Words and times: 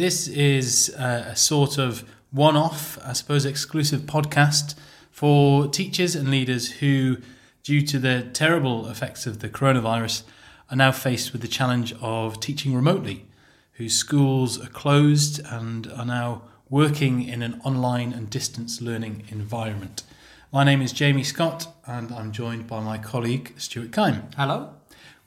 This 0.00 0.28
is 0.28 0.88
a, 0.98 1.32
a 1.32 1.36
sort 1.36 1.76
of 1.76 2.08
one 2.30 2.56
off, 2.56 2.98
I 3.04 3.12
suppose, 3.12 3.44
exclusive 3.44 4.00
podcast 4.06 4.74
for 5.10 5.68
teachers 5.68 6.16
and 6.16 6.30
leaders 6.30 6.70
who, 6.80 7.18
due 7.62 7.82
to 7.82 7.98
the 7.98 8.22
terrible 8.32 8.88
effects 8.88 9.26
of 9.26 9.40
the 9.40 9.50
coronavirus, 9.50 10.22
are 10.70 10.76
now 10.78 10.90
faced 10.90 11.32
with 11.34 11.42
the 11.42 11.48
challenge 11.48 11.92
of 12.00 12.40
teaching 12.40 12.72
remotely, 12.72 13.26
whose 13.72 13.94
schools 13.94 14.58
are 14.58 14.70
closed 14.70 15.38
and 15.44 15.92
are 15.92 16.06
now 16.06 16.44
working 16.70 17.22
in 17.22 17.42
an 17.42 17.60
online 17.62 18.14
and 18.14 18.30
distance 18.30 18.80
learning 18.80 19.24
environment. 19.28 20.02
My 20.50 20.64
name 20.64 20.80
is 20.80 20.94
Jamie 20.94 21.24
Scott, 21.24 21.68
and 21.86 22.10
I'm 22.10 22.32
joined 22.32 22.66
by 22.66 22.80
my 22.80 22.96
colleague 22.96 23.52
Stuart 23.58 23.90
Kime. 23.90 24.32
Hello. 24.34 24.76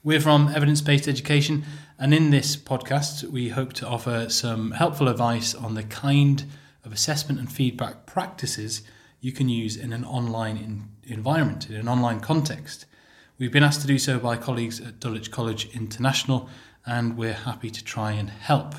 We're 0.02 0.20
from 0.20 0.48
Evidence 0.48 0.80
Based 0.80 1.06
Education, 1.06 1.64
and 1.98 2.12
in 2.12 2.30
this 2.30 2.56
podcast, 2.56 3.22
we 3.24 3.50
hope 3.50 3.72
to 3.74 3.86
offer 3.86 4.28
some 4.28 4.72
helpful 4.72 5.08
advice 5.08 5.54
on 5.54 5.74
the 5.74 5.84
kind 5.84 6.44
of 6.84 6.92
assessment 6.92 7.38
and 7.38 7.50
feedback 7.50 8.04
practices 8.04 8.82
you 9.20 9.30
can 9.30 9.48
use 9.48 9.76
in 9.76 9.92
an 9.92 10.04
online 10.04 10.56
in- 10.56 10.88
environment, 11.04 11.70
in 11.70 11.76
an 11.76 11.88
online 11.88 12.18
context. 12.18 12.86
We've 13.38 13.52
been 13.52 13.62
asked 13.62 13.80
to 13.82 13.86
do 13.86 13.98
so 13.98 14.18
by 14.18 14.36
colleagues 14.36 14.80
at 14.80 14.98
Dulwich 14.98 15.30
College 15.30 15.72
International, 15.72 16.48
and 16.84 17.16
we're 17.16 17.32
happy 17.32 17.70
to 17.70 17.84
try 17.84 18.10
and 18.12 18.28
help. 18.28 18.74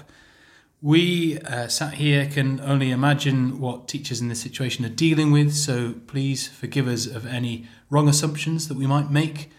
We 0.82 1.40
uh, 1.40 1.70
sat 1.70 1.94
here 1.94 2.26
can 2.26 2.60
only 2.60 2.92
imagine 2.92 3.60
what 3.60 3.88
teachers 3.88 4.20
in 4.20 4.28
this 4.28 4.42
situation 4.42 4.84
are 4.84 4.90
dealing 4.90 5.32
with, 5.32 5.54
so 5.54 5.94
please 6.06 6.50
forgive 6.50 6.88
us 6.88 7.08
of 7.08 7.26
any 7.26 7.66
wrong 7.90 8.10
assumptions 8.10 8.68
that 8.68 8.78
we 8.78 8.86
might 8.86 9.10
make. 9.10 9.50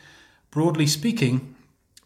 Broadly 0.51 0.87
speaking, 0.87 1.56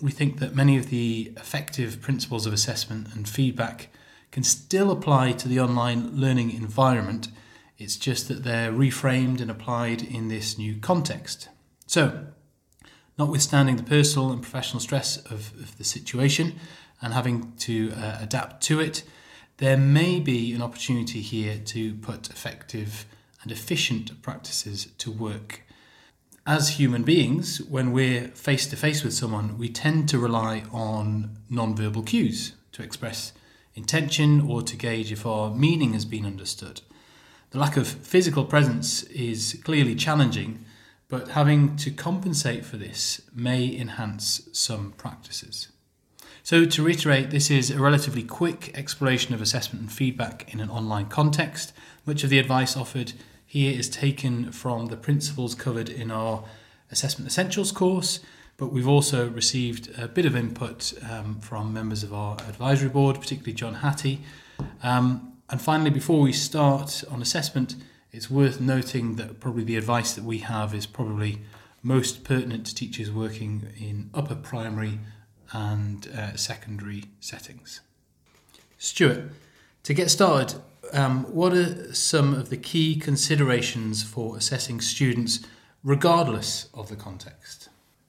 we 0.00 0.10
think 0.10 0.38
that 0.38 0.54
many 0.54 0.76
of 0.76 0.88
the 0.88 1.32
effective 1.36 2.00
principles 2.00 2.46
of 2.46 2.52
assessment 2.52 3.14
and 3.14 3.28
feedback 3.28 3.88
can 4.30 4.42
still 4.42 4.90
apply 4.90 5.32
to 5.32 5.48
the 5.48 5.60
online 5.60 6.16
learning 6.16 6.50
environment. 6.52 7.28
It's 7.78 7.96
just 7.96 8.28
that 8.28 8.44
they're 8.44 8.72
reframed 8.72 9.40
and 9.40 9.50
applied 9.50 10.02
in 10.02 10.28
this 10.28 10.56
new 10.56 10.76
context. 10.76 11.48
So, 11.86 12.26
notwithstanding 13.18 13.76
the 13.76 13.82
personal 13.82 14.30
and 14.30 14.40
professional 14.40 14.80
stress 14.80 15.16
of, 15.16 15.52
of 15.60 15.76
the 15.78 15.84
situation 15.84 16.54
and 17.02 17.12
having 17.12 17.52
to 17.58 17.92
uh, 17.96 18.18
adapt 18.20 18.62
to 18.64 18.80
it, 18.80 19.02
there 19.56 19.76
may 19.76 20.20
be 20.20 20.54
an 20.54 20.62
opportunity 20.62 21.20
here 21.20 21.58
to 21.66 21.94
put 21.94 22.30
effective 22.30 23.04
and 23.42 23.52
efficient 23.52 24.22
practices 24.22 24.88
to 24.98 25.10
work 25.10 25.62
as 26.46 26.70
human 26.70 27.02
beings, 27.02 27.60
when 27.62 27.92
we're 27.92 28.28
face 28.28 28.66
to 28.68 28.76
face 28.76 29.04
with 29.04 29.12
someone, 29.12 29.58
we 29.58 29.68
tend 29.68 30.08
to 30.08 30.18
rely 30.18 30.64
on 30.72 31.36
non-verbal 31.48 32.02
cues 32.02 32.54
to 32.72 32.82
express 32.82 33.32
intention 33.74 34.40
or 34.40 34.62
to 34.62 34.76
gauge 34.76 35.12
if 35.12 35.26
our 35.26 35.50
meaning 35.50 35.92
has 35.92 36.04
been 36.04 36.26
understood. 36.26 36.80
The 37.50 37.58
lack 37.58 37.76
of 37.76 37.86
physical 37.86 38.44
presence 38.44 39.02
is 39.04 39.60
clearly 39.64 39.94
challenging, 39.94 40.64
but 41.08 41.30
having 41.30 41.76
to 41.76 41.90
compensate 41.90 42.64
for 42.64 42.76
this 42.76 43.20
may 43.34 43.76
enhance 43.76 44.48
some 44.52 44.92
practices. 44.92 45.68
So, 46.42 46.64
to 46.64 46.82
reiterate, 46.82 47.30
this 47.30 47.50
is 47.50 47.70
a 47.70 47.80
relatively 47.80 48.22
quick 48.22 48.70
exploration 48.74 49.34
of 49.34 49.42
assessment 49.42 49.82
and 49.82 49.92
feedback 49.92 50.52
in 50.52 50.60
an 50.60 50.70
online 50.70 51.06
context. 51.06 51.72
Much 52.06 52.24
of 52.24 52.30
the 52.30 52.38
advice 52.38 52.76
offered 52.76 53.12
here 53.50 53.76
is 53.76 53.88
taken 53.88 54.52
from 54.52 54.86
the 54.86 54.96
principles 54.96 55.56
covered 55.56 55.88
in 55.88 56.12
our 56.12 56.44
Assessment 56.92 57.26
Essentials 57.26 57.72
course, 57.72 58.20
but 58.56 58.68
we've 58.68 58.86
also 58.86 59.28
received 59.28 59.90
a 59.98 60.06
bit 60.06 60.24
of 60.24 60.36
input 60.36 60.92
um, 61.10 61.40
from 61.40 61.72
members 61.72 62.04
of 62.04 62.14
our 62.14 62.36
advisory 62.48 62.88
board, 62.88 63.16
particularly 63.16 63.52
John 63.52 63.74
Hattie. 63.74 64.20
Um, 64.84 65.32
and 65.48 65.60
finally, 65.60 65.90
before 65.90 66.20
we 66.20 66.32
start 66.32 67.02
on 67.10 67.20
assessment, 67.20 67.74
it's 68.12 68.30
worth 68.30 68.60
noting 68.60 69.16
that 69.16 69.40
probably 69.40 69.64
the 69.64 69.76
advice 69.76 70.12
that 70.12 70.22
we 70.22 70.38
have 70.38 70.72
is 70.72 70.86
probably 70.86 71.40
most 71.82 72.22
pertinent 72.22 72.66
to 72.66 72.74
teachers 72.76 73.10
working 73.10 73.66
in 73.76 74.10
upper 74.14 74.36
primary 74.36 75.00
and 75.52 76.06
uh, 76.16 76.36
secondary 76.36 77.06
settings. 77.18 77.80
Stuart, 78.78 79.32
to 79.82 79.92
get 79.92 80.08
started, 80.08 80.62
um, 80.92 81.24
what 81.24 81.52
are 81.52 81.92
some 81.94 82.34
of 82.34 82.50
the 82.50 82.56
key 82.56 82.96
considerations 82.96 84.02
for 84.02 84.36
assessing 84.36 84.80
students, 84.80 85.40
regardless 85.82 86.68
of 86.74 86.88
the 86.88 86.96
context? 86.96 87.68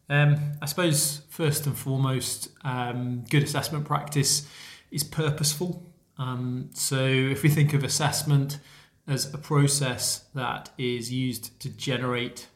Um, 0.09 0.53
I 0.61 0.65
suppose 0.65 1.21
first 1.29 1.65
and 1.65 1.77
foremost, 1.77 2.49
um, 2.63 3.23
good 3.29 3.43
assessment 3.43 3.85
practice 3.85 4.47
is 4.91 5.03
purposeful. 5.03 5.89
Um, 6.17 6.69
so 6.73 6.97
if 6.97 7.43
we 7.43 7.49
think 7.49 7.73
of 7.73 7.83
assessment 7.83 8.59
as 9.07 9.33
a 9.33 9.37
process 9.37 10.25
that 10.35 10.69
is 10.77 11.11
used 11.11 11.59
to 11.61 11.69
generate 11.69 12.47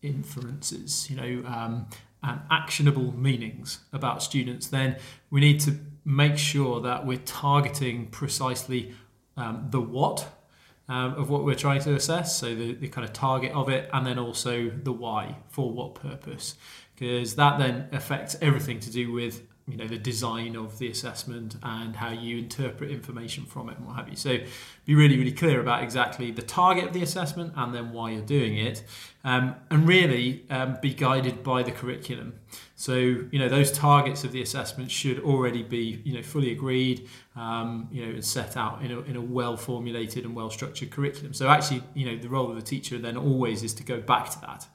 inferences, 0.00 1.08
you 1.10 1.16
know, 1.16 1.48
um, 1.48 1.86
and 2.22 2.40
actionable 2.50 3.12
meanings 3.16 3.80
about 3.92 4.22
students, 4.22 4.68
then 4.68 4.96
we 5.30 5.40
need 5.40 5.60
to 5.60 5.78
make 6.04 6.38
sure 6.38 6.80
that 6.80 7.06
we're 7.06 7.18
targeting 7.18 8.06
precisely 8.06 8.94
um, 9.36 9.68
the 9.70 9.80
what 9.80 10.28
um, 10.88 11.14
of 11.14 11.30
what 11.30 11.44
we're 11.44 11.54
trying 11.54 11.80
to 11.80 11.94
assess, 11.94 12.36
so 12.36 12.54
the, 12.54 12.74
the 12.74 12.88
kind 12.88 13.04
of 13.04 13.12
target 13.12 13.52
of 13.52 13.68
it, 13.68 13.88
and 13.92 14.06
then 14.06 14.18
also 14.18 14.68
the 14.70 14.92
why, 14.92 15.36
for 15.48 15.70
what 15.70 15.94
purpose, 15.94 16.56
because 16.94 17.36
that 17.36 17.58
then 17.58 17.88
affects 17.92 18.36
everything 18.42 18.80
to 18.80 18.90
do 18.90 19.12
with 19.12 19.42
you 19.68 19.76
know 19.76 19.86
the 19.86 19.96
design 19.96 20.56
of 20.56 20.78
the 20.78 20.90
assessment 20.90 21.54
and 21.62 21.94
how 21.94 22.10
you 22.10 22.36
interpret 22.36 22.90
information 22.90 23.46
from 23.46 23.68
it 23.68 23.78
and 23.78 23.86
what 23.86 23.94
have 23.94 24.08
you. 24.08 24.16
So 24.16 24.38
be 24.84 24.94
really 24.94 25.16
really 25.16 25.32
clear 25.32 25.60
about 25.60 25.82
exactly 25.82 26.30
the 26.32 26.42
target 26.42 26.84
of 26.84 26.92
the 26.92 27.02
assessment 27.02 27.52
and 27.56 27.72
then 27.72 27.92
why 27.92 28.10
you're 28.10 28.22
doing 28.22 28.56
it, 28.56 28.82
um, 29.24 29.54
and 29.70 29.86
really 29.86 30.44
um, 30.50 30.78
be 30.82 30.92
guided 30.92 31.42
by 31.42 31.62
the 31.62 31.72
curriculum. 31.72 32.34
So 32.82 32.96
you 32.96 33.38
know 33.38 33.48
those 33.48 33.70
targets 33.70 34.24
of 34.24 34.32
the 34.32 34.42
assessment 34.42 34.90
should 34.90 35.20
already 35.20 35.62
be 35.62 36.02
you 36.04 36.14
know 36.14 36.22
fully 36.24 36.50
agreed, 36.50 37.08
um, 37.36 37.86
you 37.92 38.04
know, 38.04 38.10
and 38.10 38.24
set 38.24 38.56
out 38.56 38.82
in 38.82 38.90
a, 38.90 38.98
in 39.02 39.14
a 39.14 39.20
well 39.20 39.56
formulated 39.56 40.24
and 40.24 40.34
well 40.34 40.50
structured 40.50 40.90
curriculum. 40.90 41.32
So 41.32 41.48
actually 41.48 41.84
you 41.94 42.06
know 42.06 42.20
the 42.20 42.28
role 42.28 42.50
of 42.50 42.56
the 42.56 42.62
teacher 42.62 42.98
then 42.98 43.16
always 43.16 43.62
is 43.62 43.72
to 43.74 43.84
go 43.84 44.00
back 44.00 44.30
to 44.30 44.40
that 44.40 44.66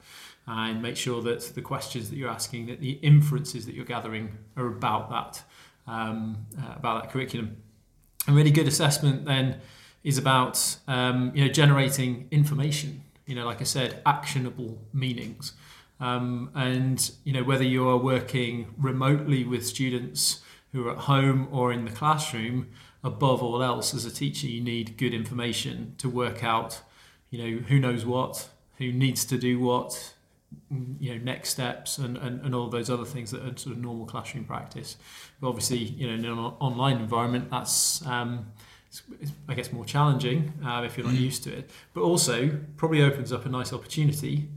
and 0.47 0.81
make 0.81 0.95
sure 0.95 1.21
that 1.23 1.41
the 1.53 1.61
questions 1.61 2.09
that 2.09 2.15
you're 2.15 2.29
asking, 2.29 2.67
that 2.67 2.79
the 2.79 2.91
inferences 2.91 3.65
that 3.65 3.75
you're 3.75 3.83
gathering 3.83 4.37
are 4.55 4.67
about 4.67 5.09
that 5.09 5.43
um, 5.85 6.45
uh, 6.57 6.75
about 6.77 7.03
that 7.03 7.11
curriculum. 7.11 7.57
A 8.29 8.31
really 8.31 8.51
good 8.51 8.69
assessment 8.69 9.25
then 9.25 9.59
is 10.05 10.17
about 10.17 10.77
um, 10.87 11.33
you 11.35 11.43
know 11.43 11.51
generating 11.51 12.29
information. 12.31 13.03
You 13.25 13.35
know, 13.35 13.45
like 13.45 13.59
I 13.59 13.65
said, 13.65 14.01
actionable 14.05 14.81
meanings. 14.93 15.51
Um, 15.99 16.51
and 16.53 17.11
you 17.23 17.33
know 17.33 17.43
whether 17.43 17.63
you 17.63 17.87
are 17.89 17.97
working 17.97 18.73
remotely 18.77 19.43
with 19.43 19.65
students 19.65 20.41
who 20.71 20.87
are 20.87 20.91
at 20.91 20.97
home 20.99 21.47
or 21.51 21.71
in 21.71 21.85
the 21.85 21.91
classroom, 21.91 22.67
above 23.03 23.41
all 23.41 23.63
else, 23.63 23.93
as 23.93 24.05
a 24.05 24.11
teacher, 24.11 24.47
you 24.47 24.61
need 24.61 24.97
good 24.97 25.13
information 25.13 25.95
to 25.97 26.09
work 26.09 26.43
out, 26.43 26.81
you 27.29 27.39
know, 27.39 27.59
who 27.67 27.79
knows 27.79 28.05
what, 28.05 28.49
who 28.77 28.91
needs 28.91 29.25
to 29.25 29.37
do 29.37 29.59
what, 29.59 30.13
you 30.99 31.13
know, 31.13 31.23
next 31.23 31.49
steps, 31.49 31.97
and, 31.97 32.17
and, 32.17 32.41
and 32.41 32.53
all 32.53 32.67
those 32.67 32.89
other 32.89 33.05
things 33.05 33.31
that 33.31 33.41
are 33.41 33.57
sort 33.57 33.75
of 33.75 33.81
normal 33.81 34.05
classroom 34.05 34.43
practice. 34.43 34.97
But 35.39 35.49
obviously, 35.49 35.79
you 35.79 36.07
know, 36.07 36.13
in 36.13 36.25
an 36.25 36.37
online 36.37 36.97
environment, 36.97 37.49
that's 37.49 38.05
um, 38.05 38.51
it's, 38.89 39.31
I 39.47 39.53
guess 39.53 39.71
more 39.71 39.85
challenging 39.85 40.53
uh, 40.65 40.83
if 40.85 40.97
you're 40.97 41.07
not 41.07 41.15
used 41.15 41.43
to 41.43 41.53
it. 41.57 41.69
But 41.93 42.01
also, 42.01 42.59
probably 42.75 43.01
opens 43.01 43.31
up 43.31 43.45
a 43.45 43.49
nice 43.49 43.73
opportunity 43.73 44.49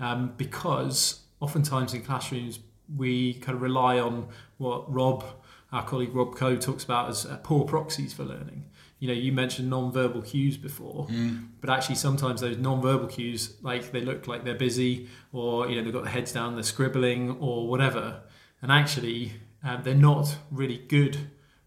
um, 0.00 0.34
because 0.36 1.20
oftentimes 1.40 1.94
in 1.94 2.02
classrooms 2.02 2.58
we 2.94 3.34
kind 3.34 3.56
of 3.56 3.62
rely 3.62 3.98
on 3.98 4.28
what 4.58 4.92
Rob, 4.92 5.24
our 5.72 5.84
colleague 5.84 6.14
Rob 6.14 6.36
Coe, 6.36 6.56
talks 6.56 6.84
about 6.84 7.08
as 7.08 7.26
uh, 7.26 7.38
poor 7.42 7.64
proxies 7.64 8.12
for 8.12 8.24
learning. 8.24 8.64
You 8.98 9.08
know, 9.08 9.14
you 9.14 9.32
mentioned 9.32 9.68
non-verbal 9.68 10.22
cues 10.22 10.56
before, 10.56 11.06
mm. 11.08 11.48
but 11.60 11.68
actually 11.68 11.96
sometimes 11.96 12.40
those 12.40 12.56
non-verbal 12.56 13.08
cues, 13.08 13.56
like 13.60 13.92
they 13.92 14.00
look 14.00 14.26
like 14.26 14.44
they're 14.44 14.54
busy, 14.54 15.08
or 15.32 15.68
you 15.68 15.76
know 15.76 15.82
they've 15.82 15.92
got 15.92 16.04
their 16.04 16.12
heads 16.12 16.32
down, 16.32 16.54
they're 16.54 16.62
scribbling, 16.62 17.32
or 17.38 17.68
whatever, 17.68 18.22
and 18.62 18.72
actually 18.72 19.32
um, 19.62 19.82
they're 19.82 19.94
not 19.94 20.38
really 20.50 20.78
good 20.78 21.18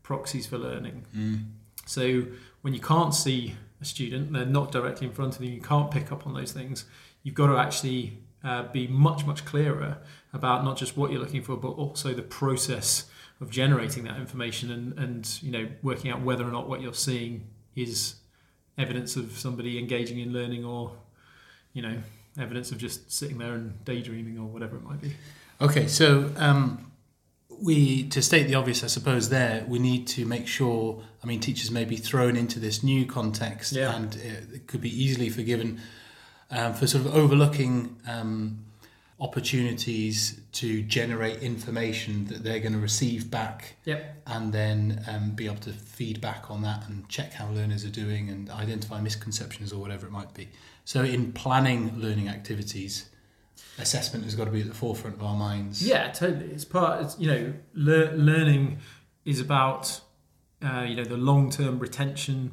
proxies 0.01 0.47
for 0.47 0.57
learning. 0.57 1.05
Mm. 1.15 1.45
So 1.85 2.23
when 2.61 2.73
you 2.73 2.79
can't 2.79 3.13
see 3.13 3.55
a 3.79 3.85
student, 3.85 4.33
they're 4.33 4.45
not 4.45 4.71
directly 4.71 5.05
in 5.07 5.13
front 5.13 5.35
of 5.35 5.43
you, 5.43 5.51
you 5.51 5.61
can't 5.61 5.91
pick 5.91 6.11
up 6.11 6.25
on 6.25 6.33
those 6.33 6.51
things 6.51 6.85
you've 7.29 7.35
got 7.35 7.45
to 7.45 7.57
actually 7.57 8.17
uh, 8.43 8.63
be 8.71 8.87
much 8.87 9.23
much 9.23 9.45
clearer 9.45 9.99
about 10.33 10.63
not 10.63 10.75
just 10.77 10.97
what 10.97 11.11
you're 11.11 11.21
looking 11.21 11.43
for 11.43 11.55
but 11.55 11.69
also 11.69 12.11
the 12.11 12.23
process 12.23 13.07
of 13.39 13.51
generating 13.51 14.03
that 14.03 14.17
information 14.17 14.71
and 14.71 14.97
and 14.97 15.39
you 15.43 15.51
know 15.51 15.67
working 15.83 16.09
out 16.09 16.21
whether 16.21 16.43
or 16.43 16.51
not 16.51 16.67
what 16.67 16.81
you're 16.81 16.91
seeing 16.91 17.45
is 17.75 18.15
evidence 18.79 19.15
of 19.15 19.37
somebody 19.37 19.77
engaging 19.77 20.17
in 20.19 20.33
learning 20.33 20.65
or 20.65 20.91
you 21.73 21.83
know 21.83 21.97
evidence 22.39 22.71
of 22.71 22.79
just 22.79 23.11
sitting 23.11 23.37
there 23.37 23.53
and 23.53 23.85
daydreaming 23.85 24.39
or 24.39 24.47
whatever 24.47 24.75
it 24.75 24.83
might 24.83 24.99
be 24.99 25.11
okay 25.61 25.85
so 25.85 26.31
um, 26.37 26.91
we 27.61 28.07
to 28.09 28.21
state 28.21 28.47
the 28.47 28.55
obvious, 28.55 28.85
I 28.85 28.87
suppose. 28.87 29.27
There, 29.27 29.65
we 29.67 29.79
need 29.79 30.07
to 30.09 30.25
make 30.25 30.47
sure. 30.47 31.03
I 31.21 31.27
mean, 31.27 31.41
teachers 31.41 31.69
may 31.71 31.83
be 31.83 31.97
thrown 31.97 32.37
into 32.37 32.57
this 32.57 32.83
new 32.83 33.05
context, 33.05 33.73
Yeah. 33.73 33.93
and 33.93 34.15
it, 34.15 34.43
it 34.53 34.67
could 34.67 34.79
be 34.79 35.03
easily 35.03 35.29
forgiven 35.29 35.81
um, 36.51 36.73
for 36.73 36.87
sort 36.87 37.05
of 37.05 37.13
overlooking 37.15 37.95
um, 38.07 38.65
opportunities 39.19 40.39
to 40.53 40.81
generate 40.83 41.41
information 41.41 42.25
that 42.27 42.43
they're 42.43 42.59
going 42.59 42.73
to 42.73 42.79
receive 42.79 43.29
back, 43.29 43.75
Yep. 43.85 44.23
and 44.27 44.53
then 44.53 45.03
um, 45.07 45.31
be 45.31 45.45
able 45.45 45.57
to 45.57 45.71
feed 45.71 46.19
back 46.21 46.49
on 46.49 46.61
that 46.63 46.87
and 46.87 47.07
check 47.09 47.33
how 47.33 47.49
learners 47.49 47.85
are 47.85 47.89
doing 47.91 48.29
and 48.29 48.49
identify 48.49 48.99
misconceptions 49.01 49.71
or 49.71 49.79
whatever 49.79 50.05
it 50.07 50.11
might 50.11 50.33
be. 50.33 50.49
So, 50.85 51.03
in 51.03 51.31
planning 51.33 51.93
learning 51.99 52.29
activities, 52.29 53.09
assessment 53.77 54.25
has 54.25 54.35
got 54.35 54.45
to 54.45 54.51
be 54.51 54.61
at 54.61 54.67
the 54.67 54.73
forefront 54.73 55.17
of 55.17 55.23
our 55.23 55.35
minds. 55.35 55.85
Yeah, 55.85 56.11
totally. 56.11 56.45
It's 56.51 56.65
part. 56.65 57.03
It's, 57.03 57.19
you 57.19 57.27
know, 57.27 57.53
lear- 57.73 58.13
learning 58.13 58.79
is 59.25 59.39
about 59.39 60.01
uh, 60.65 60.85
you 60.87 60.95
know 60.95 61.03
the 61.05 61.17
long 61.17 61.49
term 61.51 61.77
retention 61.79 62.51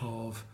of 0.00 0.44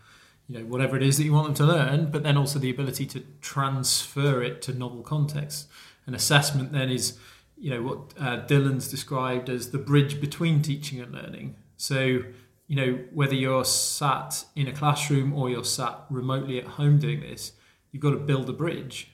you 0.47 0.59
know 0.59 0.65
whatever 0.65 0.97
it 0.97 1.03
is 1.03 1.17
that 1.17 1.23
you 1.23 1.33
want 1.33 1.47
them 1.47 1.55
to 1.55 1.65
learn, 1.65 2.11
but 2.11 2.23
then 2.23 2.37
also 2.37 2.59
the 2.59 2.69
ability 2.69 3.05
to 3.07 3.23
transfer 3.41 4.41
it 4.41 4.61
to 4.63 4.73
novel 4.73 5.01
contexts. 5.01 5.67
An 6.05 6.13
assessment 6.13 6.71
then 6.71 6.89
is 6.89 7.17
you 7.57 7.69
know 7.69 7.81
what 7.81 7.99
uh, 8.19 8.45
Dylan's 8.45 8.89
described 8.89 9.49
as 9.49 9.71
the 9.71 9.77
bridge 9.77 10.19
between 10.19 10.61
teaching 10.61 10.99
and 10.99 11.13
learning. 11.13 11.55
So 11.77 12.23
you 12.67 12.75
know 12.75 12.99
whether 13.13 13.35
you're 13.35 13.65
sat 13.65 14.45
in 14.55 14.67
a 14.67 14.73
classroom 14.73 15.33
or 15.33 15.49
you're 15.49 15.63
sat 15.63 15.99
remotely 16.09 16.59
at 16.59 16.65
home 16.65 16.99
doing 16.99 17.21
this, 17.21 17.53
you've 17.91 18.03
got 18.03 18.11
to 18.11 18.17
build 18.17 18.49
a 18.49 18.53
bridge 18.53 19.09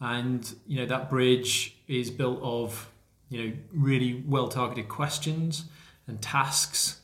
and 0.00 0.54
you 0.66 0.78
know 0.78 0.86
that 0.86 1.08
bridge 1.08 1.76
is 1.88 2.10
built 2.10 2.38
of 2.42 2.90
you 3.28 3.42
know 3.42 3.52
really 3.72 4.24
well 4.26 4.48
targeted 4.48 4.88
questions 4.88 5.64
and 6.06 6.20
tasks 6.20 7.00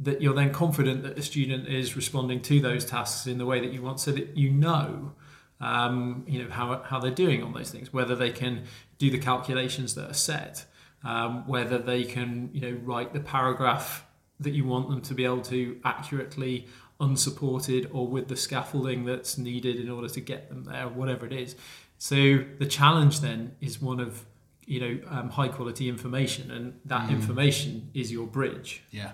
that 0.00 0.22
you're 0.22 0.34
then 0.34 0.52
confident 0.52 1.02
that 1.02 1.14
the 1.14 1.22
student 1.22 1.68
is 1.68 1.94
responding 1.94 2.40
to 2.40 2.60
those 2.60 2.84
tasks 2.84 3.26
in 3.26 3.38
the 3.38 3.46
way 3.46 3.60
that 3.60 3.72
you 3.72 3.82
want 3.82 4.00
so 4.00 4.10
that 4.12 4.36
you 4.36 4.50
know 4.50 5.12
um, 5.60 6.24
you 6.26 6.42
know 6.42 6.50
how, 6.50 6.82
how 6.82 6.98
they're 6.98 7.10
doing 7.10 7.42
on 7.42 7.52
those 7.52 7.70
things 7.70 7.92
whether 7.92 8.16
they 8.16 8.30
can 8.30 8.64
do 8.98 9.10
the 9.10 9.18
calculations 9.18 9.94
that 9.94 10.10
are 10.10 10.14
set 10.14 10.64
um, 11.04 11.46
whether 11.46 11.78
they 11.78 12.04
can 12.04 12.50
you 12.52 12.60
know 12.60 12.78
write 12.82 13.12
the 13.12 13.20
paragraph 13.20 14.06
that 14.38 14.52
you 14.52 14.64
want 14.64 14.88
them 14.88 15.02
to 15.02 15.14
be 15.14 15.24
able 15.24 15.42
to 15.42 15.78
accurately 15.84 16.66
unsupported 16.98 17.88
or 17.92 18.06
with 18.06 18.28
the 18.28 18.36
scaffolding 18.36 19.04
that's 19.04 19.38
needed 19.38 19.76
in 19.76 19.90
order 19.90 20.08
to 20.08 20.20
get 20.20 20.48
them 20.48 20.64
there 20.64 20.88
whatever 20.88 21.26
it 21.26 21.32
is. 21.32 21.56
So 21.98 22.44
the 22.58 22.66
challenge 22.66 23.20
then 23.20 23.56
is 23.60 23.80
one 23.80 24.00
of 24.00 24.24
you 24.66 24.80
know 24.80 25.00
um, 25.08 25.30
high 25.30 25.48
quality 25.48 25.88
information 25.88 26.50
and 26.50 26.80
that 26.86 27.10
information 27.10 27.90
is 27.94 28.10
your 28.12 28.26
bridge. 28.26 28.82
Yeah. 28.90 29.12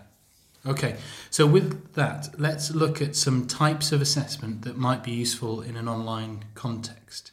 Okay. 0.66 0.96
So 1.30 1.46
with 1.46 1.94
that, 1.94 2.30
let's 2.38 2.74
look 2.74 3.00
at 3.00 3.14
some 3.14 3.46
types 3.46 3.92
of 3.92 4.00
assessment 4.00 4.62
that 4.62 4.76
might 4.76 5.04
be 5.04 5.12
useful 5.12 5.60
in 5.60 5.76
an 5.76 5.88
online 5.88 6.44
context. 6.54 7.30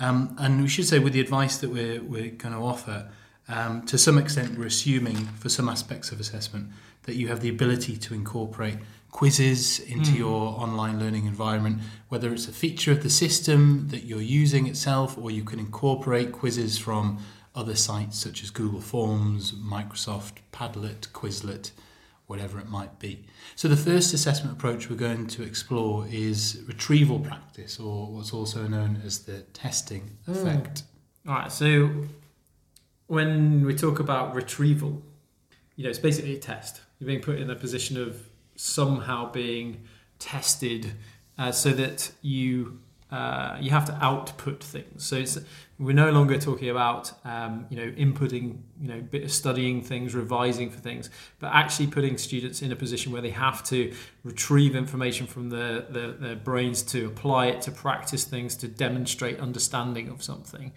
Um, 0.00 0.34
and 0.38 0.62
we 0.62 0.68
should 0.68 0.86
say, 0.86 0.98
with 0.98 1.12
the 1.12 1.20
advice 1.20 1.58
that 1.58 1.70
we're, 1.70 2.02
we're 2.02 2.30
going 2.30 2.54
to 2.54 2.60
offer, 2.60 3.10
um, 3.48 3.82
to 3.86 3.98
some 3.98 4.18
extent, 4.18 4.58
we're 4.58 4.66
assuming 4.66 5.16
for 5.38 5.48
some 5.48 5.68
aspects 5.68 6.10
of 6.10 6.18
assessment 6.18 6.70
that 7.02 7.14
you 7.14 7.28
have 7.28 7.40
the 7.40 7.48
ability 7.48 7.96
to 7.98 8.14
incorporate 8.14 8.78
quizzes 9.10 9.78
into 9.78 10.12
your 10.12 10.58
online 10.58 10.98
learning 10.98 11.26
environment, 11.26 11.78
whether 12.08 12.32
it's 12.32 12.48
a 12.48 12.52
feature 12.52 12.90
of 12.90 13.04
the 13.04 13.10
system 13.10 13.86
that 13.90 14.04
you're 14.04 14.20
using 14.20 14.66
itself, 14.66 15.16
or 15.16 15.30
you 15.30 15.44
can 15.44 15.60
incorporate 15.60 16.32
quizzes 16.32 16.78
from 16.78 17.18
other 17.54 17.76
sites 17.76 18.18
such 18.18 18.42
as 18.42 18.50
Google 18.50 18.80
Forms, 18.80 19.52
Microsoft, 19.52 20.38
Padlet, 20.52 21.08
Quizlet, 21.12 21.70
whatever 22.26 22.58
it 22.58 22.68
might 22.68 22.98
be. 22.98 23.24
So, 23.54 23.68
the 23.68 23.76
first 23.76 24.14
assessment 24.14 24.56
approach 24.56 24.88
we're 24.88 24.96
going 24.96 25.26
to 25.28 25.42
explore 25.42 26.06
is 26.10 26.62
retrieval 26.66 27.20
practice, 27.20 27.78
or 27.78 28.06
what's 28.06 28.32
also 28.32 28.66
known 28.66 29.00
as 29.04 29.20
the 29.24 29.40
testing 29.52 30.16
effect. 30.26 30.84
all 31.28 31.34
right 31.34 31.52
so 31.52 31.90
when 33.06 33.64
we 33.64 33.74
talk 33.74 33.98
about 33.98 34.34
retrieval 34.34 35.02
you 35.76 35.84
know 35.84 35.90
it's 35.90 35.98
basically 35.98 36.36
a 36.36 36.38
test 36.38 36.80
you're 36.98 37.06
being 37.06 37.20
put 37.20 37.38
in 37.38 37.50
a 37.50 37.54
position 37.56 38.00
of 38.00 38.28
somehow 38.56 39.30
being 39.30 39.82
tested 40.18 40.92
uh, 41.38 41.50
so 41.52 41.70
that 41.70 42.10
you 42.22 42.78
uh, 43.14 43.56
you 43.60 43.70
have 43.70 43.84
to 43.84 43.96
output 44.04 44.60
things. 44.60 45.04
So 45.04 45.24
we're 45.78 45.94
no 45.94 46.10
longer 46.10 46.36
talking 46.36 46.68
about 46.68 47.12
um, 47.24 47.64
you 47.70 47.76
know 47.76 47.92
inputting 47.92 48.58
you 48.80 48.88
know 48.88 49.00
bit 49.02 49.22
of 49.22 49.30
studying 49.30 49.82
things, 49.82 50.16
revising 50.16 50.68
for 50.68 50.80
things, 50.80 51.10
but 51.38 51.52
actually 51.52 51.86
putting 51.86 52.18
students 52.18 52.60
in 52.60 52.72
a 52.72 52.76
position 52.76 53.12
where 53.12 53.22
they 53.22 53.30
have 53.30 53.62
to 53.64 53.94
retrieve 54.24 54.74
information 54.74 55.28
from 55.28 55.50
their, 55.50 55.82
their, 55.82 56.10
their 56.10 56.34
brains 56.34 56.82
to 56.82 57.06
apply 57.06 57.46
it 57.46 57.62
to 57.62 57.70
practice 57.70 58.24
things 58.24 58.56
to 58.56 58.66
demonstrate 58.66 59.38
understanding 59.38 60.08
of 60.08 60.20
something. 60.20 60.72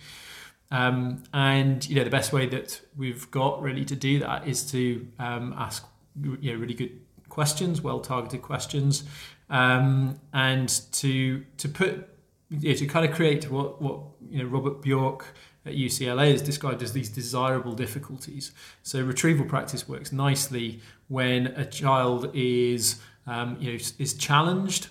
Um, 0.69 1.23
and 1.33 1.89
you 1.89 1.95
know 1.95 2.03
the 2.03 2.11
best 2.11 2.31
way 2.33 2.45
that 2.49 2.81
we've 2.95 3.31
got 3.31 3.63
really 3.63 3.85
to 3.85 3.95
do 3.95 4.19
that 4.19 4.47
is 4.47 4.69
to 4.73 5.07
um, 5.17 5.55
ask 5.57 5.87
you 6.21 6.53
know 6.53 6.59
really 6.59 6.75
good 6.75 6.99
questions, 7.29 7.81
well 7.81 7.99
targeted 7.99 8.43
questions, 8.43 9.05
um, 9.49 10.19
and 10.33 10.69
to 10.91 11.43
to 11.57 11.67
put 11.67 12.13
yeah, 12.49 12.73
to 12.73 12.85
kind 12.85 13.05
of 13.05 13.15
create 13.15 13.49
what 13.49 13.81
what 13.81 14.01
you 14.29 14.39
know 14.39 14.45
Robert 14.45 14.81
Bjork 14.81 15.33
at 15.65 15.73
UCLA 15.73 16.31
has 16.31 16.41
described 16.41 16.81
as 16.81 16.93
these 16.93 17.09
desirable 17.09 17.73
difficulties. 17.73 18.51
So 18.83 19.01
retrieval 19.01 19.45
practice 19.45 19.87
works 19.87 20.11
nicely 20.11 20.81
when 21.09 21.47
a 21.47 21.65
child 21.65 22.31
is 22.33 23.01
um, 23.25 23.57
you 23.59 23.73
know 23.73 23.79
is 23.99 24.13
challenged 24.13 24.87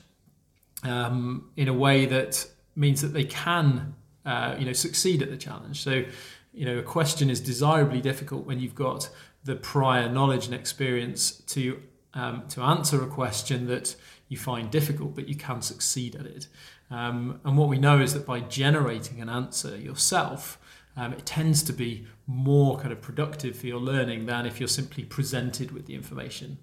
um, 0.82 1.50
in 1.56 1.69
a 1.69 1.75
way 1.75 2.06
that 2.06 2.47
means 2.75 3.00
that 3.00 3.14
they 3.14 3.25
can 3.25 3.94
uh, 4.25 4.56
you 4.58 4.67
know 4.67 4.75
succeed 4.75 5.23
at 5.23 5.31
the 5.31 5.37
challenge. 5.38 5.82
So 5.82 6.05
you 6.53 6.67
know 6.67 6.79
a 6.79 6.82
question 6.82 7.31
is 7.31 7.41
desirably 7.41 8.00
difficult 8.00 8.47
when 8.47 8.61
you've 8.61 8.75
got 8.75 9.08
the 9.44 9.56
prior 9.56 10.08
knowledge 10.08 10.47
and 10.47 10.55
experience 10.55 11.31
to 11.31 11.81
um, 12.13 12.44
to 12.48 12.60
answer 12.63 13.03
a 13.03 13.06
question 13.06 13.67
that 13.69 13.94
you 14.29 14.36
find 14.36 14.70
difficult, 14.70 15.15
but 15.15 15.29
you 15.29 15.36
can 15.36 15.63
succeed 15.63 16.17
at 16.17 16.27
it. 16.27 16.48
Um, 16.90 17.40
and 17.44 17.56
what 17.58 17.69
we 17.69 17.78
know 17.78 18.00
is 18.00 18.14
that 18.14 18.26
by 18.26 18.40
generating 18.40 19.20
an 19.20 19.28
answer 19.28 19.76
yourself, 19.76 20.58
um, 20.96 21.12
it 21.12 21.26
tends 21.26 21.62
to 21.64 21.72
be 21.72 22.06
more 22.26 22.78
kind 22.78 22.93
of 22.93 23.00
productive 23.00 23.56
for 23.56 23.66
your 23.66 23.81
learning 23.81 24.26
than 24.26 24.46
if 24.46 24.58
you're 24.60 24.69
simply 24.69 25.05
presented 25.05 25.72
with 25.72 25.86
the 25.86 25.94
information. 25.94 26.58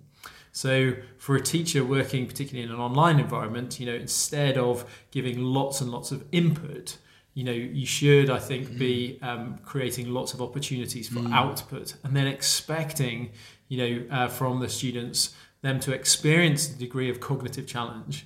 So 0.52 0.94
for 1.18 1.36
a 1.36 1.42
teacher 1.42 1.84
working 1.84 2.28
particularly 2.28 2.68
in 2.68 2.74
an 2.74 2.80
online 2.80 3.20
environment, 3.20 3.80
you 3.80 3.86
know, 3.86 3.96
instead 3.96 4.58
of 4.58 4.86
giving 5.12 5.40
lots 5.40 5.82
and 5.82 5.92
lots 5.92 6.12
of 6.12 6.24
input, 6.32 6.98
you 7.34 7.44
know, 7.44 7.52
you 7.52 7.88
should, 7.88 8.30
I 8.30 8.38
think, 8.38 8.78
be 8.78 9.18
um, 9.24 9.58
creating 9.66 10.14
lots 10.14 10.36
of 10.36 10.42
opportunities 10.42 11.10
for 11.10 11.28
output 11.32 11.96
and 12.04 12.16
then 12.16 12.28
expecting, 12.28 13.32
you 13.68 13.78
know, 13.78 14.16
uh, 14.16 14.28
from 14.28 14.60
the 14.60 14.70
students 14.70 15.34
them 15.64 15.80
to 15.80 15.94
experience 15.94 16.68
the 16.68 16.78
degree 16.78 17.10
of 17.10 17.20
cognitive 17.22 17.66
challenge. 17.66 18.26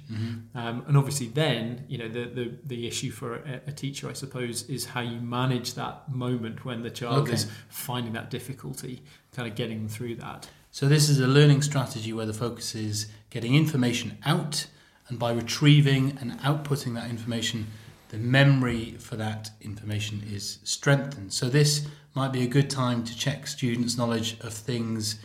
Um, 0.55 0.83
and 0.87 0.97
obviously 0.97 1.27
then, 1.27 1.85
you 1.87 1.99
know, 1.99 2.07
the, 2.07 2.25
the, 2.25 2.51
the 2.65 2.87
issue 2.87 3.11
for 3.11 3.35
a, 3.35 3.61
a 3.67 3.71
teacher, 3.71 4.09
I 4.09 4.13
suppose, 4.13 4.67
is 4.67 4.87
how 4.87 5.01
you 5.01 5.21
manage 5.21 5.75
that 5.75 6.11
moment 6.11 6.65
when 6.65 6.81
the 6.81 6.89
child 6.89 7.23
Okay. 7.23 7.33
is 7.33 7.47
finding 7.69 8.13
that 8.13 8.31
difficulty, 8.31 9.03
kind 9.35 9.47
of 9.47 9.53
getting 9.55 9.77
them 9.77 9.87
through 9.87 10.15
that. 10.15 10.49
So, 10.71 10.87
this 10.87 11.09
is 11.09 11.19
a 11.19 11.27
learning 11.27 11.61
strategy 11.61 12.11
where 12.11 12.25
the 12.25 12.33
focus 12.33 12.73
is 12.73 13.07
getting 13.29 13.53
information 13.55 14.17
out, 14.25 14.65
and 15.07 15.17
by 15.19 15.31
retrieving 15.31 16.17
and 16.19 16.39
outputting 16.41 16.95
that 16.95 17.07
information, 17.09 17.67
the 18.09 18.17
memory 18.17 18.95
for 18.99 19.15
that 19.15 19.51
information 19.61 20.23
is 20.31 20.57
strengthened. 20.63 21.33
So, 21.33 21.49
this 21.49 21.87
might 22.15 22.33
be 22.33 22.41
a 22.43 22.47
good 22.47 22.69
time 22.71 23.03
to 23.03 23.15
check 23.15 23.45
students' 23.45 23.95
knowledge 23.95 24.39
of 24.41 24.53
things 24.53 25.19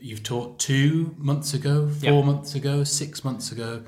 you've 0.00 0.22
taught 0.22 0.58
two 0.58 1.14
months 1.18 1.54
ago, 1.54 1.88
four 1.88 2.10
Yeah. 2.20 2.22
months 2.22 2.54
ago, 2.54 2.84
six 2.84 3.24
months 3.24 3.52
ago. 3.52 3.82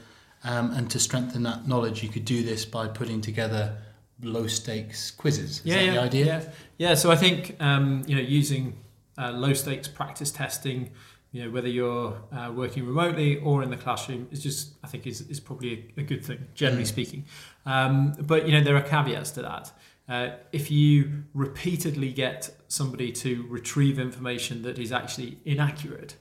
Um, 0.44 0.72
and 0.72 0.90
to 0.90 0.98
strengthen 0.98 1.44
that 1.44 1.68
knowledge, 1.68 2.02
you 2.02 2.08
could 2.08 2.24
do 2.24 2.42
this 2.42 2.64
by 2.64 2.88
putting 2.88 3.20
together 3.20 3.76
low 4.22 4.46
stakes 4.48 5.10
quizzes. 5.12 5.60
Is 5.60 5.66
yeah, 5.66 5.74
that 5.76 5.84
yeah, 5.84 5.92
the 5.94 6.00
idea? 6.02 6.26
Yeah, 6.26 6.88
yeah. 6.88 6.94
So 6.94 7.10
I 7.10 7.16
think 7.16 7.56
um, 7.60 8.02
you 8.06 8.14
know 8.16 8.20
using 8.22 8.76
uh, 9.18 9.30
low 9.32 9.52
stakes 9.52 9.86
practice 9.88 10.30
testing, 10.32 10.90
you 11.30 11.44
know 11.44 11.50
whether 11.50 11.68
you're 11.68 12.20
uh, 12.32 12.50
working 12.54 12.84
remotely 12.86 13.36
or 13.38 13.62
in 13.62 13.70
the 13.70 13.76
classroom 13.76 14.26
is 14.32 14.42
just 14.42 14.72
I 14.82 14.88
think 14.88 15.06
is, 15.06 15.20
is 15.22 15.38
probably 15.40 15.92
a, 15.96 16.00
a 16.00 16.04
good 16.04 16.24
thing 16.24 16.46
generally 16.54 16.84
Mm. 16.84 16.88
speaking. 16.88 17.24
Um, 17.64 18.14
but 18.20 18.46
you 18.46 18.52
know 18.52 18.62
there 18.64 18.76
are 18.76 18.82
caveats 18.82 19.30
to 19.32 19.42
that. 19.42 19.70
Uh, 20.08 20.30
if 20.50 20.70
you 20.70 21.24
repeatedly 21.32 22.12
get 22.12 22.50
somebody 22.68 23.12
to 23.12 23.46
retrieve 23.48 23.98
information 23.98 24.62
that 24.62 24.78
is 24.78 24.92
actually 24.92 25.38
inaccurate, 25.44 26.16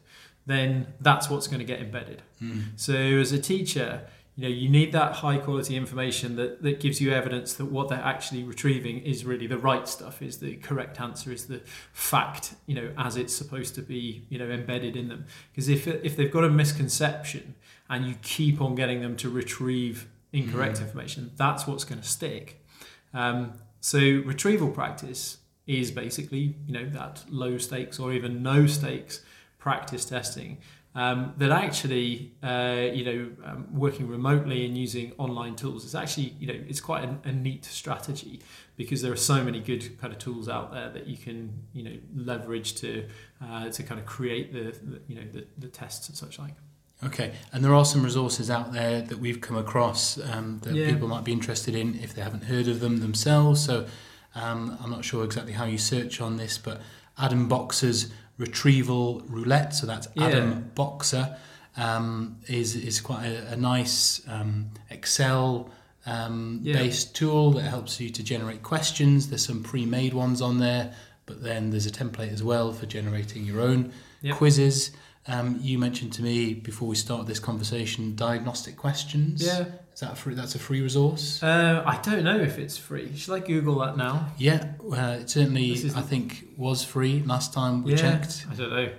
then 0.46 0.94
that's 1.00 1.30
what's 1.30 1.48
going 1.48 1.60
to 1.60 1.66
get 1.66 1.80
embedded. 1.80 2.22
Mm. 2.42 2.64
So 2.76 2.94
as 2.94 3.32
a 3.32 3.40
teacher, 3.40 4.08
you 4.36 4.44
know 4.44 4.50
you 4.50 4.70
need 4.70 4.92
that 4.94 5.14
high 5.14 5.38
quality 5.38 5.76
information 5.76 6.36
that, 6.38 6.64
that 6.64 6.80
gives 6.80 7.02
you 7.02 7.12
evidence 7.12 7.54
that 7.54 7.66
what 7.66 7.90
they're 7.90 8.00
actually 8.00 8.44
retrieving 8.44 9.00
is 9.00 9.26
really 9.26 9.48
the 9.48 9.58
right 9.58 9.88
stuff 9.88 10.22
is 10.22 10.38
the 10.38 10.56
correct 10.58 11.00
answer 11.02 11.32
is 11.32 11.48
the 11.48 11.62
fact 11.92 12.56
you 12.66 12.76
know 12.76 12.92
as 12.98 13.18
it's 13.18 13.34
supposed 13.34 13.76
to 13.76 13.82
be 13.82 14.26
you 14.30 14.40
know 14.40 14.50
embedded 14.50 14.96
in 14.96 15.10
them 15.10 15.26
because 15.52 15.68
if 15.68 15.86
if 15.88 16.16
they've 16.16 16.32
got 16.32 16.44
a 16.44 16.50
misconception 16.50 17.56
and 17.90 18.06
you 18.06 18.16
keep 18.22 18.62
on 18.62 18.74
getting 18.74 19.02
them 19.02 19.16
to 19.18 19.30
retrieve 19.30 20.08
incorrect 20.32 20.78
mm. 20.78 20.84
information 20.84 21.32
that's 21.36 21.68
what's 21.68 21.84
going 21.84 22.00
to 22.00 22.08
stick 22.08 22.66
um, 23.14 23.54
so 23.82 24.00
retrieval 24.00 24.70
practice 24.70 25.38
is 25.68 25.92
basically 25.92 26.56
you 26.66 26.74
know 26.74 26.90
that 26.90 27.24
low 27.30 27.58
stakes 27.58 28.00
or 28.00 28.14
even 28.14 28.42
no 28.42 28.66
stakes 28.66 29.22
practice 29.60 30.06
testing 30.06 30.58
um, 30.94 31.34
that 31.38 31.52
actually, 31.52 32.34
uh, 32.44 32.90
you 32.94 33.06
know, 33.06 33.32
um, 33.46 33.68
working 33.72 34.08
remotely 34.10 34.66
and 34.66 34.78
using 34.78 35.14
online 35.18 35.56
tools 35.56 35.86
is 35.86 35.96
actually, 35.96 36.36
you 36.38 36.48
know, 36.48 36.60
it's 36.68 36.82
quite 36.82 37.06
a, 37.06 37.30
a, 37.30 37.32
neat 37.32 37.64
strategy 37.64 38.42
because 38.76 39.02
there 39.02 39.12
are 39.14 39.18
so 39.18 39.42
many 39.42 39.62
good 39.62 39.98
kind 40.02 40.12
of 40.12 40.20
tools 40.20 40.50
out 40.50 40.74
there 40.74 40.90
that 40.90 41.08
you 41.08 41.16
can, 41.16 41.54
you 41.72 41.84
know, 41.84 41.98
leverage 42.14 42.76
to 42.76 43.08
uh, 43.42 43.70
to 43.70 43.84
kind 43.84 44.02
of 44.02 44.06
create 44.06 44.52
the, 44.52 44.78
the 44.86 45.02
you 45.08 45.16
know 45.16 45.26
the, 45.32 45.46
the 45.58 45.68
tests 45.68 46.10
and 46.10 46.18
such 46.18 46.38
like. 46.38 46.56
Okay, 47.04 47.34
and 47.52 47.64
there 47.64 47.74
are 47.74 47.86
some 47.86 48.04
resources 48.04 48.52
out 48.52 48.74
there 48.74 49.02
that 49.02 49.18
we've 49.18 49.42
come 49.42 49.58
across 49.58 50.20
um, 50.32 50.60
that 50.64 50.76
yeah. 50.76 50.92
people 50.92 51.08
might 51.08 51.24
be 51.24 51.32
interested 51.32 51.74
in 51.74 52.00
if 52.00 52.14
they 52.14 52.22
haven't 52.22 52.44
heard 52.44 52.68
of 52.68 52.80
them 52.80 53.00
themselves. 53.00 53.66
So 53.66 53.88
um, 54.36 54.78
I'm 54.84 54.92
not 54.92 55.04
sure 55.04 55.24
exactly 55.26 55.54
how 55.54 55.66
you 55.66 55.80
search 55.80 56.22
on 56.22 56.38
this, 56.38 56.60
but 56.60 56.80
Adam 57.18 57.48
Boxer's 57.48 58.12
retrieval 58.38 59.22
roulette. 59.28 59.74
So 59.74 59.88
that's 59.88 60.08
yeah. 60.16 60.26
Adam 60.26 60.72
Boxer. 60.76 61.38
Um, 61.78 62.38
is 62.48 62.76
is 62.76 63.00
quite 63.00 63.26
a, 63.26 63.54
a 63.54 63.56
nice 63.56 64.22
um, 64.28 64.72
Excel 64.90 65.72
um, 66.06 66.60
yeah. 66.64 66.74
based 66.74 67.16
tool 67.16 67.52
that 67.52 67.64
helps 67.64 68.00
you 68.00 68.10
to 68.10 68.24
generate 68.24 68.62
questions. 68.64 69.30
There's 69.30 69.46
some 69.46 69.64
pre-made 69.64 70.14
ones 70.14 70.42
on 70.42 70.60
there, 70.60 70.94
but 71.26 71.42
then 71.44 71.70
there's 71.70 71.86
a 71.86 71.92
template 71.92 72.34
as 72.34 72.44
well 72.44 72.74
for 72.74 72.86
generating 72.86 73.46
your 73.46 73.62
own 73.62 73.94
yep. 74.22 74.36
quizzes. 74.36 74.92
Um, 75.28 75.60
you 75.62 75.78
mentioned 75.78 76.14
to 76.14 76.24
me 76.24 76.54
before 76.54 76.88
we 76.88 76.96
start 76.96 77.28
this 77.28 77.40
conversation 77.40 78.16
diagnostic 78.16 78.76
questions. 78.76 79.46
Yeah. 79.46 79.66
Is 79.94 80.00
that 80.00 80.14
a 80.14 80.16
free? 80.16 80.34
That's 80.34 80.56
a 80.56 80.60
free 80.60 80.82
resource. 80.82 81.44
Uh, 81.44 81.84
I 81.86 81.98
don't 81.98 82.24
know 82.24 82.40
if 82.40 82.58
it's 82.58 82.78
free. 82.78 83.16
Should 83.16 83.34
I 83.34 83.40
Google 83.40 83.80
that 83.80 83.98
now? 83.98 84.30
Yeah, 84.38 84.74
uh, 84.84 85.18
it 85.22 85.30
certainly 85.30 85.74
I 85.96 86.02
think 86.02 86.48
was 86.58 86.84
free 86.84 87.22
last 87.26 87.54
time 87.54 87.84
we 87.84 87.92
yeah, 87.92 87.98
checked. 87.98 88.48
I 88.50 88.56
don't 88.56 88.70
know. 88.70 88.90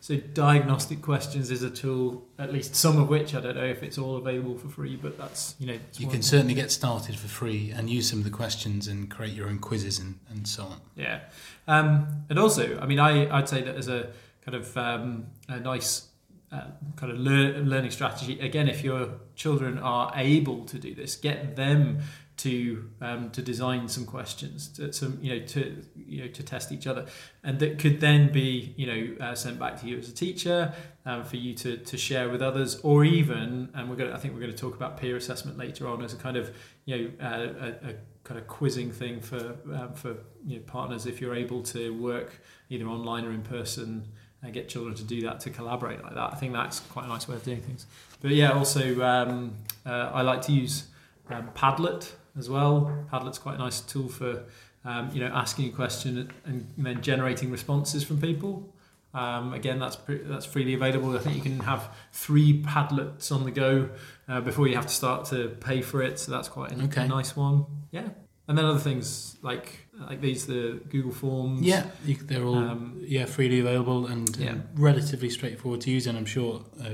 So 0.00 0.16
diagnostic 0.18 1.02
questions 1.02 1.50
is 1.50 1.64
a 1.64 1.70
tool, 1.70 2.24
at 2.38 2.52
least 2.52 2.76
some 2.76 2.96
of 3.00 3.08
which 3.08 3.34
I 3.34 3.40
don't 3.40 3.56
know 3.56 3.64
if 3.64 3.82
it's 3.82 3.98
all 3.98 4.16
available 4.16 4.56
for 4.56 4.68
free, 4.68 4.94
but 4.94 5.18
that's 5.18 5.56
you 5.58 5.66
know. 5.66 5.78
You 5.94 6.06
can 6.06 6.22
certainly 6.22 6.54
get 6.54 6.70
started 6.70 7.16
for 7.16 7.26
free 7.26 7.72
and 7.74 7.90
use 7.90 8.08
some 8.08 8.20
of 8.20 8.24
the 8.24 8.30
questions 8.30 8.86
and 8.86 9.10
create 9.10 9.32
your 9.32 9.48
own 9.48 9.58
quizzes 9.58 9.98
and, 9.98 10.20
and 10.30 10.46
so 10.46 10.62
on. 10.62 10.80
Yeah, 10.94 11.22
um, 11.66 12.06
and 12.28 12.38
also, 12.38 12.78
I 12.78 12.86
mean, 12.86 13.00
I 13.00 13.36
I'd 13.36 13.48
say 13.48 13.62
that 13.62 13.74
as 13.74 13.88
a 13.88 14.10
kind 14.46 14.56
of 14.56 14.76
um, 14.76 15.26
a 15.48 15.58
nice 15.58 16.08
uh, 16.52 16.68
kind 16.94 17.12
of 17.12 17.18
lear- 17.18 17.58
learning 17.58 17.90
strategy. 17.90 18.38
Again, 18.38 18.68
if 18.68 18.84
your 18.84 19.10
children 19.34 19.78
are 19.78 20.12
able 20.14 20.64
to 20.66 20.78
do 20.78 20.94
this, 20.94 21.16
get 21.16 21.56
them 21.56 21.98
to 22.36 22.90
um, 23.00 23.30
to 23.30 23.42
design 23.42 23.88
some 23.88 24.04
questions, 24.04 24.68
to, 24.68 24.92
some 24.92 25.18
you 25.20 25.34
know 25.34 25.46
to 25.46 25.82
you 25.96 26.22
know 26.22 26.28
to 26.28 26.42
test 26.42 26.70
each 26.70 26.86
other, 26.86 27.06
and 27.42 27.58
that 27.58 27.78
could 27.78 28.00
then 28.00 28.30
be 28.30 28.74
you 28.76 28.86
know 28.86 29.26
uh, 29.26 29.34
sent 29.34 29.58
back 29.58 29.80
to 29.80 29.88
you 29.88 29.98
as 29.98 30.08
a 30.08 30.14
teacher 30.14 30.72
um, 31.06 31.24
for 31.24 31.36
you 31.36 31.54
to, 31.54 31.78
to 31.78 31.96
share 31.96 32.28
with 32.28 32.42
others, 32.42 32.78
or 32.82 33.04
even 33.04 33.70
and 33.74 33.90
we're 33.90 33.96
going 33.96 34.12
I 34.12 34.18
think 34.18 34.34
we're 34.34 34.40
going 34.40 34.52
to 34.52 34.58
talk 34.58 34.76
about 34.76 34.98
peer 34.98 35.16
assessment 35.16 35.58
later 35.58 35.88
on 35.88 36.04
as 36.04 36.12
a 36.12 36.16
kind 36.16 36.36
of 36.36 36.54
you 36.84 36.96
know 36.96 37.26
uh, 37.26 37.48
a, 37.60 37.90
a 37.90 37.94
kind 38.22 38.38
of 38.38 38.46
quizzing 38.46 38.92
thing 38.92 39.20
for 39.20 39.56
um, 39.74 39.94
for 39.94 40.16
you 40.46 40.58
know, 40.58 40.62
partners 40.66 41.06
if 41.06 41.20
you're 41.20 41.34
able 41.34 41.62
to 41.62 41.92
work 42.00 42.40
either 42.68 42.86
online 42.86 43.24
or 43.24 43.32
in 43.32 43.42
person 43.42 44.06
and 44.46 44.54
get 44.54 44.68
children 44.68 44.94
to 44.94 45.02
do 45.02 45.20
that 45.22 45.40
to 45.40 45.50
collaborate 45.50 46.02
like 46.02 46.14
that. 46.14 46.32
I 46.32 46.36
think 46.36 46.52
that's 46.52 46.80
quite 46.80 47.04
a 47.04 47.08
nice 47.08 47.28
way 47.28 47.36
of 47.36 47.44
doing 47.44 47.60
things. 47.60 47.86
But 48.22 48.30
yeah, 48.30 48.52
also 48.52 49.02
um, 49.02 49.54
uh, 49.84 50.10
I 50.12 50.22
like 50.22 50.42
to 50.42 50.52
use 50.52 50.86
um, 51.28 51.50
Padlet 51.54 52.12
as 52.38 52.48
well. 52.48 53.06
Padlet's 53.12 53.38
quite 53.38 53.56
a 53.56 53.58
nice 53.58 53.80
tool 53.80 54.08
for 54.08 54.44
um, 54.84 55.10
you 55.12 55.20
know 55.20 55.30
asking 55.34 55.68
a 55.68 55.72
question 55.72 56.32
and 56.44 56.72
then 56.78 57.02
generating 57.02 57.50
responses 57.50 58.04
from 58.04 58.20
people. 58.20 58.72
Um, 59.12 59.54
again, 59.54 59.78
that's 59.78 59.96
pre- 59.96 60.22
that's 60.22 60.46
freely 60.46 60.74
available. 60.74 61.16
I 61.16 61.20
think 61.20 61.36
you 61.36 61.42
can 61.42 61.60
have 61.60 61.88
three 62.12 62.62
Padlets 62.62 63.32
on 63.32 63.44
the 63.44 63.50
go 63.50 63.90
uh, 64.28 64.40
before 64.42 64.68
you 64.68 64.76
have 64.76 64.86
to 64.86 64.94
start 64.94 65.24
to 65.26 65.48
pay 65.60 65.82
for 65.82 66.02
it. 66.02 66.18
So 66.18 66.30
that's 66.30 66.48
quite 66.48 66.72
a, 66.72 66.84
okay. 66.84 67.04
a 67.04 67.08
nice 67.08 67.34
one. 67.34 67.64
Yeah, 67.90 68.08
and 68.48 68.56
then 68.56 68.64
other 68.64 68.78
things 68.78 69.36
like 69.42 69.86
like 70.08 70.20
these 70.20 70.46
the 70.46 70.80
Google 70.88 71.12
Forms. 71.12 71.62
Yeah, 71.62 71.86
you, 72.04 72.16
they're 72.16 72.44
all 72.44 72.56
um, 72.56 73.02
yeah 73.06 73.24
freely 73.24 73.60
available 73.60 74.06
and, 74.06 74.36
yeah. 74.36 74.56
relatively 74.74 75.30
straightforward 75.30 75.80
to 75.82 75.90
use, 75.90 76.06
and 76.06 76.16
I'm 76.16 76.26
sure 76.26 76.64
uh, 76.80 76.90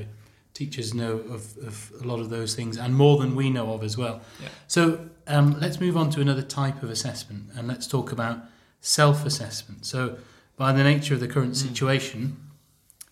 teachers 0.55 0.95
know 0.95 1.13
of, 1.31 1.57
of 1.59 1.93
a 2.01 2.05
lot 2.05 2.21
of 2.21 2.31
those 2.31 2.55
things 2.55 2.77
and 2.77 2.95
more 2.95 3.19
than 3.19 3.35
we 3.35 3.51
know 3.51 3.73
of 3.73 3.83
as 3.83 3.97
well. 3.97 4.21
Yeah. 4.41 4.49
So 4.67 5.09
um, 5.27 5.59
let's 5.61 5.81
move 5.81 5.97
on 5.97 6.11
to 6.11 6.21
another 6.21 6.43
type 6.43 6.83
of 6.83 6.91
assessment, 6.91 7.51
and 7.57 7.69
let's 7.69 7.87
talk 7.87 8.13
about 8.13 8.39
self-assessment. 8.81 9.87
So 9.87 10.19
by 10.57 10.73
the 10.73 10.83
nature 10.83 11.15
of 11.15 11.21
the 11.21 11.29
current 11.29 11.53
mm. 11.53 11.69
situation 11.69 12.37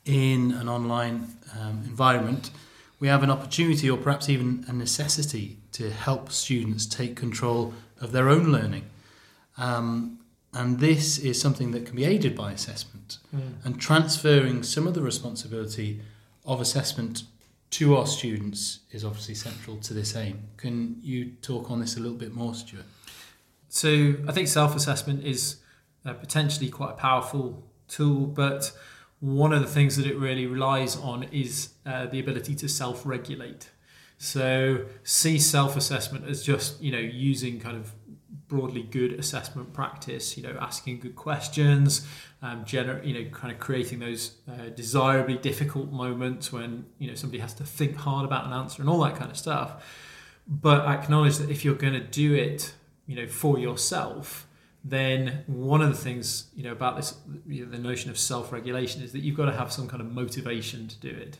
in 0.04 0.52
an 0.52 0.68
online 0.68 1.28
um, 1.58 1.82
environment. 1.86 2.50
We 2.98 3.08
have 3.08 3.22
an 3.22 3.30
opportunity, 3.30 3.88
or 3.88 3.96
perhaps 3.96 4.28
even 4.28 4.64
a 4.68 4.72
necessity, 4.72 5.58
to 5.72 5.90
help 5.90 6.30
students 6.30 6.86
take 6.86 7.16
control 7.16 7.72
of 8.00 8.12
their 8.12 8.28
own 8.28 8.50
learning. 8.50 8.84
Um, 9.56 10.20
and 10.52 10.80
this 10.80 11.18
is 11.18 11.40
something 11.40 11.70
that 11.72 11.86
can 11.86 11.94
be 11.94 12.04
aided 12.04 12.34
by 12.34 12.52
assessment. 12.52 13.18
Mm. 13.34 13.64
And 13.64 13.80
transferring 13.80 14.62
some 14.62 14.86
of 14.86 14.94
the 14.94 15.02
responsibility 15.02 16.00
of 16.44 16.60
assessment 16.60 17.22
to 17.70 17.96
our 17.96 18.06
students 18.06 18.80
is 18.90 19.04
obviously 19.04 19.34
central 19.34 19.76
to 19.78 19.94
this 19.94 20.16
aim. 20.16 20.48
Can 20.56 20.96
you 21.02 21.32
talk 21.42 21.70
on 21.70 21.80
this 21.80 21.96
a 21.96 22.00
little 22.00 22.18
bit 22.18 22.34
more, 22.34 22.54
Stuart? 22.54 22.84
So, 23.68 24.16
I 24.26 24.32
think 24.32 24.48
self 24.48 24.74
assessment 24.74 25.24
is 25.24 25.58
uh, 26.04 26.14
potentially 26.14 26.68
quite 26.68 26.90
a 26.90 26.94
powerful 26.94 27.62
tool, 27.86 28.26
but 28.26 28.72
one 29.20 29.52
of 29.52 29.60
the 29.60 29.68
things 29.68 29.96
that 29.96 30.06
it 30.06 30.16
really 30.16 30.46
relies 30.46 30.96
on 30.96 31.24
is 31.24 31.74
uh, 31.86 32.06
the 32.06 32.18
ability 32.18 32.56
to 32.56 32.68
self 32.68 33.06
regulate. 33.06 33.70
So, 34.22 34.84
see 35.02 35.38
self 35.38 35.78
assessment 35.78 36.28
as 36.28 36.42
just, 36.42 36.78
you 36.82 36.92
know, 36.92 36.98
using 36.98 37.58
kind 37.58 37.74
of 37.74 37.94
broadly 38.48 38.82
good 38.82 39.14
assessment 39.14 39.72
practice. 39.72 40.36
You 40.36 40.42
know, 40.42 40.58
asking 40.60 41.00
good 41.00 41.16
questions, 41.16 42.06
um, 42.42 42.66
gener- 42.66 43.02
you 43.02 43.14
know, 43.14 43.30
kind 43.30 43.50
of 43.50 43.58
creating 43.58 44.00
those 44.00 44.36
uh, 44.46 44.68
desirably 44.76 45.38
difficult 45.38 45.90
moments 45.90 46.52
when 46.52 46.84
you 46.98 47.08
know 47.08 47.14
somebody 47.14 47.40
has 47.40 47.54
to 47.54 47.64
think 47.64 47.96
hard 47.96 48.26
about 48.26 48.44
an 48.44 48.52
answer 48.52 48.82
and 48.82 48.90
all 48.90 49.00
that 49.04 49.16
kind 49.16 49.30
of 49.30 49.38
stuff. 49.38 49.82
But 50.46 50.84
acknowledge 50.84 51.38
that 51.38 51.48
if 51.48 51.64
you're 51.64 51.74
going 51.74 51.94
to 51.94 52.00
do 52.06 52.34
it, 52.34 52.74
you 53.06 53.16
know, 53.16 53.26
for 53.26 53.58
yourself, 53.58 54.46
then 54.84 55.44
one 55.46 55.80
of 55.80 55.88
the 55.88 55.96
things 55.96 56.50
you 56.54 56.64
know 56.64 56.72
about 56.72 56.96
this, 56.96 57.14
you 57.46 57.64
know, 57.64 57.70
the 57.70 57.78
notion 57.78 58.10
of 58.10 58.18
self-regulation 58.18 59.00
is 59.00 59.12
that 59.12 59.20
you've 59.20 59.38
got 59.38 59.46
to 59.46 59.56
have 59.56 59.72
some 59.72 59.88
kind 59.88 60.02
of 60.02 60.12
motivation 60.12 60.88
to 60.88 61.00
do 61.00 61.08
it. 61.08 61.38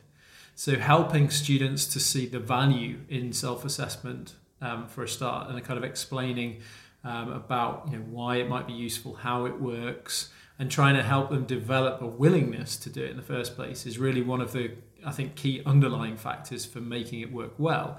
So 0.61 0.76
helping 0.76 1.31
students 1.31 1.87
to 1.87 1.99
see 1.99 2.26
the 2.26 2.38
value 2.38 2.99
in 3.09 3.33
self-assessment 3.33 4.35
um, 4.61 4.88
for 4.88 5.02
a 5.02 5.09
start, 5.09 5.49
and 5.49 5.64
kind 5.64 5.79
of 5.79 5.85
explaining 5.85 6.61
um, 7.02 7.33
about 7.33 7.88
you 7.90 7.97
know 7.97 8.05
why 8.11 8.37
it 8.37 8.47
might 8.47 8.67
be 8.67 8.75
useful, 8.75 9.14
how 9.14 9.47
it 9.47 9.59
works, 9.59 10.29
and 10.59 10.71
trying 10.71 10.97
to 10.97 11.02
help 11.02 11.31
them 11.31 11.47
develop 11.47 12.02
a 12.02 12.07
willingness 12.07 12.76
to 12.76 12.90
do 12.90 13.02
it 13.02 13.11
in 13.11 13.17
the 13.17 13.23
first 13.23 13.57
place 13.57 13.87
is 13.87 13.99
really 13.99 14.21
one 14.21 14.43
of 14.43 14.52
the 14.52 14.73
I 15.02 15.12
think 15.12 15.35
key 15.35 15.62
underlying 15.64 16.19
factors 16.19 16.67
for 16.67 16.83
making 16.83 17.21
it 17.23 17.33
work 17.33 17.55
well. 17.57 17.99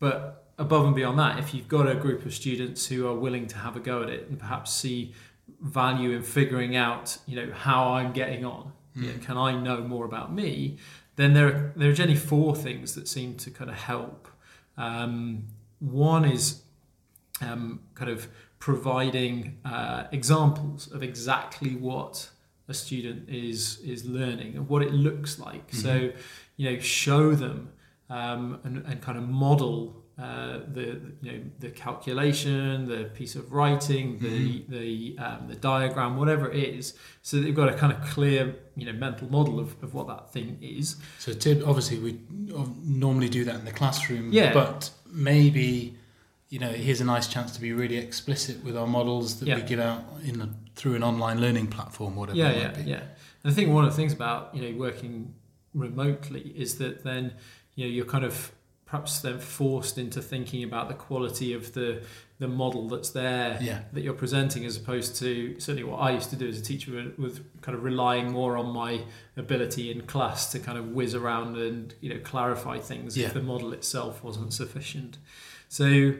But 0.00 0.48
above 0.58 0.86
and 0.86 0.96
beyond 0.96 1.16
that, 1.20 1.38
if 1.38 1.54
you've 1.54 1.68
got 1.68 1.88
a 1.88 1.94
group 1.94 2.26
of 2.26 2.34
students 2.34 2.88
who 2.88 3.06
are 3.06 3.14
willing 3.14 3.46
to 3.46 3.58
have 3.58 3.76
a 3.76 3.80
go 3.80 4.02
at 4.02 4.08
it 4.08 4.28
and 4.28 4.36
perhaps 4.36 4.72
see 4.72 5.14
value 5.60 6.10
in 6.10 6.24
figuring 6.24 6.74
out 6.74 7.18
you 7.24 7.36
know 7.36 7.52
how 7.52 7.92
I'm 7.92 8.12
getting 8.12 8.44
on, 8.44 8.72
mm. 8.96 9.02
you 9.02 9.12
know, 9.12 9.18
can 9.24 9.36
I 9.36 9.52
know 9.56 9.80
more 9.82 10.04
about 10.04 10.32
me? 10.34 10.78
Then 11.16 11.34
there 11.34 11.46
are, 11.46 11.72
there 11.76 11.90
are 11.90 11.92
generally 11.92 12.18
four 12.18 12.56
things 12.56 12.94
that 12.94 13.08
seem 13.08 13.36
to 13.36 13.50
kind 13.50 13.70
of 13.70 13.76
help. 13.76 14.28
Um, 14.76 15.44
one 15.78 16.24
is 16.24 16.62
um, 17.40 17.80
kind 17.94 18.10
of 18.10 18.28
providing 18.58 19.58
uh, 19.64 20.04
examples 20.12 20.90
of 20.90 21.02
exactly 21.02 21.74
what 21.76 22.30
a 22.68 22.74
student 22.74 23.28
is 23.28 23.78
is 23.80 24.06
learning 24.06 24.56
and 24.56 24.68
what 24.68 24.82
it 24.82 24.92
looks 24.92 25.38
like. 25.38 25.70
Mm-hmm. 25.70 25.78
So, 25.78 26.12
you 26.56 26.70
know, 26.70 26.78
show 26.78 27.34
them 27.34 27.72
um, 28.08 28.60
and, 28.64 28.78
and 28.86 29.00
kind 29.00 29.18
of 29.18 29.28
model 29.28 30.03
uh, 30.16 30.60
the 30.72 31.00
you 31.22 31.32
know 31.32 31.40
the 31.58 31.70
calculation, 31.70 32.86
the 32.86 33.04
piece 33.14 33.34
of 33.34 33.52
writing, 33.52 34.18
the 34.18 34.28
Mm-hmm. 34.64 34.72
the 34.72 35.16
um, 35.18 35.48
the 35.48 35.56
diagram, 35.56 36.16
whatever 36.16 36.50
it 36.52 36.68
is, 36.78 36.94
so 37.22 37.36
that 37.36 37.42
they've 37.42 37.54
got 37.54 37.68
a 37.68 37.74
kind 37.74 37.92
of 37.92 38.00
clear 38.08 38.54
you 38.76 38.86
know 38.86 38.92
mental 38.92 39.28
model 39.30 39.58
of, 39.58 39.74
of 39.82 39.92
what 39.94 40.06
that 40.06 40.32
thing 40.32 40.58
is. 40.60 40.96
So 41.18 41.32
tip, 41.32 41.66
obviously 41.66 41.98
we 41.98 42.20
normally 42.84 43.28
do 43.28 43.44
that 43.44 43.56
in 43.56 43.64
the 43.64 43.72
classroom, 43.72 44.32
Yeah. 44.32 44.52
but 44.52 44.90
maybe 45.10 45.96
you 46.48 46.58
know 46.60 46.70
here's 46.70 47.00
a 47.00 47.04
nice 47.04 47.26
chance 47.26 47.50
to 47.52 47.60
be 47.60 47.72
really 47.72 47.96
explicit 47.96 48.62
with 48.64 48.76
our 48.76 48.86
models 48.86 49.40
that 49.40 49.48
we 49.56 49.62
give 49.62 49.80
out 49.80 50.04
in 50.24 50.40
a, 50.40 50.48
through 50.76 50.94
an 50.94 51.02
online 51.02 51.40
learning 51.40 51.66
platform, 51.66 52.14
whatever. 52.16 52.38
yeah, 52.38 52.50
it 52.50 52.56
yeah, 52.58 52.66
might 52.66 52.84
be. 52.84 52.90
yeah. 52.90 53.02
And 53.42 53.52
I 53.52 53.54
think 53.54 53.70
one 53.72 53.84
of 53.84 53.90
the 53.90 53.96
things 53.96 54.12
about 54.12 54.54
you 54.54 54.62
know 54.70 54.78
working 54.78 55.34
remotely 55.74 56.52
is 56.56 56.78
that 56.78 57.02
then 57.02 57.32
you 57.74 57.84
know 57.84 57.90
you're 57.90 58.04
kind 58.04 58.24
of 58.24 58.52
perhaps 58.94 59.18
then 59.18 59.40
forced 59.40 59.98
into 59.98 60.22
thinking 60.22 60.62
about 60.62 60.86
the 60.88 60.94
quality 60.94 61.52
of 61.52 61.72
the 61.72 62.00
the 62.38 62.46
model 62.48 62.88
that's 62.88 63.10
there 63.10 63.58
Yeah. 63.62 63.82
that 63.92 64.02
you're 64.02 64.12
presenting 64.24 64.64
as 64.64 64.76
opposed 64.76 65.16
to 65.16 65.58
certainly 65.60 65.84
what 65.84 65.98
I 65.98 66.10
used 66.12 66.30
to 66.30 66.36
do 66.36 66.48
as 66.48 66.58
a 66.58 66.62
teacher 66.62 66.90
with- 66.92 67.16
with 67.18 67.60
kind 67.62 67.76
of 67.78 67.84
relying 67.84 68.30
more 68.32 68.56
on 68.56 68.66
my 68.72 69.02
ability 69.36 69.90
in 69.92 70.02
class 70.02 70.50
to 70.52 70.58
kind 70.58 70.76
of 70.76 70.88
whiz 70.96 71.14
around 71.14 71.56
and 71.56 71.94
you 72.00 72.08
know 72.12 72.20
clarify 72.24 72.78
things 72.78 73.16
Yeah. 73.16 73.26
if 73.28 73.34
the 73.34 73.42
model 73.42 73.72
itself 73.72 74.22
wasn't 74.24 74.52
sufficient. 74.52 75.18
So 75.68 76.14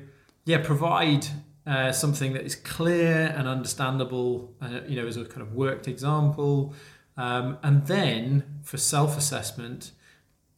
yeah, 0.45 0.59
provide 0.59 1.26
uh, 1.66 1.93
something 1.93 2.33
that 2.35 2.43
is 2.45 2.57
clear 2.57 3.33
and 3.37 3.49
understandable, 3.49 4.52
uh, 4.61 4.81
you 4.87 4.97
know, 5.00 5.07
as 5.07 5.16
a 5.16 5.25
kind 5.25 5.40
of 5.43 5.54
worked 5.54 5.88
example, 5.88 6.75
um, 7.16 7.57
and 7.62 7.87
then 7.87 8.45
for 8.62 8.76
self-assessment, 8.76 9.93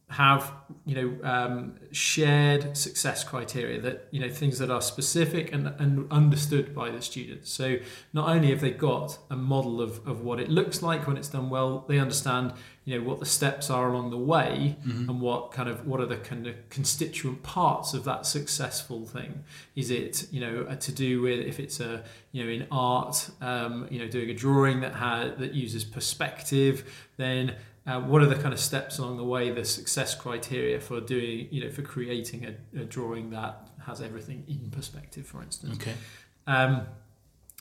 have 0.09 0.53
you 0.85 0.95
know 0.95 1.29
um, 1.29 1.75
shared 1.91 2.77
success 2.77 3.25
criteria 3.25 3.81
that 3.81 4.07
you 4.11 4.21
know 4.21 4.29
things 4.29 4.57
that 4.57 4.71
are 4.71 4.81
specific 4.81 5.51
and, 5.51 5.67
and 5.79 6.09
understood 6.09 6.73
by 6.73 6.89
the 6.89 7.01
students. 7.01 7.51
So 7.51 7.77
not 8.13 8.29
only 8.29 8.49
have 8.51 8.61
they 8.61 8.71
got 8.71 9.17
a 9.29 9.35
model 9.35 9.81
of, 9.81 10.07
of 10.07 10.21
what 10.21 10.39
it 10.39 10.49
looks 10.49 10.81
like 10.81 11.07
when 11.07 11.17
it's 11.17 11.27
done 11.27 11.49
well 11.49 11.83
they 11.89 11.99
understand 11.99 12.53
you 12.85 12.97
know 12.97 13.05
what 13.05 13.19
the 13.19 13.25
steps 13.25 13.69
are 13.69 13.91
along 13.91 14.11
the 14.11 14.17
way 14.17 14.77
and 15.09 15.19
what 15.19 15.51
kind 15.51 15.67
of 15.67 15.85
what 15.85 15.99
are 15.99 16.05
the 16.05 16.15
kind 16.15 16.47
of 16.47 16.55
constituent 16.69 17.43
parts 17.43 17.93
of 17.93 18.05
that 18.05 18.25
successful 18.25 19.05
thing. 19.05 19.43
Is 19.75 19.91
it 19.91 20.31
you 20.31 20.39
know 20.39 20.63
to 20.73 20.91
do 20.93 21.21
with 21.21 21.45
if 21.45 21.59
it's 21.59 21.81
a 21.81 22.01
you 22.31 22.45
know 22.45 22.49
in 22.49 22.65
art 22.71 23.29
um, 23.41 23.87
you 23.91 23.99
know 23.99 24.07
doing 24.07 24.29
a 24.29 24.33
drawing 24.33 24.79
that 24.79 24.95
has 24.95 25.37
that 25.37 25.53
uses 25.53 25.83
perspective 25.83 27.05
then 27.17 27.55
uh, 27.87 27.99
what 28.01 28.21
are 28.21 28.27
the 28.27 28.35
kind 28.35 28.53
of 28.53 28.59
steps 28.59 28.99
along 28.99 29.15
the 29.17 29.23
way, 29.23 29.49
the 29.49 29.65
success 29.65 30.13
criteria 30.13 30.79
for 30.79 30.99
doing, 30.99 31.47
you 31.51 31.63
know, 31.63 31.71
for 31.71 31.81
creating 31.81 32.45
a, 32.45 32.81
a 32.81 32.85
drawing 32.85 33.29
that 33.31 33.69
has 33.85 34.01
everything 34.01 34.43
in 34.47 34.69
perspective, 34.69 35.25
for 35.25 35.41
instance? 35.41 35.77
Okay. 35.81 35.95
Um, 36.45 36.81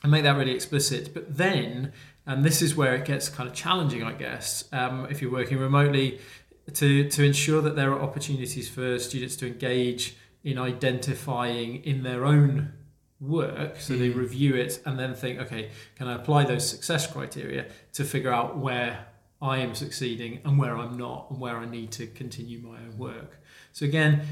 and 0.03 0.11
make 0.13 0.25
that 0.25 0.37
really 0.37 0.53
explicit. 0.53 1.15
But 1.15 1.37
then, 1.37 1.93
and 2.27 2.45
this 2.45 2.61
is 2.61 2.75
where 2.77 2.95
it 2.95 3.05
gets 3.05 3.29
kind 3.29 3.49
of 3.49 3.55
challenging, 3.55 4.03
I 4.03 4.13
guess, 4.13 4.65
um, 4.73 5.07
if 5.11 5.23
you're 5.23 5.31
working 5.31 5.59
remotely, 5.59 6.19
to, 6.75 7.09
to 7.09 7.25
ensure 7.25 7.63
that 7.63 7.77
there 7.77 7.93
are 7.93 8.03
opportunities 8.03 8.69
for 8.69 8.99
students 8.99 9.37
to 9.37 9.47
engage 9.47 10.17
in 10.43 10.59
identifying 10.59 11.85
in 11.85 12.03
their 12.03 12.25
own 12.25 12.73
work. 13.21 13.81
So 13.81 13.95
they 13.97 14.11
Mm. 14.11 14.17
review 14.17 14.55
it 14.57 14.83
and 14.85 14.99
then 14.99 15.15
think, 15.15 15.41
okay, 15.41 15.71
can 15.97 16.09
I 16.09 16.15
apply 16.15 16.45
those 16.45 16.69
success 16.69 17.07
criteria 17.11 17.67
to 17.95 18.05
figure 18.05 18.33
out 18.33 18.59
where 18.59 19.07
I 19.41 19.59
am 19.59 19.75
succeeding 19.75 20.41
and 20.45 20.59
where 20.59 20.77
I'm 20.77 20.97
not 20.97 21.31
and 21.31 21.41
where 21.41 21.57
I 21.57 21.67
need 21.67 21.93
to 21.93 22.07
continue 22.07 22.59
my 22.61 22.79
own 22.79 22.97
work. 22.97 23.43
So 23.73 23.85
again, 23.85 24.23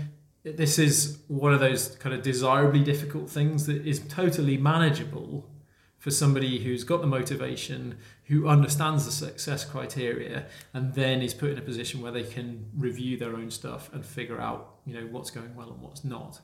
this 0.42 0.78
is 0.78 1.18
one 1.28 1.54
of 1.54 1.60
those 1.60 1.96
kind 1.96 2.14
of 2.14 2.22
desirably 2.22 2.84
difficult 2.84 3.30
things 3.30 3.66
that 3.66 3.86
is 3.86 4.00
totally 4.08 4.56
manageable 4.56 5.48
for 5.98 6.10
somebody 6.10 6.62
who's 6.62 6.84
got 6.84 7.00
the 7.00 7.06
motivation, 7.06 7.96
who 8.24 8.46
understands 8.46 9.06
the 9.06 9.10
success 9.10 9.64
criteria, 9.64 10.46
and 10.74 10.92
then 10.92 11.22
is 11.22 11.32
put 11.32 11.50
in 11.50 11.56
a 11.56 11.62
position 11.62 12.02
where 12.02 12.12
they 12.12 12.22
can 12.22 12.66
review 12.76 13.16
their 13.16 13.34
own 13.34 13.50
stuff 13.50 13.90
and 13.94 14.04
figure 14.04 14.38
out, 14.38 14.76
you 14.84 14.92
know, 14.92 15.06
what's 15.10 15.30
going 15.30 15.56
well 15.56 15.70
and 15.70 15.80
what's 15.80 16.04
not. 16.04 16.40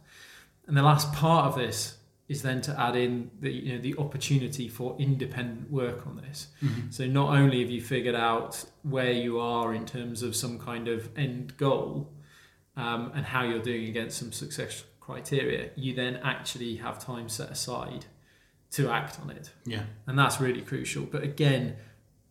And 0.67 0.75
the 0.75 0.83
last 0.83 1.13
part 1.13 1.45
of 1.47 1.57
this 1.57 1.99
is 2.33 2.43
then 2.43 2.61
to 2.63 2.73
add 2.87 2.95
in 2.97 3.13
the 3.41 3.51
you 3.51 3.73
know 3.75 3.81
the 3.89 3.95
opportunity 4.05 4.67
for 4.69 4.89
independent 4.99 5.71
work 5.71 6.07
on 6.07 6.15
this. 6.25 6.39
Mhm. 6.63 6.93
So 6.97 7.03
not 7.07 7.29
only 7.41 7.59
have 7.63 7.71
you 7.77 7.83
figured 7.83 8.15
out 8.31 8.53
where 8.83 9.13
you 9.25 9.41
are 9.41 9.75
in 9.75 9.85
terms 9.85 10.23
of 10.23 10.35
some 10.37 10.57
kind 10.59 10.87
of 10.95 10.99
end 11.17 11.57
goal 11.57 11.91
um, 12.77 13.11
and 13.17 13.27
how 13.27 13.43
you're 13.49 13.63
doing 13.73 13.85
against 13.93 14.17
some 14.19 14.33
success 14.33 14.85
criteria, 15.01 15.71
you 15.77 15.93
then 16.03 16.15
actually 16.35 16.77
have 16.77 17.05
time 17.05 17.29
set 17.29 17.51
aside 17.51 18.07
to 18.77 18.89
act 18.89 19.19
on 19.23 19.29
it, 19.31 19.51
Yeah. 19.67 19.85
and 20.07 20.17
that's 20.17 20.41
really 20.41 20.63
crucial. 20.63 21.05
But 21.15 21.23
again, 21.25 21.77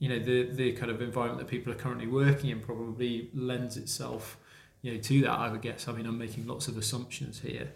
you 0.01 0.07
know 0.11 0.19
the 0.29 0.37
the 0.61 0.71
kind 0.79 0.91
of 0.95 1.01
environment 1.01 1.39
that 1.43 1.49
people 1.55 1.73
are 1.73 1.81
currently 1.85 2.07
working 2.07 2.49
in 2.53 2.61
probably 2.61 3.29
lends 3.33 3.75
itself 3.75 4.37
you 4.81 4.93
know 4.93 4.99
to 5.09 5.21
that. 5.25 5.31
I 5.45 5.51
would 5.51 5.61
guess. 5.61 5.89
I 5.89 5.91
mean, 5.91 6.05
I'm 6.05 6.17
making 6.17 6.47
lots 6.47 6.69
of 6.69 6.77
assumptions 6.77 7.41
here. 7.41 7.73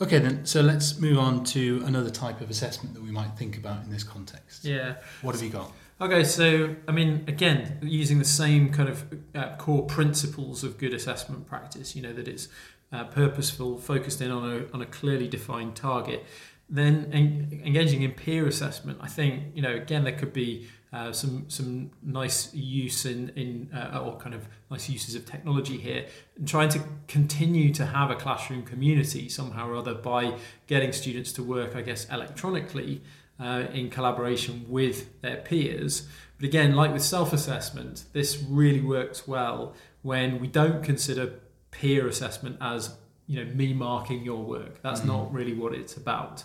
Okay, 0.00 0.18
then. 0.18 0.44
So 0.44 0.60
let's 0.60 0.98
move 0.98 1.18
on 1.18 1.44
to 1.44 1.82
another 1.86 2.10
type 2.10 2.40
of 2.40 2.50
assessment 2.50 2.94
that 2.94 3.02
we 3.02 3.10
might 3.10 3.30
think 3.38 3.56
about 3.56 3.84
in 3.84 3.90
this 3.90 4.04
context. 4.04 4.64
Yeah. 4.64 4.96
What 5.22 5.34
have 5.34 5.42
you 5.42 5.50
got? 5.50 5.72
Okay, 5.98 6.24
so 6.24 6.76
I 6.86 6.92
mean, 6.92 7.24
again, 7.26 7.78
using 7.80 8.18
the 8.18 8.24
same 8.26 8.70
kind 8.70 8.90
of 8.90 9.04
uh, 9.34 9.56
core 9.56 9.86
principles 9.86 10.62
of 10.62 10.76
good 10.76 10.92
assessment 10.92 11.46
practice, 11.46 11.96
you 11.96 12.02
know, 12.02 12.12
that 12.12 12.28
it's 12.28 12.48
uh, 12.92 13.04
purposeful, 13.04 13.78
focused 13.78 14.20
in 14.20 14.30
on 14.30 14.50
a, 14.50 14.74
on 14.74 14.82
a 14.82 14.86
clearly 14.86 15.28
defined 15.28 15.74
target. 15.74 16.24
Then 16.68 17.10
en- 17.12 17.62
engaging 17.64 18.02
in 18.02 18.12
peer 18.12 18.46
assessment, 18.46 18.98
I 19.00 19.08
think, 19.08 19.54
you 19.54 19.62
know, 19.62 19.74
again, 19.74 20.04
there 20.04 20.12
could 20.12 20.34
be 20.34 20.68
uh, 20.92 21.12
some 21.12 21.48
some 21.48 21.90
nice 22.02 22.54
use 22.54 23.04
in 23.04 23.30
in 23.30 23.70
uh, 23.74 23.98
or 24.04 24.16
kind 24.18 24.34
of 24.34 24.46
nice 24.70 24.88
uses 24.88 25.14
of 25.14 25.26
technology 25.26 25.76
here, 25.76 26.06
and 26.36 26.46
trying 26.48 26.68
to 26.70 26.80
continue 27.08 27.72
to 27.74 27.86
have 27.86 28.10
a 28.10 28.14
classroom 28.16 28.62
community 28.62 29.28
somehow 29.28 29.68
or 29.68 29.76
other 29.76 29.94
by 29.94 30.34
getting 30.66 30.92
students 30.92 31.32
to 31.32 31.42
work, 31.42 31.74
I 31.76 31.82
guess, 31.82 32.08
electronically 32.10 33.02
uh, 33.40 33.64
in 33.72 33.90
collaboration 33.90 34.64
with 34.68 35.20
their 35.22 35.36
peers. 35.36 36.06
But 36.38 36.46
again, 36.46 36.74
like 36.76 36.92
with 36.92 37.02
self 37.02 37.32
assessment, 37.32 38.04
this 38.12 38.42
really 38.48 38.80
works 38.80 39.26
well 39.26 39.74
when 40.02 40.38
we 40.38 40.46
don't 40.46 40.82
consider 40.84 41.34
peer 41.70 42.06
assessment 42.06 42.56
as 42.60 42.94
you 43.26 43.44
know 43.44 43.52
me 43.54 43.72
marking 43.72 44.22
your 44.24 44.42
work. 44.44 44.80
That's 44.82 45.00
Mhm. 45.00 45.06
not 45.06 45.32
really 45.32 45.52
what 45.54 45.74
it's 45.74 45.96
about. 45.96 46.44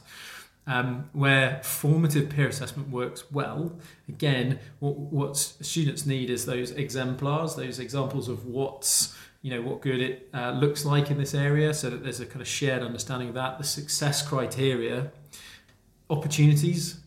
Um, 0.72 1.10
where 1.12 1.60
formative 1.64 2.30
peer 2.30 2.48
assessment 2.48 2.90
works 2.90 3.30
well, 3.30 3.78
again, 4.08 4.60
what, 4.80 4.96
what 4.96 5.36
students 5.36 6.06
need 6.06 6.30
is 6.30 6.46
those 6.46 6.72
exemplars, 6.72 7.56
those 7.56 7.78
examples 7.78 8.30
of 8.30 8.46
what's 8.46 9.14
you 9.42 9.50
know 9.54 9.62
what 9.62 9.82
good 9.82 10.00
it 10.00 10.30
uh, 10.34 10.52
looks 10.52 10.86
like 10.86 11.12
in 11.12 11.18
this 11.18 11.34
area, 11.34 11.74
so 11.74 11.90
that 11.90 12.04
there's 12.04 12.22
a 12.22 12.26
kind 12.26 12.42
of 12.42 12.48
shared 12.48 12.84
understanding 12.84 13.28
of 13.28 13.34
that. 13.34 13.58
The 13.58 13.66
success 13.66 14.26
criteria, 14.26 15.12
opportunities, 16.10 17.02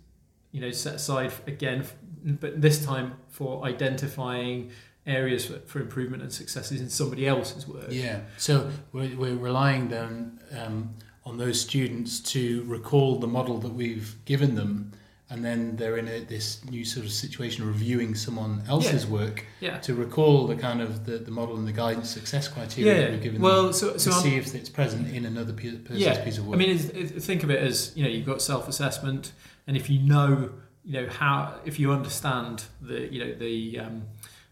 you 0.52 0.60
know, 0.60 0.70
set 0.70 0.96
aside 0.96 1.32
again, 1.46 1.86
but 2.24 2.60
this 2.60 2.84
time 2.84 3.16
for 3.28 3.64
identifying 3.64 4.72
areas 5.06 5.46
for, 5.46 5.58
for 5.60 5.80
improvement 5.80 6.22
and 6.22 6.32
successes 6.32 6.80
in 6.80 6.90
somebody 6.90 7.26
else's 7.26 7.66
work. 7.68 7.88
Yeah. 7.90 8.20
So 8.36 8.70
we're, 8.92 9.16
we're 9.16 9.36
relying 9.36 9.88
then 9.88 10.40
um, 10.58 10.94
on 11.26 11.38
those 11.38 11.60
students 11.60 12.20
to 12.20 12.62
recall 12.66 13.18
the 13.18 13.26
model 13.26 13.58
that 13.58 13.72
we've 13.72 14.16
given 14.24 14.54
them, 14.54 14.92
and 15.30 15.42
then 15.44 15.74
they're 15.76 15.96
in 15.96 16.06
a, 16.06 16.20
this 16.20 16.62
new 16.66 16.84
sort 16.84 17.06
of 17.06 17.12
situation 17.12 17.66
reviewing 17.66 18.14
someone 18.14 18.62
else's 18.68 19.06
work 19.06 19.46
Yeah. 19.60 19.78
to 19.78 19.94
recall 19.94 20.46
the 20.46 20.54
kind 20.54 20.82
of 20.82 21.06
the, 21.06 21.16
the 21.18 21.30
model 21.30 21.56
and 21.56 21.66
the 21.66 21.72
guidance 21.72 22.10
success 22.10 22.46
criteria 22.46 22.94
that 23.00 23.10
we've 23.12 23.22
given 23.22 23.40
them 23.40 23.42
Well, 23.42 23.72
so 23.72 23.96
to 23.96 24.10
I'm, 24.10 24.22
see 24.22 24.36
if 24.36 24.54
it's 24.54 24.68
present 24.68 25.08
in 25.14 25.24
another 25.24 25.54
person's 25.54 25.98
Yeah. 26.00 26.22
piece 26.22 26.36
of 26.38 26.46
work. 26.46 26.56
I 26.56 26.58
mean, 26.58 26.76
think 26.78 27.42
of 27.42 27.50
it 27.50 27.60
as 27.60 27.92
you 27.96 28.04
know, 28.04 28.10
you've 28.10 28.26
got 28.26 28.42
self-assessment, 28.42 29.32
and 29.66 29.76
if 29.78 29.88
you 29.88 30.00
know, 30.00 30.50
you 30.84 30.92
know 31.00 31.08
how, 31.08 31.54
if 31.64 31.80
you 31.80 31.90
understand 31.90 32.64
the, 32.82 33.10
you 33.12 33.24
know, 33.24 33.34
the 33.34 33.78
um, 33.80 34.02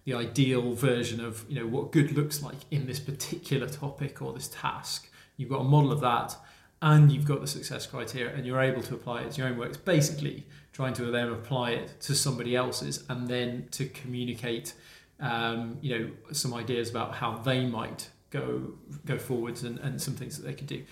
the 0.04 0.14
ideal 0.14 0.72
version 0.72 1.22
of 1.24 1.44
you 1.48 1.60
know 1.60 1.66
what 1.66 1.92
good 1.92 2.12
looks 2.12 2.42
like 2.42 2.56
in 2.72 2.86
this 2.86 2.98
particular 2.98 3.68
topic 3.68 4.22
or 4.22 4.32
this 4.32 4.48
task, 4.48 5.08
you've 5.36 5.50
got 5.50 5.60
a 5.60 5.64
model 5.64 5.92
of 5.92 6.00
that, 6.00 6.34
and 6.82 7.10
you've 7.10 7.24
got 7.24 7.40
the 7.40 7.46
success 7.46 7.86
criteria, 7.86 8.34
and 8.34 8.44
you're 8.44 8.60
able 8.60 8.82
to 8.82 8.94
apply 8.94 9.22
it 9.22 9.32
to 9.32 9.38
your 9.40 9.48
own 9.48 9.56
work. 9.56 9.68
It's 9.68 9.78
basically 9.78 10.44
trying 10.72 10.94
to 10.94 11.04
then 11.06 11.28
apply 11.28 11.70
it 11.70 12.00
to 12.00 12.14
somebody 12.14 12.54
else's, 12.54 13.04
and 13.08 13.28
then 13.28 13.68
to 13.70 13.86
communicate, 13.86 14.74
um, 15.20 15.78
you 15.80 15.98
know, 15.98 16.10
some 16.32 16.52
ideas 16.52 16.90
about 16.90 17.14
how 17.14 17.38
they 17.38 17.64
might 17.64 18.10
go 18.30 18.74
go 19.06 19.18
forwards 19.18 19.62
and, 19.62 19.78
and 19.78 20.02
some 20.02 20.14
things 20.14 20.36
that 20.36 20.46
they 20.46 20.54
could 20.54 20.66
do. 20.66 20.82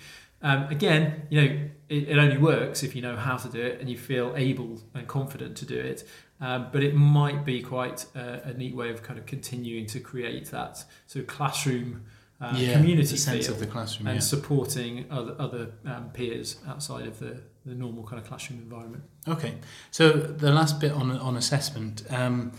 Um, 0.43 0.63
again, 0.69 1.27
you 1.29 1.41
know, 1.41 1.59
it, 1.89 2.09
it 2.09 2.17
only 2.17 2.37
works 2.37 2.81
if 2.81 2.95
you 2.95 3.01
know 3.01 3.15
how 3.15 3.37
to 3.37 3.47
do 3.47 3.61
it 3.61 3.79
and 3.79 3.89
you 3.89 3.97
feel 3.97 4.33
able 4.35 4.81
and 4.95 5.07
confident 5.07 5.55
to 5.57 5.65
do 5.65 5.77
it. 5.77 6.03
Um, 6.39 6.69
but 6.71 6.81
it 6.81 6.95
might 6.95 7.45
be 7.45 7.61
quite 7.61 8.07
a, 8.15 8.49
a 8.49 8.53
neat 8.53 8.75
way 8.75 8.89
of 8.89 9.03
kind 9.03 9.19
of 9.19 9.27
continuing 9.27 9.85
to 9.87 9.99
create 9.99 10.49
that 10.49 10.83
sort 11.05 11.21
of 11.21 11.27
classroom 11.27 12.05
uh, 12.41 12.53
yeah, 12.57 12.73
community 12.73 13.17
sense 13.17 13.47
of 13.47 13.59
the 13.59 13.67
classroom. 13.67 14.07
and 14.07 14.15
yeah. 14.15 14.21
supporting 14.21 15.05
other, 15.11 15.35
other 15.39 15.71
um, 15.85 16.09
peers 16.13 16.57
outside 16.67 17.05
of 17.07 17.19
the, 17.19 17.39
the 17.65 17.75
normal 17.75 18.03
kind 18.03 18.19
of 18.21 18.27
classroom 18.27 18.59
environment. 18.59 19.03
Okay, 19.27 19.55
so 19.91 20.09
the 20.11 20.51
last 20.51 20.79
bit 20.79 20.91
on 20.91 21.11
on 21.11 21.37
assessment, 21.37 22.03
um, 22.09 22.51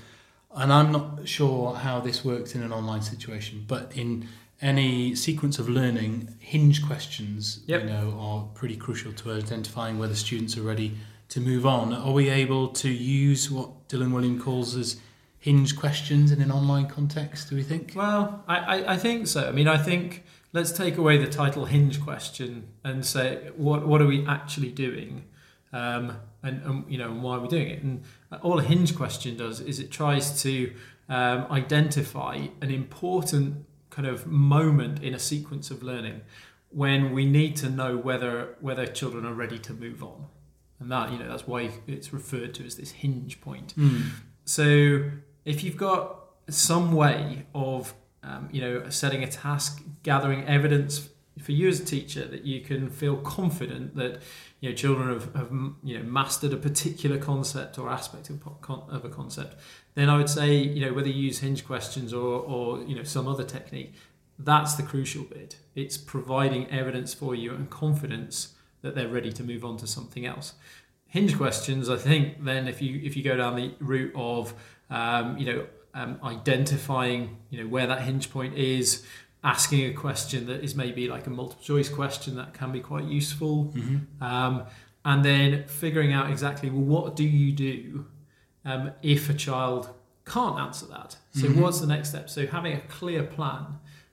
and 0.54 0.72
I'm 0.72 0.92
not 0.92 1.26
sure 1.26 1.74
how 1.74 2.00
this 2.00 2.24
works 2.24 2.54
in 2.54 2.62
an 2.62 2.72
online 2.72 3.02
situation, 3.02 3.64
but 3.66 3.92
in 3.96 4.28
any 4.60 5.14
sequence 5.16 5.58
of 5.58 5.68
learning, 5.68 6.36
hinge 6.38 6.86
questions, 6.86 7.60
Yep. 7.66 7.80
you 7.82 7.86
know, 7.88 8.16
are 8.20 8.44
pretty 8.54 8.76
crucial 8.76 9.12
to 9.12 9.32
identifying 9.32 9.98
whether 9.98 10.14
students 10.14 10.56
are 10.56 10.62
ready 10.62 10.96
to 11.30 11.40
move 11.40 11.66
on. 11.66 11.92
Are 11.92 12.12
we 12.12 12.28
able 12.28 12.68
to 12.68 12.88
use 12.88 13.50
what 13.50 13.88
Dylan 13.88 14.12
Wiliam 14.12 14.40
calls 14.40 14.76
as 14.76 15.00
hinge 15.42 15.76
questions 15.76 16.30
in 16.30 16.40
an 16.40 16.52
online 16.52 16.86
context? 16.86 17.50
Do 17.50 17.56
we 17.56 17.64
think? 17.64 17.94
Well, 17.96 18.44
I, 18.46 18.56
I, 18.58 18.92
I 18.92 18.96
think 18.96 19.26
so. 19.26 19.48
I 19.48 19.50
mean, 19.50 19.66
I 19.66 19.76
think 19.76 20.22
let's 20.52 20.70
take 20.70 20.96
away 20.96 21.18
the 21.18 21.26
title 21.26 21.64
hinge 21.64 22.00
question 22.00 22.68
and 22.84 23.04
say 23.04 23.50
what 23.56 23.86
what 23.86 24.00
are 24.00 24.06
we 24.06 24.24
actually 24.26 24.70
doing, 24.70 25.24
um, 25.72 26.16
and, 26.44 26.62
and 26.62 26.84
you 26.90 26.96
know 26.96 27.10
and 27.10 27.22
why 27.24 27.36
are 27.36 27.40
we 27.40 27.48
doing 27.48 27.68
it? 27.68 27.82
And 27.82 28.04
all 28.40 28.60
a 28.60 28.62
hinge 28.62 28.94
question 28.96 29.36
does 29.36 29.60
is 29.60 29.80
it 29.80 29.90
tries 29.90 30.40
to 30.42 30.72
um, 31.08 31.46
identify 31.50 32.46
an 32.60 32.70
important 32.70 33.66
kind 33.90 34.06
of 34.06 34.26
moment 34.26 35.02
in 35.02 35.12
a 35.12 35.18
sequence 35.18 35.70
of 35.72 35.82
learning 35.82 36.20
when 36.70 37.12
we 37.12 37.26
need 37.26 37.56
to 37.56 37.68
know 37.68 37.96
whether 37.96 38.56
whether 38.60 38.86
children 38.86 39.26
are 39.26 39.34
ready 39.34 39.58
to 39.58 39.72
move 39.72 40.04
on, 40.04 40.26
and 40.78 40.88
that 40.92 41.10
you 41.10 41.18
know 41.18 41.28
that's 41.28 41.48
why 41.48 41.68
it's 41.88 42.12
referred 42.12 42.54
to 42.54 42.64
as 42.64 42.76
this 42.76 42.92
hinge 42.92 43.40
point. 43.40 43.74
So 44.44 45.10
if 45.44 45.64
you've 45.64 45.76
got 45.76 46.18
some 46.48 46.92
way 46.92 47.46
of 47.54 47.94
um, 48.22 48.48
you 48.52 48.60
know 48.60 48.88
setting 48.88 49.22
a 49.22 49.28
task, 49.28 49.82
gathering 50.02 50.46
evidence 50.46 51.08
for 51.40 51.52
you 51.52 51.68
as 51.68 51.80
a 51.80 51.84
teacher 51.84 52.26
that 52.26 52.44
you 52.44 52.60
can 52.60 52.90
feel 52.90 53.16
confident 53.16 53.96
that 53.96 54.20
you 54.60 54.68
know 54.68 54.74
children 54.74 55.08
have, 55.08 55.34
have 55.34 55.50
you 55.82 55.98
know 55.98 56.04
mastered 56.04 56.52
a 56.52 56.56
particular 56.56 57.18
concept 57.18 57.78
or 57.78 57.88
aspect 57.88 58.30
of, 58.30 58.40
of 58.68 59.04
a 59.04 59.08
concept, 59.08 59.56
then 59.94 60.08
I 60.08 60.16
would 60.16 60.30
say 60.30 60.56
you 60.56 60.84
know 60.84 60.92
whether 60.92 61.08
you 61.08 61.22
use 61.24 61.40
hinge 61.40 61.66
questions 61.66 62.12
or 62.12 62.40
or 62.40 62.82
you 62.82 62.94
know 62.94 63.04
some 63.04 63.26
other 63.26 63.44
technique, 63.44 63.94
that's 64.38 64.74
the 64.74 64.82
crucial 64.82 65.24
bit. 65.24 65.56
It's 65.74 65.96
providing 65.96 66.70
evidence 66.70 67.14
for 67.14 67.34
you 67.34 67.54
and 67.54 67.68
confidence 67.70 68.54
that 68.82 68.94
they're 68.94 69.08
ready 69.08 69.32
to 69.32 69.44
move 69.44 69.64
on 69.64 69.76
to 69.78 69.86
something 69.86 70.26
else 70.26 70.54
hinge 71.06 71.36
questions 71.36 71.90
i 71.90 71.96
think 71.96 72.42
then 72.42 72.66
if 72.66 72.80
you 72.80 72.98
if 73.04 73.18
you 73.18 73.22
go 73.22 73.36
down 73.36 73.54
the 73.54 73.74
route 73.80 74.10
of 74.14 74.54
um, 74.98 75.26
you 75.38 75.46
know 75.50 75.66
um, 75.94 76.18
identifying 76.22 77.36
you 77.50 77.56
know 77.60 77.68
where 77.68 77.86
that 77.86 78.00
hinge 78.02 78.30
point 78.30 78.54
is 78.56 79.04
asking 79.44 79.80
a 79.86 79.92
question 80.06 80.46
that 80.46 80.62
is 80.62 80.74
maybe 80.74 81.08
like 81.08 81.26
a 81.26 81.30
multiple 81.30 81.64
choice 81.64 81.88
question 81.88 82.36
that 82.36 82.54
can 82.54 82.70
be 82.72 82.80
quite 82.80 83.04
useful. 83.04 83.74
Um, 84.20 84.54
and 85.04 85.24
then 85.24 85.64
figuring 85.66 86.12
out 86.12 86.30
exactly 86.30 86.70
well 86.70 86.86
what 86.96 87.16
do 87.16 87.24
you 87.24 87.50
do 87.52 88.06
um, 88.64 88.92
if 89.02 89.28
a 89.28 89.34
child 89.34 89.90
can't 90.24 90.58
answer 90.60 90.86
that? 90.86 91.16
So 91.32 91.48
what's 91.60 91.80
the 91.80 91.88
next 91.88 92.10
step? 92.10 92.30
So 92.30 92.46
having 92.46 92.74
a 92.74 92.80
clear 92.98 93.24
plan 93.24 93.66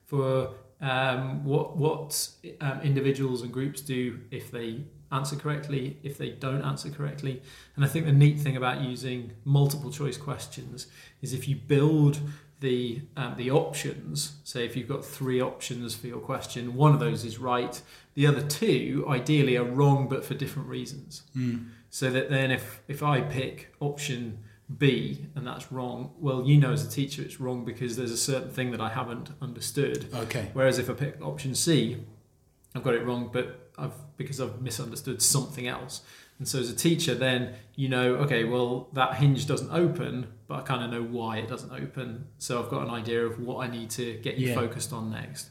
for 0.06 0.54
um, 0.80 1.44
what 1.44 1.76
what 1.76 2.28
um, 2.60 2.80
individuals 2.82 3.42
and 3.42 3.52
groups 3.52 3.80
do 3.82 4.02
if 4.32 4.50
they 4.50 4.70
answer 5.12 5.36
correctly, 5.36 5.98
if 6.02 6.18
they 6.18 6.30
don't 6.30 6.62
answer 6.62 6.90
correctly. 6.90 7.42
And 7.76 7.84
I 7.84 7.88
think 7.88 8.06
the 8.06 8.12
neat 8.12 8.38
thing 8.38 8.56
about 8.56 8.80
using 8.80 9.32
multiple 9.44 9.90
choice 9.90 10.16
questions 10.16 10.86
is 11.20 11.32
if 11.32 11.48
you 11.48 11.56
build 11.56 12.20
the 12.60 13.00
um, 13.16 13.34
the 13.36 13.50
options. 13.50 14.34
Say 14.44 14.64
if 14.64 14.76
you've 14.76 14.88
got 14.88 15.04
three 15.04 15.40
options 15.40 15.94
for 15.94 16.06
your 16.06 16.20
question, 16.20 16.74
one 16.74 16.92
of 16.92 17.00
those 17.00 17.24
is 17.24 17.38
right. 17.38 17.80
The 18.14 18.26
other 18.26 18.42
two, 18.42 19.04
ideally, 19.08 19.56
are 19.56 19.64
wrong, 19.64 20.08
but 20.08 20.24
for 20.24 20.34
different 20.34 20.68
reasons. 20.68 21.22
So 21.88 22.10
that 22.10 22.30
then, 22.30 22.50
if 22.50 22.82
if 22.86 23.02
I 23.02 23.22
pick 23.22 23.74
option 23.80 24.38
B 24.78 25.26
and 25.34 25.46
that's 25.46 25.72
wrong, 25.72 26.12
well, 26.20 26.46
you 26.46 26.56
know 26.56 26.72
as 26.72 26.86
a 26.86 26.90
teacher 26.90 27.22
it's 27.22 27.40
wrong 27.40 27.64
because 27.64 27.96
there's 27.96 28.12
a 28.12 28.16
certain 28.16 28.50
thing 28.50 28.70
that 28.70 28.80
I 28.80 28.90
haven't 28.90 29.30
understood. 29.42 30.06
Okay. 30.14 30.50
Whereas 30.52 30.78
if 30.78 30.88
I 30.88 30.92
pick 30.92 31.20
option 31.20 31.54
C, 31.54 31.96
I've 32.74 32.84
got 32.84 32.94
it 32.94 33.04
wrong, 33.04 33.30
but 33.32 33.69
I've 33.80 34.16
because 34.16 34.40
I've 34.40 34.60
misunderstood 34.60 35.20
something 35.22 35.66
else. 35.66 36.02
And 36.38 36.48
so 36.48 36.58
as 36.58 36.70
a 36.70 36.74
teacher, 36.76 37.14
then 37.14 37.54
you 37.76 37.88
know, 37.88 38.14
okay, 38.24 38.44
well 38.44 38.88
that 38.92 39.14
hinge 39.14 39.46
doesn't 39.46 39.70
open, 39.70 40.26
but 40.48 40.54
I 40.60 40.62
kind 40.62 40.82
of 40.84 40.90
know 40.90 41.02
why 41.02 41.38
it 41.38 41.48
doesn't 41.48 41.72
open. 41.72 42.26
So 42.38 42.62
I've 42.62 42.70
got 42.70 42.82
an 42.82 42.90
idea 42.90 43.24
of 43.26 43.38
what 43.40 43.66
I 43.66 43.70
need 43.70 43.90
to 43.90 44.14
get 44.22 44.36
you 44.38 44.48
Yeah. 44.48 44.54
focused 44.54 44.92
on 44.92 45.10
next. 45.10 45.50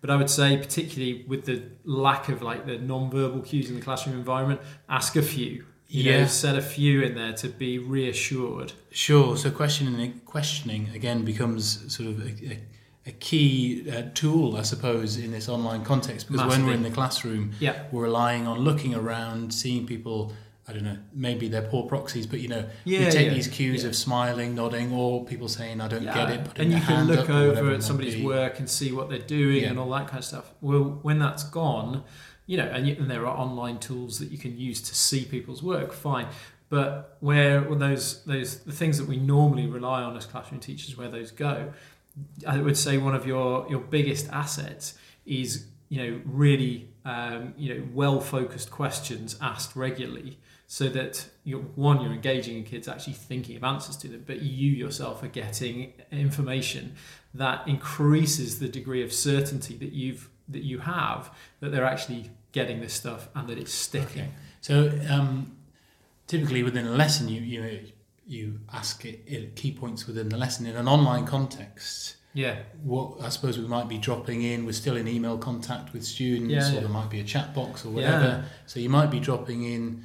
But 0.00 0.08
I 0.08 0.16
would 0.16 0.30
say, 0.30 0.56
particularly 0.56 1.24
with 1.28 1.44
the 1.44 1.62
lack 1.84 2.30
of 2.30 2.40
like 2.42 2.64
the 2.66 2.78
non-verbal 2.78 3.40
cues 3.42 3.68
in 3.68 3.74
the 3.74 3.82
classroom 3.82 4.16
environment, 4.16 4.60
ask 4.88 5.14
a 5.16 5.22
few. 5.22 5.66
You 5.88 6.04
know, 6.04 6.18
Yeah. 6.20 6.26
set 6.26 6.56
a 6.56 6.62
few 6.62 7.02
in 7.02 7.14
there 7.16 7.34
to 7.34 7.48
be 7.48 7.78
reassured. 7.78 8.72
Sure. 8.92 9.36
So 9.36 9.50
questioning 9.50 10.20
questioning 10.24 10.88
again 10.94 11.24
becomes 11.24 11.92
sort 11.94 12.08
of 12.08 12.20
a, 12.20 12.28
a, 12.52 12.58
a 13.06 13.12
key 13.12 13.90
uh, 13.90 14.02
tool, 14.14 14.56
I 14.56 14.62
suppose, 14.62 15.16
in 15.16 15.30
this 15.32 15.48
online 15.48 15.84
context 15.84 16.28
because 16.30 16.46
when 16.46 16.66
we're 16.66 16.74
in 16.74 16.82
the 16.82 16.90
classroom, 16.90 17.52
Yeah. 17.58 17.82
we're 17.90 18.02
relying 18.04 18.46
on 18.46 18.58
looking 18.60 18.94
around, 18.94 19.52
seeing 19.54 19.86
people. 19.86 20.32
I 20.68 20.72
don't 20.72 20.84
know. 20.84 20.98
Maybe 21.12 21.48
they're 21.48 21.62
poor 21.62 21.88
proxies, 21.88 22.28
but 22.28 22.38
you 22.40 22.46
know, 22.46 22.64
Yeah, 22.84 23.06
we 23.06 23.10
take 23.10 23.26
yeah, 23.26 23.34
these 23.34 23.48
cues 23.48 23.82
yeah. 23.82 23.88
of 23.88 23.96
smiling, 23.96 24.54
nodding, 24.54 24.92
or 24.92 25.24
people 25.24 25.48
saying, 25.48 25.80
"I 25.80 25.88
don't 25.88 26.04
get 26.04 26.30
it." 26.30 26.46
And 26.56 26.70
you 26.72 26.78
can 26.80 27.08
look 27.08 27.20
up 27.20 27.30
or 27.30 27.48
whatever 27.48 27.66
over 27.66 27.74
at 27.74 27.82
somebody's 27.82 28.22
work 28.22 28.60
and 28.60 28.70
see 28.70 28.92
what 28.92 29.08
they're 29.08 29.18
doing 29.18 29.64
and 29.64 29.80
all 29.80 29.90
that 29.90 30.06
kind 30.06 30.18
of 30.20 30.24
stuff. 30.24 30.52
Well, 30.60 31.00
when 31.02 31.18
that's 31.18 31.42
gone, 31.42 32.04
you 32.46 32.56
know, 32.56 32.66
and, 32.66 32.86
and 32.86 33.10
there 33.10 33.26
are 33.26 33.36
online 33.36 33.78
tools 33.78 34.20
that 34.20 34.30
you 34.30 34.38
can 34.38 34.56
use 34.58 34.80
to 34.82 34.94
see 34.94 35.24
people's 35.24 35.60
work, 35.62 35.92
fine. 35.92 36.26
But 36.68 37.16
where 37.18 37.62
when 37.62 37.80
those 37.80 38.22
those 38.24 38.58
the 38.60 38.70
things 38.72 38.96
that 38.98 39.08
we 39.08 39.16
normally 39.16 39.66
rely 39.66 40.02
on 40.02 40.16
as 40.16 40.24
classroom 40.24 40.60
teachers, 40.60 40.96
where 40.96 41.08
those 41.08 41.32
go, 41.32 41.72
I 42.46 42.58
would 42.58 42.76
say 42.76 42.98
one 42.98 43.14
of 43.14 43.26
your 43.26 43.66
your 43.68 43.80
biggest 43.80 44.28
assets 44.30 44.94
is 45.26 45.66
you 45.88 46.02
know 46.02 46.20
really 46.24 46.88
um, 47.04 47.54
you 47.56 47.74
know 47.74 47.88
well 47.92 48.20
focused 48.20 48.70
questions 48.70 49.36
asked 49.40 49.76
regularly 49.76 50.38
so 50.66 50.88
that 50.88 51.26
you're 51.44 51.60
one 51.60 52.00
you're 52.00 52.12
engaging 52.12 52.56
in 52.56 52.64
kids 52.64 52.86
actually 52.86 53.14
thinking 53.14 53.56
of 53.56 53.64
answers 53.64 53.96
to 53.96 54.08
them 54.08 54.22
but 54.26 54.42
you 54.42 54.70
yourself 54.70 55.22
are 55.22 55.28
getting 55.28 55.92
information 56.12 56.94
that 57.34 57.66
increases 57.66 58.58
the 58.58 58.68
degree 58.68 59.02
of 59.02 59.12
certainty 59.12 59.76
that 59.76 59.92
you've 59.92 60.28
that 60.48 60.62
you 60.62 60.78
have 60.80 61.30
that 61.60 61.72
they're 61.72 61.84
actually 61.84 62.30
getting 62.52 62.80
this 62.80 62.92
stuff 62.92 63.28
and 63.34 63.48
that 63.48 63.58
it's 63.58 63.72
sticking 63.72 64.22
Okay. 64.22 64.30
So 64.60 64.92
um, 65.08 65.56
typically 66.26 66.62
within 66.62 66.86
a 66.86 66.92
lesson, 66.92 67.28
you 67.28 67.40
you 67.40 67.92
you 68.30 68.60
ask 68.72 69.04
it, 69.04 69.22
it 69.26 69.56
key 69.56 69.72
points 69.72 70.06
within 70.06 70.28
the 70.28 70.36
lesson 70.36 70.66
in 70.66 70.76
an 70.76 70.86
online 70.88 71.26
context. 71.26 72.16
yeah 72.32 72.56
What 72.84 73.20
I 73.22 73.28
suppose 73.30 73.58
we 73.58 73.66
might 73.66 73.88
be 73.88 73.98
dropping 73.98 74.42
in. 74.42 74.64
We're 74.66 74.72
still 74.84 74.96
in 74.96 75.06
email 75.08 75.36
contact 75.38 75.92
with 75.92 76.04
students, 76.04 76.52
Yeah, 76.54 76.70
or 76.70 76.74
yeah. 76.74 76.80
there 76.80 76.88
might 77.00 77.10
be 77.10 77.20
a 77.20 77.24
chat 77.24 77.54
box 77.54 77.84
or 77.84 77.90
whatever. 77.90 78.24
Yeah. 78.24 78.42
So 78.66 78.78
you 78.80 78.88
might 78.88 79.10
be 79.10 79.20
dropping 79.20 79.64
in 79.64 80.04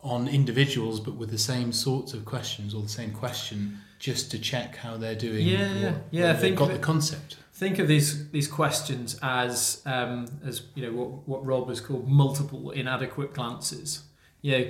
on 0.00 0.28
individuals, 0.28 0.98
but 1.00 1.14
with 1.14 1.30
the 1.30 1.38
same 1.38 1.72
sorts 1.72 2.12
of 2.12 2.24
questions 2.24 2.74
or 2.74 2.82
the 2.82 2.88
same 3.00 3.12
question, 3.12 3.78
just 3.98 4.30
to 4.32 4.38
check 4.38 4.76
how 4.76 4.96
they're 4.96 5.14
doing. 5.28 5.46
Yeah, 5.46 5.68
what- 5.68 5.80
yeah. 5.80 5.94
Yeah, 6.10 6.28
I 6.30 6.32
they've 6.32 6.40
think 6.42 6.58
got 6.58 6.70
the 6.72 6.78
concept. 6.78 7.36
think 7.52 7.78
of 7.78 7.86
these 7.88 8.28
these 8.36 8.48
questions 8.48 9.18
as 9.22 9.80
um, 9.86 10.26
as 10.44 10.62
you 10.74 10.82
know 10.84 10.92
what 10.98 11.08
what 11.30 11.40
Rob 11.46 11.68
has 11.68 11.80
called 11.80 12.06
multiple 12.08 12.70
inadequate 12.72 13.32
glances. 13.32 14.02
You 14.42 14.52
know, 14.58 14.64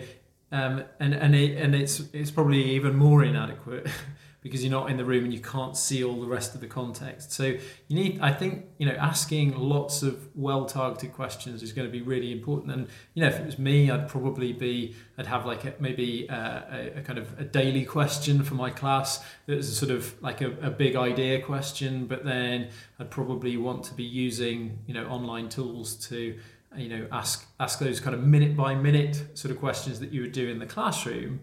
um, 0.52 0.84
and 1.00 1.14
and 1.14 1.34
it, 1.34 1.56
and 1.56 1.74
it's 1.74 2.00
it's 2.12 2.30
probably 2.30 2.62
even 2.74 2.96
more 2.96 3.24
inadequate 3.24 3.88
because 4.42 4.62
you're 4.62 4.72
not 4.72 4.90
in 4.90 4.96
the 4.96 5.04
room 5.04 5.24
and 5.24 5.32
you 5.32 5.40
can't 5.40 5.76
see 5.76 6.02
all 6.02 6.20
the 6.20 6.26
rest 6.26 6.54
of 6.54 6.60
the 6.60 6.66
context. 6.66 7.30
So 7.30 7.44
you 7.44 7.60
need, 7.88 8.18
I 8.20 8.32
think, 8.32 8.66
you 8.76 8.86
know, 8.86 8.94
asking 8.94 9.56
lots 9.56 10.02
of 10.02 10.28
well 10.34 10.66
targeted 10.66 11.12
questions 11.12 11.62
is 11.62 11.72
going 11.72 11.86
to 11.86 11.92
be 11.92 12.02
really 12.02 12.32
important. 12.32 12.72
And 12.72 12.88
you 13.14 13.22
know, 13.22 13.28
if 13.28 13.38
it 13.38 13.46
was 13.46 13.58
me, 13.58 13.90
I'd 13.90 14.08
probably 14.08 14.52
be 14.52 14.96
I'd 15.16 15.26
have 15.26 15.46
like 15.46 15.64
a, 15.64 15.74
maybe 15.78 16.28
uh, 16.28 16.62
a, 16.70 16.98
a 16.98 17.02
kind 17.02 17.18
of 17.18 17.38
a 17.38 17.44
daily 17.44 17.84
question 17.84 18.42
for 18.42 18.54
my 18.54 18.70
class 18.70 19.24
that 19.46 19.56
was 19.56 19.76
sort 19.76 19.92
of 19.92 20.20
like 20.20 20.40
a, 20.40 20.50
a 20.60 20.70
big 20.70 20.96
idea 20.96 21.40
question, 21.40 22.06
but 22.06 22.24
then 22.24 22.68
I'd 22.98 23.10
probably 23.10 23.56
want 23.56 23.84
to 23.84 23.94
be 23.94 24.04
using 24.04 24.80
you 24.86 24.92
know 24.94 25.06
online 25.06 25.48
tools 25.48 25.94
to 26.08 26.36
you 26.76 26.88
know 26.88 27.06
ask 27.12 27.46
ask 27.60 27.78
those 27.78 28.00
kind 28.00 28.14
of 28.14 28.22
minute 28.22 28.56
by 28.56 28.74
minute 28.74 29.22
sort 29.34 29.52
of 29.52 29.58
questions 29.60 30.00
that 30.00 30.12
you 30.12 30.22
would 30.22 30.32
do 30.32 30.48
in 30.48 30.58
the 30.58 30.66
classroom. 30.66 31.40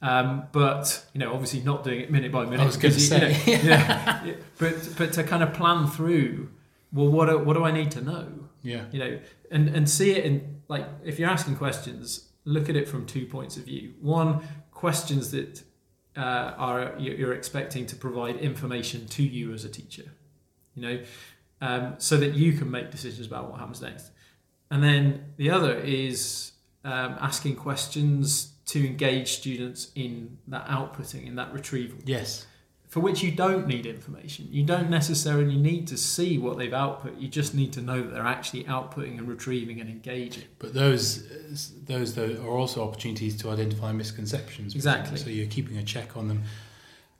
Um, 0.00 0.44
but 0.50 1.04
you 1.12 1.20
know, 1.20 1.32
obviously 1.32 1.60
not 1.60 1.84
doing 1.84 2.00
it 2.00 2.10
minute 2.10 2.32
by 2.32 2.44
minute. 2.44 2.60
I 2.60 2.64
was 2.66 2.76
going 2.76 2.92
to 2.94 3.00
say. 3.00 3.36
you 3.46 3.56
know, 3.58 3.62
yeah, 3.62 4.24
yeah, 4.26 4.34
but 4.58 4.94
but 4.98 5.12
to 5.14 5.22
kind 5.24 5.42
of 5.42 5.52
plan 5.54 5.86
through. 5.86 6.50
Well, 6.92 7.08
what 7.08 7.28
do, 7.28 7.38
what 7.38 7.54
do 7.54 7.64
I 7.64 7.70
need 7.70 7.90
to 7.92 8.00
know? 8.02 8.28
Yeah. 8.64 8.84
you 8.92 8.98
know 9.00 9.18
and 9.50 9.68
and 9.70 9.90
see 9.90 10.12
it 10.12 10.24
in 10.24 10.60
like 10.68 10.86
if 11.04 11.18
you're 11.18 11.28
asking 11.28 11.56
questions 11.56 12.28
look 12.44 12.68
at 12.68 12.76
it 12.76 12.88
from 12.88 13.06
two 13.06 13.26
points 13.26 13.56
of 13.56 13.64
view 13.64 13.94
one 14.00 14.40
questions 14.70 15.32
that 15.32 15.64
uh, 16.16 16.20
are 16.56 16.94
you- 16.96 17.10
you're 17.14 17.32
expecting 17.32 17.86
to 17.86 17.96
provide 17.96 18.36
information 18.36 19.08
to 19.08 19.24
you 19.24 19.52
as 19.52 19.64
a 19.64 19.68
teacher 19.68 20.04
you 20.76 20.82
know 20.82 21.02
um, 21.60 21.94
so 21.98 22.16
that 22.18 22.34
you 22.34 22.52
can 22.52 22.70
make 22.70 22.92
decisions 22.92 23.26
about 23.26 23.50
what 23.50 23.58
happens 23.58 23.82
next. 23.82 24.11
And 24.72 24.82
then 24.82 25.26
the 25.36 25.50
other 25.50 25.74
is 25.74 26.52
um, 26.82 27.16
asking 27.20 27.56
questions 27.56 28.54
to 28.64 28.86
engage 28.86 29.32
students 29.32 29.92
in 29.94 30.38
that 30.48 30.66
outputting, 30.66 31.26
in 31.26 31.34
that 31.36 31.52
retrieval. 31.52 31.98
Yes. 32.06 32.46
For 32.88 33.00
which 33.00 33.22
you 33.22 33.32
don't 33.32 33.66
need 33.66 33.84
information. 33.84 34.48
You 34.50 34.64
don't 34.64 34.88
necessarily 34.88 35.56
need 35.56 35.88
to 35.88 35.98
see 35.98 36.38
what 36.38 36.56
they've 36.56 36.72
output. 36.72 37.18
You 37.18 37.28
just 37.28 37.54
need 37.54 37.74
to 37.74 37.82
know 37.82 38.02
that 38.02 38.14
they're 38.14 38.26
actually 38.26 38.64
outputting 38.64 39.18
and 39.18 39.28
retrieving 39.28 39.78
and 39.78 39.90
engaging. 39.90 40.44
But 40.58 40.72
those 40.72 41.72
those 41.84 42.14
though 42.14 42.42
are 42.42 42.56
also 42.56 42.82
opportunities 42.82 43.36
to 43.42 43.50
identify 43.50 43.92
misconceptions. 43.92 44.74
Exactly. 44.74 45.18
So 45.18 45.28
you're 45.28 45.48
keeping 45.48 45.76
a 45.76 45.82
check 45.82 46.16
on 46.16 46.28
them. 46.28 46.42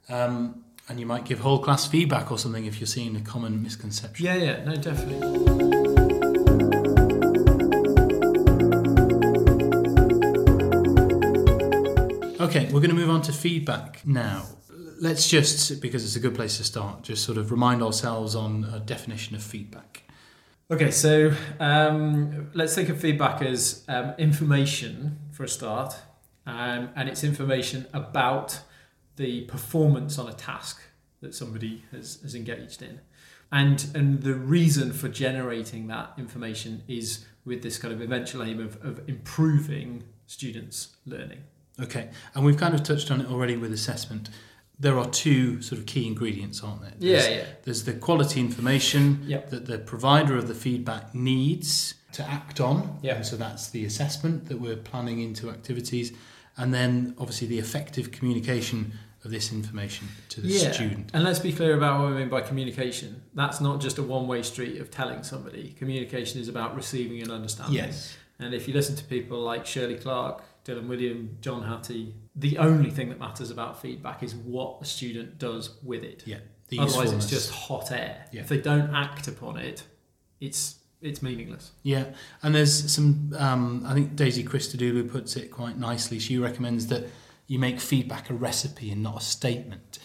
Um, 0.08 0.64
and 0.88 0.98
you 0.98 1.04
might 1.04 1.26
give 1.26 1.40
whole 1.40 1.58
class 1.58 1.86
feedback 1.86 2.32
or 2.32 2.38
something 2.38 2.64
if 2.64 2.80
you're 2.80 2.86
seeing 2.86 3.14
a 3.14 3.20
common 3.20 3.62
misconception. 3.62 4.24
Yeah, 4.24 4.36
yeah, 4.36 4.64
no, 4.64 4.74
definitely. 4.74 6.01
Okay, 12.54 12.66
we're 12.66 12.80
going 12.80 12.90
to 12.90 12.94
move 12.94 13.08
on 13.08 13.22
to 13.22 13.32
feedback 13.32 14.06
now. 14.06 14.44
Let's 15.00 15.26
just, 15.26 15.80
because 15.80 16.04
it's 16.04 16.16
a 16.16 16.20
good 16.20 16.34
place 16.34 16.58
to 16.58 16.64
start, 16.64 17.02
just 17.02 17.24
sort 17.24 17.38
of 17.38 17.50
remind 17.50 17.82
ourselves 17.82 18.34
on 18.34 18.64
a 18.64 18.78
definition 18.78 19.34
of 19.34 19.42
feedback. 19.42 20.02
Okay, 20.70 20.90
so 20.90 21.32
um, 21.60 22.50
let's 22.52 22.74
think 22.74 22.90
of 22.90 23.00
feedback 23.00 23.40
as 23.40 23.86
um, 23.88 24.12
information 24.18 25.18
for 25.30 25.44
a 25.44 25.48
start, 25.48 25.96
um, 26.44 26.90
and 26.94 27.08
it's 27.08 27.24
information 27.24 27.86
about 27.94 28.60
the 29.16 29.46
performance 29.46 30.18
on 30.18 30.28
a 30.28 30.34
task 30.34 30.82
that 31.22 31.34
somebody 31.34 31.84
has, 31.90 32.20
has 32.20 32.34
engaged 32.34 32.82
in. 32.82 33.00
And, 33.50 33.86
and 33.94 34.22
the 34.22 34.34
reason 34.34 34.92
for 34.92 35.08
generating 35.08 35.86
that 35.86 36.12
information 36.18 36.82
is 36.86 37.24
with 37.46 37.62
this 37.62 37.78
kind 37.78 37.94
of 37.94 38.02
eventual 38.02 38.42
aim 38.42 38.60
of, 38.60 38.76
of 38.84 39.08
improving 39.08 40.02
students' 40.26 40.96
learning. 41.06 41.44
Okay, 41.80 42.10
and 42.34 42.44
we've 42.44 42.56
kind 42.56 42.74
of 42.74 42.82
touched 42.82 43.10
on 43.10 43.20
it 43.20 43.28
already 43.28 43.56
with 43.56 43.72
assessment. 43.72 44.28
There 44.78 44.98
are 44.98 45.08
two 45.08 45.62
sort 45.62 45.78
of 45.78 45.86
key 45.86 46.06
ingredients, 46.06 46.62
aren't 46.62 46.82
there? 46.82 46.92
There's, 46.98 47.28
yeah, 47.28 47.34
yeah. 47.36 47.44
There's 47.62 47.84
the 47.84 47.92
quality 47.92 48.40
information 48.40 49.22
Yep. 49.26 49.50
that 49.50 49.66
the 49.66 49.78
provider 49.78 50.36
of 50.36 50.48
the 50.48 50.54
feedback 50.54 51.14
needs 51.14 51.94
to 52.12 52.28
act 52.28 52.60
on. 52.60 52.98
Yeah. 53.02 53.22
So 53.22 53.36
that's 53.36 53.70
the 53.70 53.84
assessment 53.84 54.46
that 54.46 54.60
we're 54.60 54.76
planning 54.76 55.20
into 55.20 55.50
activities. 55.50 56.12
And 56.56 56.74
then 56.74 57.14
obviously 57.18 57.48
the 57.48 57.58
effective 57.58 58.10
communication 58.10 58.92
of 59.24 59.30
this 59.30 59.52
information 59.52 60.08
to 60.30 60.40
the 60.40 60.48
yeah. 60.48 60.72
student. 60.72 61.10
And 61.14 61.22
let's 61.24 61.38
be 61.38 61.52
clear 61.52 61.76
about 61.76 62.00
what 62.00 62.10
we 62.10 62.16
mean 62.16 62.28
by 62.28 62.40
communication. 62.40 63.22
That's 63.34 63.60
not 63.60 63.80
just 63.80 63.98
a 63.98 64.02
one 64.02 64.26
way 64.26 64.42
street 64.42 64.80
of 64.80 64.90
telling 64.90 65.22
somebody. 65.22 65.74
Communication 65.78 66.40
is 66.40 66.48
about 66.48 66.74
receiving 66.74 67.22
and 67.22 67.30
understanding. 67.30 67.76
Yes. 67.76 68.16
And 68.38 68.52
if 68.52 68.66
you 68.66 68.74
listen 68.74 68.96
to 68.96 69.04
people 69.04 69.40
like 69.40 69.64
Shirley 69.64 69.94
Clarke, 69.94 70.42
Dylan 70.64 70.86
Wiliam, 70.86 71.40
John 71.40 71.62
Hattie, 71.62 72.14
the 72.36 72.58
only 72.58 72.90
thing 72.90 73.08
that 73.08 73.18
matters 73.18 73.50
about 73.50 73.80
feedback 73.80 74.22
is 74.22 74.34
what 74.34 74.80
the 74.80 74.86
student 74.86 75.38
does 75.38 75.78
with 75.82 76.04
it. 76.04 76.22
Yeah. 76.26 76.38
The 76.68 76.78
Otherwise, 76.78 77.12
it's 77.12 77.26
just 77.26 77.50
hot 77.50 77.90
air. 77.92 78.24
Yeah. 78.32 78.42
If 78.42 78.48
they 78.48 78.60
don't 78.60 78.94
act 78.94 79.28
upon 79.28 79.58
it, 79.58 79.82
it's 80.40 80.76
it's 81.02 81.20
meaningless. 81.20 81.72
Yeah, 81.82 82.06
and 82.42 82.54
there's 82.54 82.90
some. 82.90 83.34
Um, 83.36 83.84
I 83.86 83.92
think 83.92 84.16
Daisy 84.16 84.44
Christodoulou 84.44 85.10
puts 85.10 85.36
it 85.36 85.50
quite 85.50 85.76
nicely. 85.76 86.18
She 86.18 86.38
recommends 86.38 86.86
that 86.86 87.04
you 87.46 87.58
make 87.58 87.80
feedback 87.80 88.30
a 88.30 88.34
recipe 88.34 88.90
and 88.90 89.02
not 89.02 89.20
a 89.20 89.24
statement. 89.24 89.98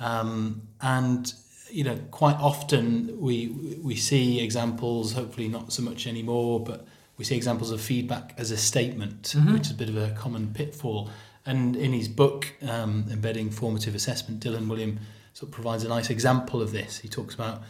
Um, 0.00 0.68
and 0.80 1.32
you 1.70 1.84
know, 1.84 1.98
quite 2.10 2.36
often 2.36 3.20
we 3.20 3.78
we 3.82 3.96
see 3.96 4.40
examples. 4.40 5.12
Hopefully, 5.12 5.48
not 5.48 5.72
so 5.72 5.82
much 5.82 6.06
anymore, 6.06 6.60
but 6.60 6.86
we 7.18 7.24
see 7.24 7.36
examples 7.36 7.70
of 7.70 7.80
feedback 7.80 8.32
as 8.38 8.50
a 8.50 8.56
statement, 8.56 9.34
Mhm. 9.36 9.52
which 9.52 9.66
is 9.66 9.72
a 9.72 9.74
bit 9.74 9.88
of 9.90 9.96
a 9.96 10.10
common 10.12 10.54
pitfall. 10.54 11.10
And 11.44 11.76
in 11.76 11.92
his 11.92 12.08
book, 12.08 12.54
um, 12.62 13.04
Embedding 13.10 13.50
Formative 13.50 13.94
Assessment, 13.94 14.42
Dylan 14.42 14.66
Wiliam 14.66 14.98
sort 15.34 15.48
of 15.48 15.52
provides 15.52 15.84
a 15.84 15.88
nice 15.88 16.10
example 16.10 16.62
of 16.62 16.72
this. 16.72 16.98
He 16.98 17.08
talks 17.08 17.34
about 17.34 17.62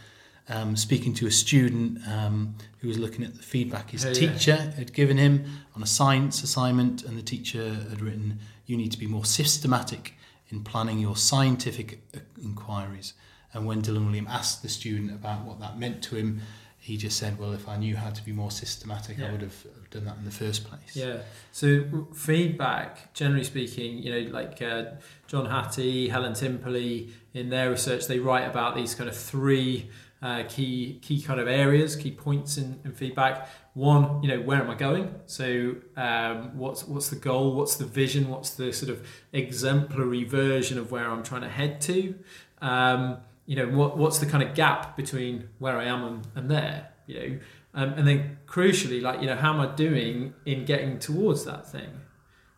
um, 0.51 0.77
speaking 0.77 1.13
to 1.13 1.27
a 1.27 1.31
student 1.31 1.99
um, 2.09 2.55
who 2.79 2.89
was 2.89 2.97
looking 2.99 3.23
at 3.23 3.35
the 3.37 3.43
feedback 3.43 3.91
his 3.91 4.03
Yeah, 4.05 4.13
yeah. 4.13 4.33
teacher 4.33 4.57
had 4.57 4.95
given 4.95 5.19
him 5.19 5.45
on 5.77 5.83
a 5.83 5.87
science 5.87 6.43
assignment, 6.43 7.03
and 7.03 7.19
the 7.19 7.23
teacher 7.23 7.75
had 7.91 8.01
written, 8.01 8.39
You 8.65 8.79
need 8.79 8.91
to 8.93 8.99
be 8.99 9.07
more 9.07 9.27
systematic 9.27 10.15
in 10.49 10.65
planning 10.65 11.01
your 11.01 11.17
scientific 11.17 12.03
inquiries. 12.43 13.13
And 13.53 13.67
when 13.67 13.83
Dylan 13.83 14.11
Wiliam 14.11 14.27
asked 14.29 14.63
the 14.63 14.71
student 14.71 15.11
about 15.11 15.45
what 15.45 15.61
that 15.61 15.79
meant 15.79 16.03
to 16.05 16.17
him, 16.17 16.41
he 16.89 16.97
just 16.97 17.19
said, 17.19 17.39
Well, 17.39 17.53
if 17.53 17.69
I 17.69 17.77
knew 17.77 17.97
how 17.97 18.09
to 18.09 18.25
be 18.25 18.33
more 18.33 18.51
systematic, 18.51 19.21
I 19.21 19.31
would 19.31 19.43
have 19.43 19.67
done 19.91 20.07
that 20.07 20.17
in 20.17 20.25
the 20.25 20.31
first 20.31 20.65
place. 20.65 20.97
Yeah. 20.97 21.19
So 21.53 22.09
feedback, 22.15 23.13
generally 23.13 23.45
speaking, 23.45 23.99
you 23.99 24.11
know, 24.11 24.31
like 24.31 24.63
uh, 24.63 24.85
John 25.27 25.45
Hattie, 25.45 26.09
Helen 26.09 26.33
Timperley, 26.33 27.11
in 27.35 27.51
their 27.51 27.69
research, 27.71 28.07
they 28.07 28.19
write 28.19 28.49
about 28.49 28.75
these 28.75 28.95
kind 28.95 29.09
of 29.09 29.15
three 29.15 29.91
uh, 30.23 30.45
key 30.49 30.99
key 31.03 31.21
kind 31.21 31.39
of 31.39 31.47
areas, 31.47 31.95
key 31.95 32.11
points 32.11 32.57
in, 32.57 32.81
in 32.87 32.93
feedback. 32.93 33.51
One, 33.75 34.23
you 34.23 34.29
know, 34.31 34.41
where 34.41 34.59
am 34.59 34.71
I 34.71 34.75
going? 34.75 35.15
So, 35.27 35.77
um, 35.95 36.57
what's 36.57 36.85
what's 36.85 37.11
the 37.11 37.17
goal? 37.17 37.55
What's 37.55 37.77
the 37.77 37.85
vision? 37.85 38.31
What's 38.31 38.55
the 38.55 38.73
sort 38.73 38.91
of 38.91 39.07
exemplary 39.35 40.25
version 40.25 40.79
of 40.79 40.91
where 40.91 41.09
I'm 41.09 41.23
trying 41.23 41.43
to 41.43 41.51
head 41.51 41.83
to? 41.83 42.15
Um, 42.63 43.19
you 43.49 43.57
know, 43.57 43.67
what 43.79 43.97
what's 43.97 44.19
the 44.19 44.27
kind 44.27 44.43
of 44.43 44.55
gap 44.55 44.95
between 44.95 45.49
where 45.59 45.77
I 45.79 45.85
am 45.85 46.05
and, 46.05 46.27
and 46.37 46.51
there? 46.51 46.91
You 47.07 47.15
know, 47.19 47.39
um, 47.73 47.89
and 47.95 48.07
then 48.07 48.39
crucially, 48.47 49.01
like 49.01 49.21
you 49.23 49.27
know, 49.27 49.37
how 49.37 49.55
am 49.55 49.61
I 49.61 49.75
doing 49.75 50.35
in 50.45 50.67
getting 50.67 50.99
towards 50.99 51.47
that 51.47 51.67
thing? 51.67 51.91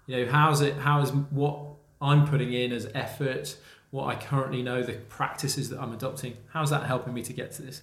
You 0.07 0.13
know, 0.27 0.33
how's 0.33 0.61
it? 0.61 0.75
How 0.75 1.01
is 1.01 1.11
what 1.13 1.61
I'm 2.01 2.27
putting 2.27 2.53
in 2.53 2.73
as 2.73 2.89
effort? 2.93 3.57
What 3.93 4.07
I 4.07 4.17
currently 4.21 4.63
know, 4.63 4.83
the 4.83 4.95
practices 4.95 5.69
that 5.71 5.81
I'm 5.81 5.93
adopting, 5.93 6.37
how's 6.53 6.71
that 6.71 6.85
helping 6.87 7.15
me 7.15 7.23
to 7.23 7.33
get 7.33 7.53
to 7.53 7.63
this? 7.63 7.83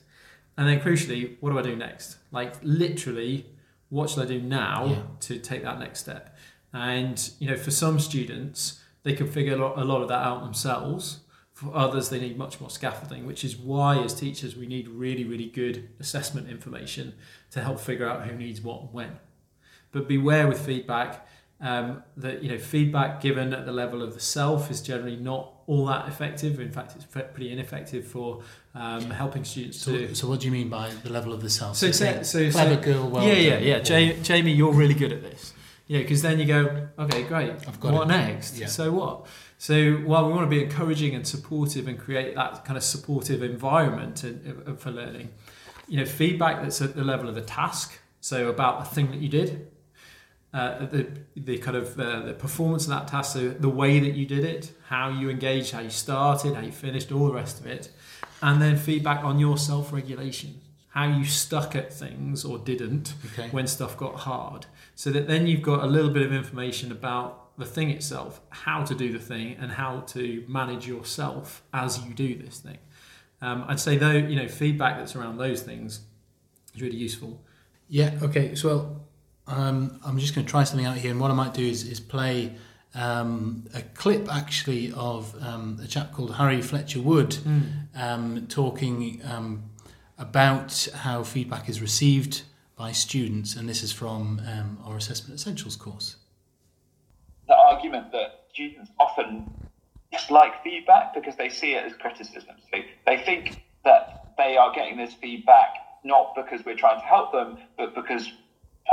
And 0.58 0.68
then 0.68 0.80
crucially, 0.82 1.38
what 1.40 1.52
do 1.52 1.60
I 1.60 1.62
do 1.62 1.76
next? 1.78 2.18
Like 2.32 2.56
literally, 2.62 3.46
what 3.90 4.10
should 4.10 4.24
I 4.24 4.26
do 4.26 4.42
now 4.42 4.86
Yeah. 4.86 5.02
to 5.22 5.40
take 5.40 5.64
that 5.64 5.80
next 5.80 6.00
step? 6.02 6.36
And 6.74 7.18
you 7.40 7.48
know, 7.50 7.56
for 7.56 7.72
some 7.72 8.00
students, 8.00 8.82
they 9.04 9.14
can 9.14 9.28
figure 9.28 9.54
a 9.54 9.58
lot, 9.58 9.78
a 9.78 9.86
lot 9.86 10.02
of 10.02 10.10
that 10.10 10.26
out 10.26 10.42
themselves. 10.44 11.22
For 11.58 11.76
others, 11.76 12.10
they 12.10 12.20
need 12.20 12.38
much 12.38 12.62
more 12.62 12.70
scaffolding, 12.70 13.26
which 13.26 13.44
is 13.44 13.58
why, 13.58 13.98
as 13.98 14.14
teachers, 14.14 14.56
we 14.56 14.68
need 14.68 14.88
really, 14.90 15.24
really 15.24 15.48
good 15.48 15.90
assessment 16.00 16.48
information 16.50 17.16
to 17.50 17.64
help 17.64 17.80
figure 17.80 18.08
out 18.08 18.28
who 18.28 18.36
needs 18.38 18.62
what 18.62 18.82
and 18.82 18.94
when. 18.94 19.14
But 19.92 20.08
beware 20.08 20.48
with 20.48 20.64
feedback 20.64 21.28
um, 21.60 22.04
that 22.18 22.44
you 22.44 22.50
know 22.52 22.60
feedback 22.60 23.22
given 23.22 23.56
at 23.56 23.66
the 23.66 23.72
level 23.72 24.04
of 24.04 24.14
the 24.14 24.20
self 24.20 24.70
is 24.70 24.82
generally 24.84 25.16
not 25.16 25.52
all 25.66 25.88
that 25.88 26.08
effective. 26.08 26.60
In 26.60 26.70
fact, 26.70 26.94
it's 26.96 27.06
pretty 27.06 27.52
ineffective 27.52 28.06
for 28.06 28.44
um, 28.76 29.10
helping 29.10 29.44
students 29.44 29.80
So, 29.80 29.94
to. 29.94 30.14
so 30.14 30.28
what 30.28 30.42
do 30.42 30.46
you 30.46 30.52
mean 30.52 30.70
by 30.70 30.92
the 31.04 31.10
level 31.10 31.34
of 31.34 31.42
the 31.42 31.50
self? 31.50 31.76
So, 31.76 31.90
so, 31.92 32.22
so, 32.22 32.52
clever 32.52 32.76
so 32.76 32.82
girl, 32.82 33.10
well 33.10 33.28
yeah, 33.28 33.34
yeah, 33.34 33.58
yeah. 33.58 33.78
or- 33.96 34.00
Ja- 34.00 34.22
Jamie, 34.22 34.52
you're 34.52 34.74
really 34.74 34.94
good 34.94 35.12
at 35.12 35.24
this. 35.24 35.54
Yeah, 35.88 36.00
because 36.02 36.22
then 36.22 36.38
you 36.38 36.46
go, 36.46 36.90
okay, 37.00 37.24
great. 37.24 37.50
I've 37.68 37.80
got 37.80 37.94
what 37.94 38.04
it. 38.04 38.08
next? 38.10 38.58
Yeah. 38.60 38.68
So 38.68 38.92
what? 38.92 39.26
So 39.58 39.94
while 39.98 40.28
we 40.28 40.34
want 40.34 40.46
to 40.46 40.50
be 40.56 40.64
encouraging 40.64 41.16
and 41.16 41.28
supportive 41.28 41.88
and 41.88 41.98
create 41.98 42.36
that 42.36 42.64
kind 42.64 42.78
of 42.78 42.84
supportive 42.84 43.42
environment 43.42 44.24
for 44.78 44.92
learning, 44.92 45.30
you 45.88 45.98
know, 45.98 46.06
feedback 46.06 46.62
that's 46.62 46.82
at 46.82 46.96
the 46.96 47.04
level 47.04 47.28
of 47.28 47.36
the 47.36 47.42
task. 47.42 48.00
So 48.22 48.50
about 48.50 48.80
the 48.84 48.94
thing 48.96 49.10
that 49.12 49.20
you 49.20 49.30
did, 49.30 49.72
uh, 50.54 50.86
the 50.86 51.08
the 51.36 51.58
kind 51.58 51.76
of 51.78 52.00
uh, 52.00 52.22
the 52.22 52.34
performance 52.34 52.84
of 52.84 52.90
that 52.90 53.08
task, 53.08 53.34
so 53.34 53.50
the 53.50 53.70
way 53.70 54.00
that 54.00 54.14
you 54.16 54.26
did 54.26 54.44
it, 54.44 54.72
how 54.88 55.10
you 55.10 55.30
engaged, 55.30 55.72
how 55.72 55.80
you 55.82 55.90
started, 55.90 56.54
how 56.56 56.62
you 56.62 56.72
finished, 56.72 57.12
all 57.12 57.28
the 57.28 57.34
rest 57.34 57.60
of 57.60 57.66
it, 57.68 57.90
and 58.42 58.62
then 58.62 58.78
feedback 58.78 59.24
on 59.24 59.40
your 59.40 59.58
self 59.58 59.92
regulation, 59.92 60.62
how 60.90 61.06
you 61.06 61.26
stuck 61.26 61.76
at 61.76 61.92
things 61.94 62.46
or 62.46 62.58
didn't 62.58 63.14
Okay. 63.34 63.50
when 63.50 63.68
stuff 63.68 63.98
got 63.98 64.16
hard, 64.22 64.66
so 64.96 65.10
that 65.12 65.28
then 65.28 65.48
you've 65.48 65.62
got 65.62 65.84
a 65.84 65.88
little 65.88 66.12
bit 66.12 66.24
of 66.24 66.32
information 66.34 66.92
about 66.92 67.47
the 67.58 67.66
thing 67.66 67.90
itself, 67.90 68.42
how 68.50 68.84
to 68.84 68.94
do 68.94 69.12
the 69.12 69.20
thing, 69.20 69.58
and 69.60 69.72
how 69.72 70.02
to 70.02 70.44
manage 70.48 70.88
yourself 70.88 71.64
as 71.74 72.06
you 72.06 72.14
do 72.14 72.36
this 72.36 72.60
thing. 72.60 72.78
Um, 73.42 73.66
I'd 73.68 73.80
say 73.80 73.98
though, 73.98 74.12
you 74.12 74.36
know, 74.36 74.48
feedback 74.48 74.98
that's 74.98 75.16
around 75.16 75.38
those 75.38 75.62
things 75.62 76.02
is 76.76 76.82
really 76.82 76.98
useful. 76.98 77.44
Yeah, 77.90 78.18
okay. 78.22 78.56
So, 78.56 78.68
well, 78.68 79.08
um, 79.48 80.00
I'm 80.06 80.18
just 80.20 80.36
going 80.36 80.46
to 80.46 80.52
try 80.52 80.64
something 80.64 80.86
out 80.86 80.98
here, 80.98 81.12
and 81.12 81.20
what 81.20 81.32
I 81.32 81.34
might 81.34 81.54
do 81.54 81.66
is, 81.66 81.88
is 81.88 82.00
play 82.00 82.56
um, 82.94 83.66
a 83.74 83.82
clip 83.82 84.28
actually 84.34 84.92
of 84.94 85.36
um, 85.44 85.80
a 85.84 85.88
chap 85.88 86.12
called 86.12 86.36
Harry 86.36 86.62
Fletcher 86.62 87.02
Wood 87.02 87.38
um, 87.96 88.48
talking 88.48 89.22
um, 89.24 89.64
about 90.18 90.88
how 90.94 91.24
feedback 91.24 91.70
is 91.70 91.82
received 91.82 92.42
by 92.76 92.92
students, 92.92 93.56
and 93.56 93.68
this 93.68 93.84
is 93.84 93.92
from 93.92 94.42
um, 94.48 94.78
our 94.86 94.98
Assessment 94.98 95.40
Essentials 95.40 95.76
course. 95.76 96.18
Argument 97.68 98.12
that 98.12 98.46
students 98.52 98.90
often 99.00 99.50
dislike 100.12 100.64
feedback 100.64 101.14
because 101.14 101.36
they 101.36 101.50
see 101.50 101.74
it 101.74 101.86
as 101.86 101.94
criticism. 101.94 102.56
So 102.72 102.80
they 103.06 103.18
think 103.18 103.64
that 103.84 104.34
they 104.38 104.58
are 104.58 104.74
getting 104.74 104.98
this 104.98 105.14
feedback 105.14 105.70
not 106.04 106.36
because 106.36 106.66
we're 106.66 106.76
trying 106.76 107.00
to 107.02 107.06
help 107.06 107.32
them, 107.32 107.58
but 107.78 107.94
because 107.94 108.32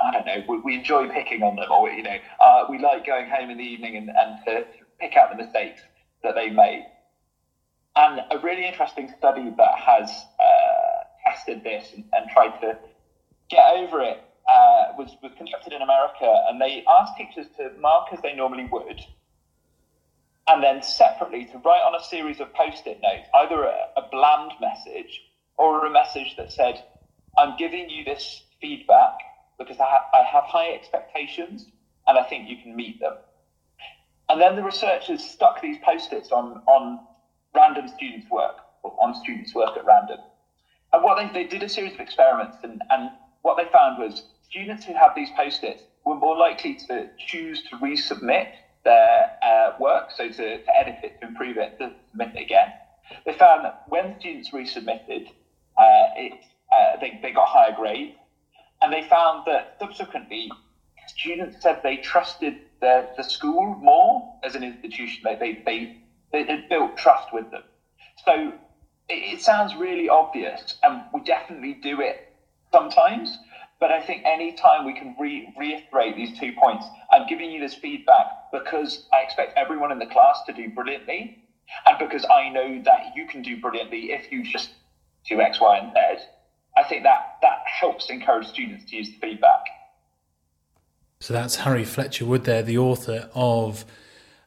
I 0.02 0.10
don't 0.10 0.26
know, 0.26 0.42
we, 0.48 0.58
we 0.60 0.74
enjoy 0.74 1.08
picking 1.08 1.42
on 1.42 1.56
them, 1.56 1.70
or 1.70 1.88
you 1.88 2.02
know, 2.02 2.16
uh, 2.40 2.64
we 2.68 2.78
like 2.78 3.06
going 3.06 3.28
home 3.30 3.50
in 3.50 3.58
the 3.58 3.64
evening 3.64 3.96
and, 3.96 4.10
and 4.10 4.38
to 4.46 4.64
pick 4.98 5.16
out 5.16 5.30
the 5.30 5.37
mistakes 5.37 5.80
that 6.22 6.34
they 6.34 6.50
made. 6.50 6.87
And 7.96 8.22
a 8.30 8.38
really 8.38 8.66
interesting 8.66 9.12
study 9.16 9.54
that 9.56 9.78
has 9.78 10.10
uh, 10.40 11.04
tested 11.24 11.62
this 11.62 11.92
and, 11.94 12.04
and, 12.12 12.28
tried 12.28 12.58
to 12.60 12.76
get 13.48 13.64
over 13.76 14.00
it 14.00 14.20
uh, 14.48 14.92
was, 14.96 15.16
was 15.22 15.33
conducted 15.37 15.72
in 15.72 15.83
America, 15.83 16.44
and 16.48 16.61
they 16.61 16.85
asked 16.88 17.16
teachers 17.16 17.46
to 17.57 17.70
mark 17.78 18.09
as 18.12 18.20
they 18.20 18.35
normally 18.35 18.66
would, 18.70 19.00
and 20.48 20.62
then 20.62 20.83
separately 20.83 21.44
to 21.46 21.59
write 21.59 21.83
on 21.83 21.94
a 21.94 22.02
series 22.02 22.40
of 22.40 22.52
post-it 22.54 23.00
notes 23.02 23.28
either 23.35 23.64
a, 23.64 23.87
a 23.96 24.02
bland 24.11 24.52
message 24.61 25.22
or 25.57 25.87
a 25.87 25.90
message 25.90 26.35
that 26.37 26.52
said, 26.52 26.83
"I'm 27.38 27.57
giving 27.57 27.88
you 27.88 28.04
this 28.04 28.42
feedback 28.61 29.14
because 29.59 29.78
I, 29.80 29.85
ha- 29.85 30.09
I 30.12 30.22
have 30.22 30.44
high 30.44 30.72
expectations, 30.72 31.66
and 32.07 32.18
I 32.18 32.22
think 32.22 32.48
you 32.48 32.57
can 32.57 32.76
meet 32.76 33.00
them." 33.00 33.14
And 34.28 34.40
then 34.40 34.57
the 34.57 34.62
researchers 34.62 35.22
stuck 35.22 35.61
these 35.61 35.78
post-its 35.78 36.33
on 36.33 36.62
on 36.66 37.00
random 37.54 37.88
students' 37.88 38.28
work, 38.30 38.59
or 38.83 38.94
on 39.00 39.14
students' 39.14 39.54
work 39.54 39.76
at 39.76 39.85
random. 39.87 40.18
And 40.92 41.02
what 41.02 41.16
they, 41.16 41.28
they 41.42 41.48
did 41.48 41.62
a 41.62 41.68
series 41.68 41.94
of 41.94 42.00
experiments, 42.00 42.59
and, 42.62 42.83
and 42.90 43.11
what 43.42 43.57
they 43.57 43.64
found 43.72 43.98
was 43.98 44.22
students 44.54 44.84
who 44.84 44.94
have 44.94 45.10
these 45.16 45.30
post-its 45.36 45.82
were 46.04 46.14
more 46.14 46.36
likely 46.36 46.76
to 46.76 47.08
choose 47.18 47.60
to 47.64 47.76
resubmit 47.78 48.46
their 48.84 49.30
uh, 49.42 49.72
work, 49.80 50.10
so 50.16 50.28
to, 50.28 50.62
to, 50.62 50.76
edit 50.76 50.96
it, 51.02 51.20
to 51.20 51.26
improve 51.26 51.56
it, 51.56 51.76
to 51.78 51.90
submit 52.10 52.28
it 52.36 52.42
again. 52.42 52.68
They 53.26 53.32
found 53.32 53.64
that 53.64 53.82
when 53.88 54.14
students 54.20 54.50
resubmitted, 54.50 55.26
uh, 55.76 56.06
it, 56.16 56.32
uh, 56.72 57.00
they, 57.00 57.18
they 57.20 57.32
got 57.32 57.48
higher 57.48 57.74
grades, 57.74 58.16
and 58.80 58.92
they 58.92 59.02
found 59.08 59.44
that 59.46 59.76
subsequently 59.80 60.52
students 61.08 61.60
said 61.60 61.80
they 61.82 61.96
trusted 61.96 62.54
the, 62.80 63.08
the 63.16 63.24
school 63.24 63.74
more 63.82 64.36
as 64.44 64.54
an 64.54 64.62
institution. 64.62 65.22
They, 65.24 65.34
they, 65.34 65.98
they, 66.32 66.44
they, 66.44 66.64
built 66.68 66.96
trust 66.96 67.32
with 67.32 67.50
them. 67.50 67.62
So 68.24 68.52
it, 69.08 69.34
it 69.34 69.40
sounds 69.40 69.74
really 69.74 70.08
obvious, 70.08 70.76
and 70.84 71.02
we 71.12 71.22
definitely 71.22 71.74
do 71.82 72.00
it 72.00 72.32
sometimes. 72.72 73.38
But 73.80 73.90
I 73.90 74.00
think 74.00 74.22
any 74.24 74.52
time 74.52 74.87
we 74.87 74.94
can 74.94 75.14
re- 75.18 75.52
reiterate 75.58 76.16
these 76.16 76.38
two 76.38 76.52
points, 76.52 76.87
I'm 77.12 77.26
giving 77.26 77.50
you 77.50 77.60
this 77.60 77.74
feedback 77.74 78.26
because 78.52 79.06
I 79.12 79.22
expect 79.22 79.58
everyone 79.58 79.92
in 79.92 79.98
the 79.98 80.06
class 80.06 80.40
to 80.46 80.52
do 80.52 80.70
brilliantly, 80.70 81.42
and 81.87 81.98
because 81.98 82.24
I 82.24 82.48
know 82.50 82.82
that 82.84 83.12
you 83.16 83.26
can 83.26 83.42
do 83.42 83.60
brilliantly 83.60 84.12
if 84.12 84.30
you 84.30 84.44
just 84.44 84.70
do 85.28 85.40
X, 85.40 85.60
Y, 85.60 85.78
and 85.78 85.92
Z. 85.92 86.24
I 86.76 86.84
think 86.84 87.02
that 87.04 87.37
that 87.42 87.62
helps 87.66 88.10
encourage 88.10 88.48
students 88.48 88.90
to 88.90 88.96
use 88.96 89.08
the 89.08 89.18
feedback. 89.18 89.60
So 91.20 91.32
that's 91.32 91.56
Harry 91.56 91.84
Fletcher 91.84 92.24
Wood 92.24 92.44
there, 92.44 92.62
the 92.62 92.78
author 92.78 93.30
of 93.34 93.84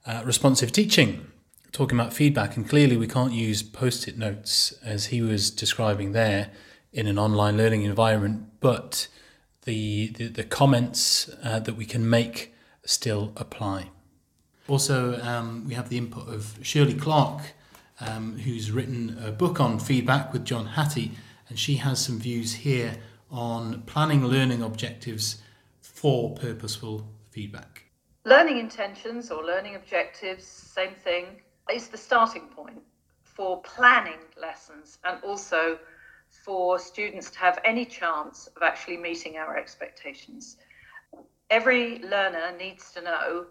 uh, 0.06 0.22
Responsive 0.26 0.72
Teaching, 0.72 1.28
talking 1.72 2.00
about 2.00 2.14
feedback. 2.14 2.56
And 2.56 2.68
clearly, 2.68 2.98
we 2.98 3.08
can't 3.08 3.34
use 3.34 3.64
post 3.64 4.08
it 4.08 4.18
notes 4.18 4.74
as 4.84 5.08
he 5.08 5.22
was 5.22 5.50
describing 5.50 6.12
there 6.12 6.52
in 6.94 7.08
an 7.08 7.18
online 7.18 7.58
learning 7.58 7.84
environment, 7.84 8.46
but 8.60 9.08
the, 9.68 10.08
the, 10.16 10.28
the 10.28 10.44
comments 10.46 11.30
uh, 11.44 11.60
that 11.60 11.76
we 11.76 11.86
can 11.86 12.10
make 12.10 12.54
still 12.86 13.34
apply. 13.36 13.90
Also, 14.68 15.22
um, 15.22 15.66
we 15.68 15.74
have 15.74 15.90
the 15.90 15.98
input 15.98 16.28
of 16.30 16.58
Shirley 16.62 16.94
Clarke, 16.94 17.54
um, 18.00 18.38
who's 18.40 18.72
written 18.72 19.18
a 19.24 19.32
book 19.32 19.60
on 19.60 19.78
feedback 19.78 20.32
with 20.32 20.46
John 20.46 20.66
Hattie, 20.66 21.12
and 21.50 21.60
she 21.60 21.76
has 21.76 22.04
some 22.04 22.18
views 22.18 22.54
here 22.54 22.96
on 23.30 23.82
planning 23.82 24.26
learning 24.26 24.64
objectives 24.64 25.42
for 25.82 26.34
purposeful 26.36 27.06
feedback? 27.30 27.84
Learning 28.24 28.60
intentions 28.60 29.32
or 29.32 29.44
learning 29.44 29.76
objectives, 29.76 30.46
same 30.46 30.94
thing, 30.94 31.42
is 31.74 31.90
the 31.90 31.98
starting 31.98 32.48
point 32.48 32.82
for 33.24 33.62
planning 33.64 34.20
lessons 34.42 34.98
and 35.04 35.22
also 35.24 35.78
for 36.44 36.80
students 36.80 37.30
to 37.32 37.40
have 37.40 37.60
any 37.66 37.86
chance 37.86 38.48
of 38.56 38.64
actually 38.64 38.98
meeting 38.98 39.38
our 39.38 39.58
expectations. 39.58 40.58
Every 41.50 42.00
learner 42.00 42.56
needs 42.58 42.92
to 42.94 43.02
know 43.02 43.46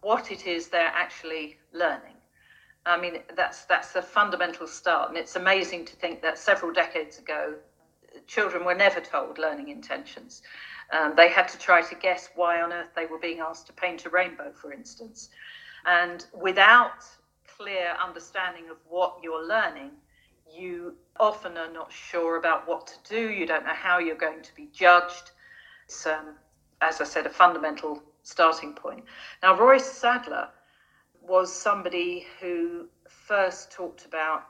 what 0.00 0.30
it 0.30 0.46
is 0.46 0.68
they're 0.68 0.92
actually 0.94 1.58
learning. 1.72 2.14
I 2.86 3.00
mean, 3.00 3.20
that's 3.34 3.64
that's 3.64 3.94
a 3.96 4.02
fundamental 4.02 4.66
start, 4.66 5.08
and 5.08 5.16
it's 5.16 5.36
amazing 5.36 5.86
to 5.86 5.96
think 5.96 6.20
that 6.22 6.38
several 6.38 6.72
decades 6.72 7.18
ago, 7.18 7.54
children 8.26 8.64
were 8.64 8.74
never 8.74 9.00
told 9.00 9.38
learning 9.38 9.68
intentions. 9.68 10.42
Um, 10.92 11.14
they 11.16 11.28
had 11.28 11.48
to 11.48 11.58
try 11.58 11.80
to 11.80 11.94
guess 11.94 12.28
why 12.34 12.60
on 12.60 12.72
earth 12.72 12.90
they 12.94 13.06
were 13.06 13.18
being 13.18 13.40
asked 13.40 13.66
to 13.68 13.72
paint 13.72 14.04
a 14.04 14.10
rainbow, 14.10 14.52
for 14.52 14.72
instance. 14.72 15.30
And 15.86 16.26
without 16.38 17.04
clear 17.56 17.96
understanding 18.04 18.68
of 18.70 18.76
what 18.88 19.16
you're 19.22 19.46
learning, 19.46 19.92
you 20.50 20.94
often 21.18 21.56
are 21.56 21.72
not 21.72 21.92
sure 21.92 22.36
about 22.36 22.66
what 22.68 22.86
to 22.86 22.94
do. 23.08 23.30
You 23.30 23.46
don't 23.46 23.64
know 23.64 23.74
how 23.74 23.98
you're 23.98 24.16
going 24.16 24.42
to 24.42 24.54
be 24.54 24.68
judged. 24.72 25.30
It's, 25.86 26.06
um, 26.06 26.34
as 26.80 27.00
I 27.00 27.04
said, 27.04 27.26
a 27.26 27.30
fundamental 27.30 28.02
starting 28.22 28.72
point. 28.72 29.04
Now, 29.42 29.56
Royce 29.58 29.84
Sadler 29.84 30.48
was 31.20 31.52
somebody 31.52 32.26
who 32.40 32.88
first 33.08 33.70
talked 33.70 34.04
about 34.04 34.44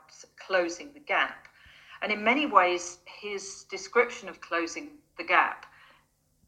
closing 0.45 0.91
the 0.93 0.99
gap. 0.99 1.47
And 2.01 2.11
in 2.11 2.23
many 2.23 2.45
ways, 2.45 2.99
his 3.21 3.65
description 3.69 4.27
of 4.27 4.41
closing 4.41 4.89
the 5.17 5.23
gap 5.23 5.65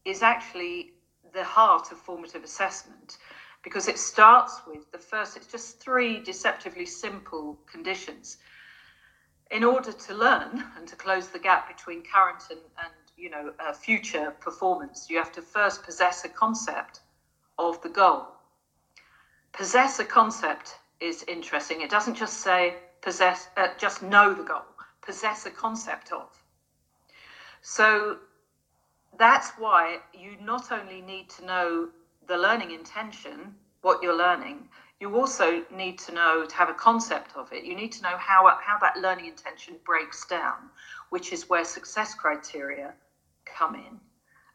is 0.06 0.22
actually 0.22 0.94
the 1.34 1.44
heart 1.44 1.92
of 1.92 1.98
formative 1.98 2.44
assessment 2.44 3.18
because 3.64 3.88
it 3.88 3.98
starts 3.98 4.62
with 4.68 4.90
the 4.92 4.98
first, 4.98 5.36
it's 5.36 5.48
just 5.48 5.80
three 5.80 6.22
deceptively 6.24 6.86
simple 6.86 7.58
conditions. 7.70 8.38
In 9.52 9.64
order 9.64 9.92
to 9.92 10.14
learn 10.14 10.64
and 10.78 10.88
to 10.88 10.96
close 10.96 11.30
the 11.30 11.40
gap 11.40 11.68
between 11.68 12.04
current 12.04 12.44
and, 12.50 12.60
and 12.84 12.94
you 13.16 13.30
know, 13.30 13.52
uh, 13.60 13.74
future 13.74 14.32
performance, 14.40 15.10
you 15.10 15.18
have 15.18 15.32
to 15.34 15.42
first 15.42 15.84
possess 15.84 16.24
a 16.26 16.30
concept 16.30 17.02
of 17.58 17.82
the 17.82 17.90
goal. 17.90 18.28
Possess 19.54 20.00
a 20.00 20.06
concept 20.06 20.76
is 21.00 21.24
interesting. 21.28 21.82
It 21.82 21.90
doesn't 21.90 22.16
just 22.16 22.42
say 22.42 22.76
possess, 23.02 23.48
uh, 23.58 23.70
just 23.78 24.04
know 24.04 24.34
the 24.34 24.44
goal, 24.44 24.66
possess 25.02 25.46
a 25.46 25.52
concept 25.52 26.12
of. 26.12 26.30
So 27.62 28.18
that's 29.18 29.52
why 29.58 30.00
you 30.14 30.38
not 30.42 30.72
only 30.72 31.02
need 31.02 31.30
to 31.32 31.46
know 31.46 31.90
the 32.28 32.38
learning 32.38 32.72
intention, 32.72 33.56
what 33.82 34.04
you're 34.04 34.18
learning, 34.18 34.70
you 35.00 35.16
also 35.16 35.64
need 35.72 36.00
to 36.00 36.12
know 36.12 36.46
to 36.46 36.56
have 36.56 36.70
a 36.70 36.74
concept 36.74 37.36
of 37.36 37.52
it. 37.54 37.64
You 37.64 37.76
need 37.76 37.92
to 37.94 38.02
know 38.02 38.18
how, 38.18 38.58
how 38.62 38.78
that 38.80 38.98
learning 38.98 39.28
intention 39.28 39.76
breaks 39.86 40.26
down, 40.26 40.70
which 41.10 41.32
is 41.32 41.50
where 41.50 41.64
success 41.64 42.16
criteria 42.16 42.94
come 43.46 43.76
in. 43.76 44.00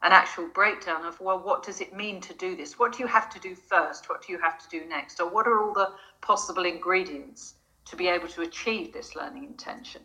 An 0.01 0.11
actual 0.11 0.47
breakdown 0.47 1.05
of, 1.05 1.19
well, 1.21 1.39
what 1.39 1.63
does 1.63 1.79
it 1.79 1.95
mean 1.95 2.19
to 2.21 2.33
do 2.33 2.57
this? 2.57 2.77
What 2.77 2.91
do 2.91 2.99
you 2.99 3.07
have 3.07 3.29
to 3.29 3.39
do 3.39 3.55
first? 3.55 4.09
What 4.09 4.21
do 4.25 4.33
you 4.33 4.39
have 4.39 4.59
to 4.59 4.67
do 4.67 4.85
next? 4.85 5.21
Or 5.21 5.29
what 5.29 5.47
are 5.47 5.61
all 5.61 5.73
the 5.73 5.93
possible 6.19 6.65
ingredients 6.65 7.55
to 7.85 7.95
be 7.95 8.09
able 8.09 8.27
to 8.27 8.41
achieve 8.41 8.91
this 8.91 9.15
learning 9.15 9.45
intention? 9.45 10.01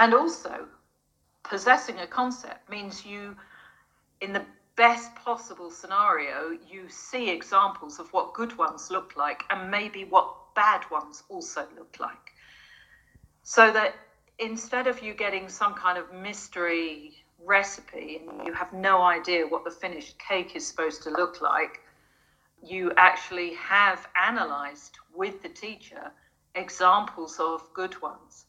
And 0.00 0.12
also, 0.12 0.66
possessing 1.44 2.00
a 2.00 2.06
concept 2.06 2.68
means 2.68 3.06
you 3.06 3.36
in 4.20 4.32
the 4.32 4.44
best 4.76 5.14
possible 5.14 5.70
scenario, 5.70 6.56
you 6.68 6.88
see 6.88 7.30
examples 7.30 7.98
of 7.98 8.12
what 8.12 8.34
good 8.34 8.56
ones 8.58 8.90
look 8.90 9.16
like 9.16 9.42
and 9.50 9.70
maybe 9.70 10.04
what 10.04 10.34
bad 10.54 10.82
ones 10.90 11.22
also 11.28 11.66
look 11.76 11.96
like. 11.98 12.32
So 13.42 13.72
that 13.72 13.94
instead 14.38 14.86
of 14.86 15.02
you 15.02 15.14
getting 15.14 15.48
some 15.48 15.74
kind 15.74 15.98
of 15.98 16.12
mystery 16.12 17.14
recipe 17.44 18.20
and 18.28 18.46
you 18.46 18.52
have 18.52 18.72
no 18.72 19.02
idea 19.02 19.46
what 19.46 19.64
the 19.64 19.70
finished 19.70 20.18
cake 20.18 20.56
is 20.56 20.66
supposed 20.66 21.02
to 21.04 21.10
look 21.10 21.40
like, 21.40 21.80
you 22.62 22.92
actually 22.96 23.54
have 23.54 24.06
analyzed 24.20 24.98
with 25.14 25.42
the 25.42 25.48
teacher 25.48 26.10
examples 26.54 27.38
of 27.38 27.62
good 27.72 28.00
ones. 28.02 28.46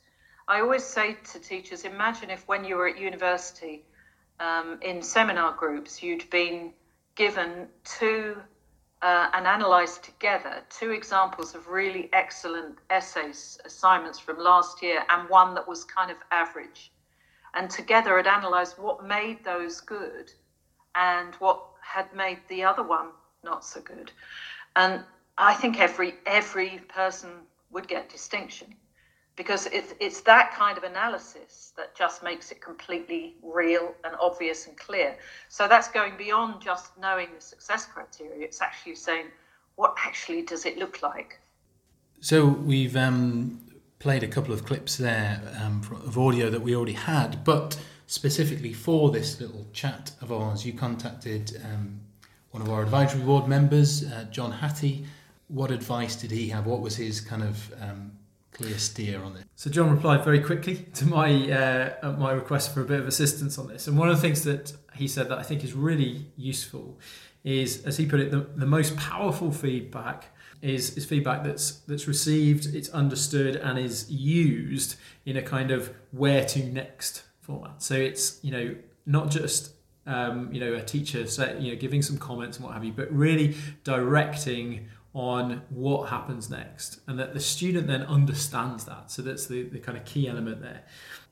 I 0.48 0.62
always 0.62 0.84
say 0.84 1.18
to 1.32 1.40
teachers 1.40 1.84
imagine 1.84 2.30
if 2.30 2.48
when 2.48 2.64
you 2.64 2.76
were 2.78 2.88
at 2.88 2.98
university, 2.98 3.84
um, 4.40 4.80
in 4.82 5.02
seminar 5.02 5.54
groups, 5.54 6.02
you'd 6.04 6.30
been 6.30 6.74
given 7.16 7.68
two 7.84 8.38
uh, 9.02 9.30
and 9.34 9.46
analysed 9.46 10.04
together 10.04 10.64
two 10.70 10.92
examples 10.92 11.54
of 11.54 11.68
really 11.68 12.10
excellent 12.14 12.78
essays, 12.90 13.60
assignments 13.66 14.20
from 14.20 14.40
last 14.40 14.82
year, 14.82 15.04
and 15.10 15.30
one 15.30 15.54
that 15.54 15.68
was 15.68 15.84
kind 15.84 16.10
of 16.10 16.18
average. 16.32 16.92
And 17.54 17.70
together 17.70 18.18
had 18.18 18.28
analysed 18.28 18.80
what 18.80 19.06
made 19.06 19.44
those 19.44 19.82
good 19.82 20.32
and 20.96 21.34
what 21.36 21.62
had 21.82 22.14
made 22.14 22.40
the 22.50 22.64
other 22.64 22.84
one 22.84 23.10
not 23.44 23.64
so 23.64 23.82
good. 23.82 24.12
And 24.76 25.04
I 25.38 25.54
think 25.54 25.80
every 25.80 26.16
every 26.26 26.82
person 26.90 27.30
would 27.72 27.88
get 27.88 28.10
distinction. 28.10 28.76
Because 29.38 29.68
it's, 29.68 29.94
it's 30.00 30.20
that 30.22 30.54
kind 30.54 30.78
of 30.78 30.84
analysis 30.84 31.72
that 31.78 31.96
just 31.96 32.24
makes 32.24 32.52
it 32.52 32.60
completely 32.60 33.36
real 33.44 33.94
and 34.04 34.16
obvious 34.20 34.68
and 34.68 34.76
clear. 34.76 35.16
So 35.48 35.68
that's 35.68 35.90
going 35.90 36.18
beyond 36.18 36.60
just 36.60 36.98
knowing 37.00 37.28
the 37.34 37.40
success 37.40 37.86
criteria. 37.86 38.44
It's 38.44 38.62
actually 38.62 38.96
saying, 38.96 39.28
what 39.76 39.96
actually 40.04 40.42
does 40.42 40.66
it 40.66 40.78
look 40.80 41.04
like? 41.04 41.40
So 42.20 42.48
we've 42.48 42.98
um, 42.98 43.62
played 44.00 44.24
a 44.24 44.28
couple 44.28 44.54
of 44.54 44.66
clips 44.66 44.98
there 44.98 45.40
um, 45.62 45.82
of 46.04 46.18
audio 46.18 46.50
that 46.50 46.62
we 46.62 46.76
already 46.76 46.94
had, 46.94 47.44
but 47.44 47.80
specifically 48.08 48.74
for 48.74 49.12
this 49.12 49.40
little 49.40 49.68
chat 49.72 50.14
of 50.20 50.32
ours, 50.32 50.66
you 50.66 50.74
contacted 50.74 51.62
um, 51.64 52.00
one 52.50 52.64
of 52.64 52.70
our 52.72 52.82
advisory 52.82 53.22
board 53.22 53.48
members, 53.48 54.04
uh, 54.04 54.26
John 54.32 54.52
Hattie. 54.52 55.06
What 55.48 55.70
advice 55.70 56.16
did 56.16 56.32
he 56.32 56.50
have? 56.50 56.66
What 56.66 56.82
was 56.82 56.96
his 56.96 57.22
kind 57.22 57.44
of 57.44 57.72
um, 57.80 58.14
clear 58.58 58.78
steer 58.78 59.22
on 59.22 59.38
it? 59.38 59.46
So 59.56 59.70
John 59.70 59.92
replied 59.92 60.24
very 60.24 60.40
quickly 60.40 60.78
to 60.96 61.06
my 61.06 61.52
uh, 61.52 62.16
my 62.18 62.32
request 62.32 62.74
for 62.74 62.82
a 62.82 62.86
bit 62.86 63.00
of 63.00 63.08
assistance 63.08 63.58
on 63.58 63.68
this, 63.68 63.88
and 63.88 63.98
one 63.98 64.10
of 64.10 64.16
the 64.16 64.22
things 64.22 64.44
that 64.44 64.74
he 64.96 65.08
said 65.08 65.30
that 65.30 65.38
I 65.38 65.44
think 65.44 65.64
is 65.64 65.74
really 65.74 66.26
useful 66.36 67.00
is, 67.44 67.84
as 67.86 67.98
he 67.98 68.06
put 68.06 68.20
it, 68.20 68.32
the, 68.32 68.48
the 68.56 68.66
most 68.66 68.98
powerful 68.98 69.52
feedback 69.52 70.26
is, 70.62 70.98
is 70.98 71.06
feedback 71.06 71.44
that's 71.44 71.72
that's 71.88 72.08
received, 72.08 72.76
it's 72.76 72.90
understood, 72.90 73.56
and 73.56 73.78
is 73.78 74.10
used 74.10 74.96
in 75.26 75.38
a 75.38 75.42
kind 75.42 75.72
of 75.72 75.94
where 76.12 76.44
to 76.46 76.64
next 76.64 77.24
format. 77.42 77.82
So 77.82 77.94
it's 77.96 78.40
you 78.44 78.52
know 78.52 78.76
not 79.06 79.30
just 79.30 79.74
um, 80.06 80.52
you 80.52 80.60
know 80.60 80.74
a 80.74 80.82
teacher 80.82 81.28
say, 81.28 81.58
you 81.60 81.72
know 81.72 81.80
giving 81.80 82.02
some 82.02 82.18
comments 82.18 82.58
and 82.58 82.66
what 82.66 82.74
have 82.74 82.84
you, 82.84 82.94
but 82.94 83.12
really 83.12 83.56
directing 83.84 84.88
on 85.18 85.64
what 85.70 86.10
happens 86.10 86.48
next, 86.48 87.00
and 87.08 87.18
that 87.18 87.34
the 87.34 87.40
student 87.40 87.88
then 87.88 88.04
understands 88.04 88.86
that. 88.86 89.10
So 89.10 89.24
that's 89.24 89.48
the, 89.48 89.64
the 89.64 89.80
kind 89.80 89.98
of 89.98 90.06
key 90.06 90.30
element 90.30 90.62
there. 90.62 90.84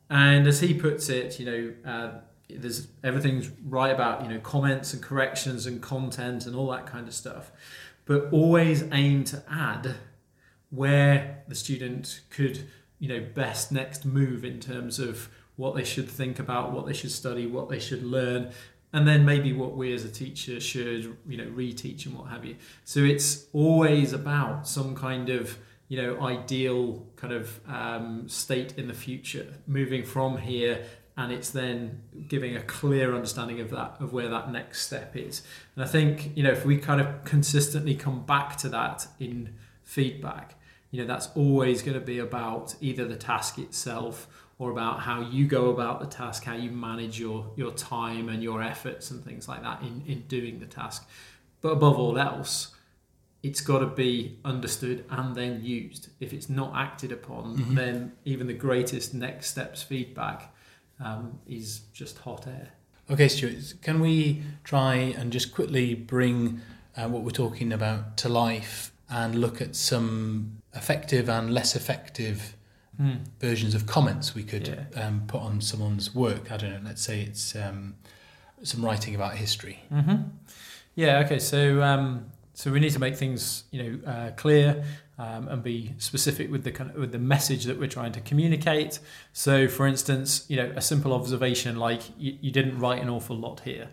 And 0.10 0.48
as 0.48 0.60
he 0.60 0.74
puts 0.74 1.08
it, 1.10 1.40
you 1.40 1.46
know. 1.46 1.74
Uh, 1.90 2.12
there's 2.48 2.90
everything's 3.04 3.50
right 3.66 3.92
about 3.92 4.22
you 4.22 4.30
know 4.30 4.40
comments 4.40 4.94
and 4.94 5.02
corrections 5.02 5.66
and 5.66 5.82
content 5.82 6.46
and 6.46 6.56
all 6.56 6.70
that 6.70 6.86
kind 6.86 7.08
of 7.08 7.14
stuff 7.16 7.52
but 8.06 8.32
always 8.32 8.84
aim 8.92 9.24
to 9.24 9.42
add 9.50 9.96
where 10.70 11.42
the 11.48 11.56
student 11.56 12.22
could 12.30 12.68
you 13.00 13.10
know 13.10 13.26
best 13.34 13.72
next 13.72 14.06
move 14.06 14.46
in 14.46 14.60
terms 14.60 15.00
of 15.00 15.28
what 15.56 15.74
they 15.74 15.84
should 15.84 16.08
think 16.08 16.38
about 16.38 16.72
what 16.72 16.86
they 16.86 16.94
should 16.94 17.10
study 17.10 17.48
what 17.48 17.68
they 17.68 17.80
should 17.80 18.04
learn 18.04 18.52
and 18.96 19.06
then 19.06 19.26
maybe 19.26 19.52
what 19.52 19.76
we 19.76 19.94
as 19.94 20.06
a 20.06 20.10
teacher 20.10 20.58
should 20.58 21.18
you 21.28 21.38
know 21.38 21.48
reteach 21.48 22.06
and 22.06 22.18
what 22.18 22.30
have 22.30 22.46
you. 22.46 22.56
So 22.86 23.02
it's 23.02 23.46
always 23.52 24.14
about 24.14 24.70
some 24.70 24.96
kind 24.96 25.30
of 25.30 25.58
you 25.90 26.02
know 26.02 26.26
ideal 26.26 27.06
kind 27.18 27.34
of 27.34 27.60
um, 27.68 28.30
state 28.30 28.78
in 28.78 28.88
the 28.88 28.94
future 28.94 29.48
moving 29.68 30.04
from 30.06 30.38
here 30.38 30.82
and 31.18 31.32
it's 31.32 31.50
then 31.50 32.02
giving 32.30 32.56
a 32.56 32.62
clear 32.62 33.14
understanding 33.14 33.60
of 33.60 33.70
that 33.72 33.98
of 34.00 34.14
where 34.14 34.30
that 34.30 34.50
next 34.50 34.84
step 34.84 35.14
is. 35.18 35.42
And 35.76 35.84
i 35.84 35.88
think 35.88 36.32
you 36.38 36.44
know 36.44 36.52
if 36.52 36.66
we 36.66 36.78
kind 36.78 37.02
of 37.02 37.26
consistently 37.26 37.96
come 37.96 38.26
back 38.26 38.56
to 38.58 38.70
that 38.70 39.08
in 39.20 39.56
feedback 39.84 40.56
you 40.92 41.02
know 41.02 41.08
that's 41.08 41.28
always 41.36 41.82
going 41.82 42.00
to 42.00 42.06
be 42.06 42.20
about 42.20 42.76
either 42.80 43.06
the 43.06 43.18
task 43.18 43.60
itself 43.60 44.28
or 44.58 44.72
about 44.72 45.02
how 45.02 45.22
you 45.22 45.46
go 45.46 45.70
about 45.70 46.00
the 46.00 46.06
task 46.06 46.44
how 46.44 46.56
you 46.56 46.72
manage 46.72 47.20
your 47.20 47.52
your 47.56 47.72
time 47.72 48.30
and 48.30 48.42
your 48.42 48.62
efforts 48.62 49.12
and 49.12 49.24
things 49.24 49.48
like 49.48 49.62
that 49.62 49.82
in 49.82 50.04
in 50.08 50.22
doing 50.28 50.60
the 50.60 50.66
task 50.66 51.08
but 51.62 51.70
above 51.70 51.98
all 51.98 52.18
else 52.18 52.74
it's 53.44 53.62
got 53.62 53.80
to 53.80 53.86
be 53.86 54.40
understood 54.44 55.06
and 55.12 55.36
then 55.36 55.64
used 55.64 56.10
if 56.20 56.34
it's 56.34 56.50
not 56.50 56.76
acted 56.76 57.12
upon 57.12 57.58
mm-hmm. 57.58 57.76
then 57.76 58.12
even 58.24 58.48
the 58.48 58.54
greatest 58.54 59.14
next 59.14 59.50
steps 59.52 59.84
feedback 59.84 60.52
um, 61.00 61.40
is 61.48 61.82
just 61.94 62.20
hot 62.20 62.48
air. 62.48 62.70
Okay, 63.10 63.28
Stuart, 63.28 63.76
can 63.82 64.00
we 64.00 64.42
try 64.64 64.96
and 64.96 65.32
just 65.32 65.54
quickly 65.54 65.94
bring 65.94 66.62
uh, 66.98 67.08
what 67.08 67.24
we're 67.24 67.32
talking 67.32 67.72
about 67.72 68.18
to 68.18 68.30
life 68.30 68.92
and 69.10 69.36
look 69.36 69.62
at 69.62 69.76
some 69.76 70.58
effective 70.74 71.30
and 71.30 71.54
less 71.54 71.76
effective 71.76 72.56
mm. 73.00 73.20
versions 73.40 73.76
of 73.76 73.86
comments 73.86 74.36
we 74.36 74.44
could 74.44 74.68
yeah. 74.68 75.02
um, 75.02 75.24
put 75.28 75.42
on 75.42 75.62
someone's 75.62 76.14
work? 76.14 76.52
I 76.52 76.58
don't 76.58 76.72
know, 76.72 76.80
let's 76.84 77.02
say 77.02 77.22
it's 77.22 77.56
um, 77.56 77.96
some 78.64 78.84
writing 78.84 79.16
about 79.16 79.36
history. 79.36 79.80
Mm-hmm. 79.92 80.24
Yeah, 80.96 81.20
okay, 81.26 81.40
so 81.40 81.82
um, 81.84 82.32
so 82.54 82.72
we 82.72 82.80
need 82.80 82.92
to 82.92 83.00
make 83.00 83.16
things 83.16 83.66
you 83.72 83.84
know 83.84 84.12
uh, 84.12 84.32
clear 84.32 84.86
um, 85.18 85.48
and 85.48 85.64
be 85.64 85.94
specific 85.98 86.52
with 86.52 86.64
the 86.64 86.72
kind 86.72 86.92
of, 86.92 86.98
with 86.98 87.12
the 87.12 87.20
message 87.20 87.66
that 87.66 87.80
we're 87.80 87.88
trying 87.88 88.12
to 88.14 88.22
communicate. 88.22 89.00
So, 89.34 89.68
for 89.68 89.88
instance, 89.88 90.46
you 90.50 90.58
know, 90.58 90.72
a 90.76 90.82
simple 90.82 91.14
observation 91.14 91.78
like 91.78 92.02
you, 92.18 92.38
you 92.42 92.52
didn't 92.52 92.80
write 92.80 93.02
an 93.02 93.10
awful 93.10 93.38
lot 93.38 93.62
here. 93.62 93.90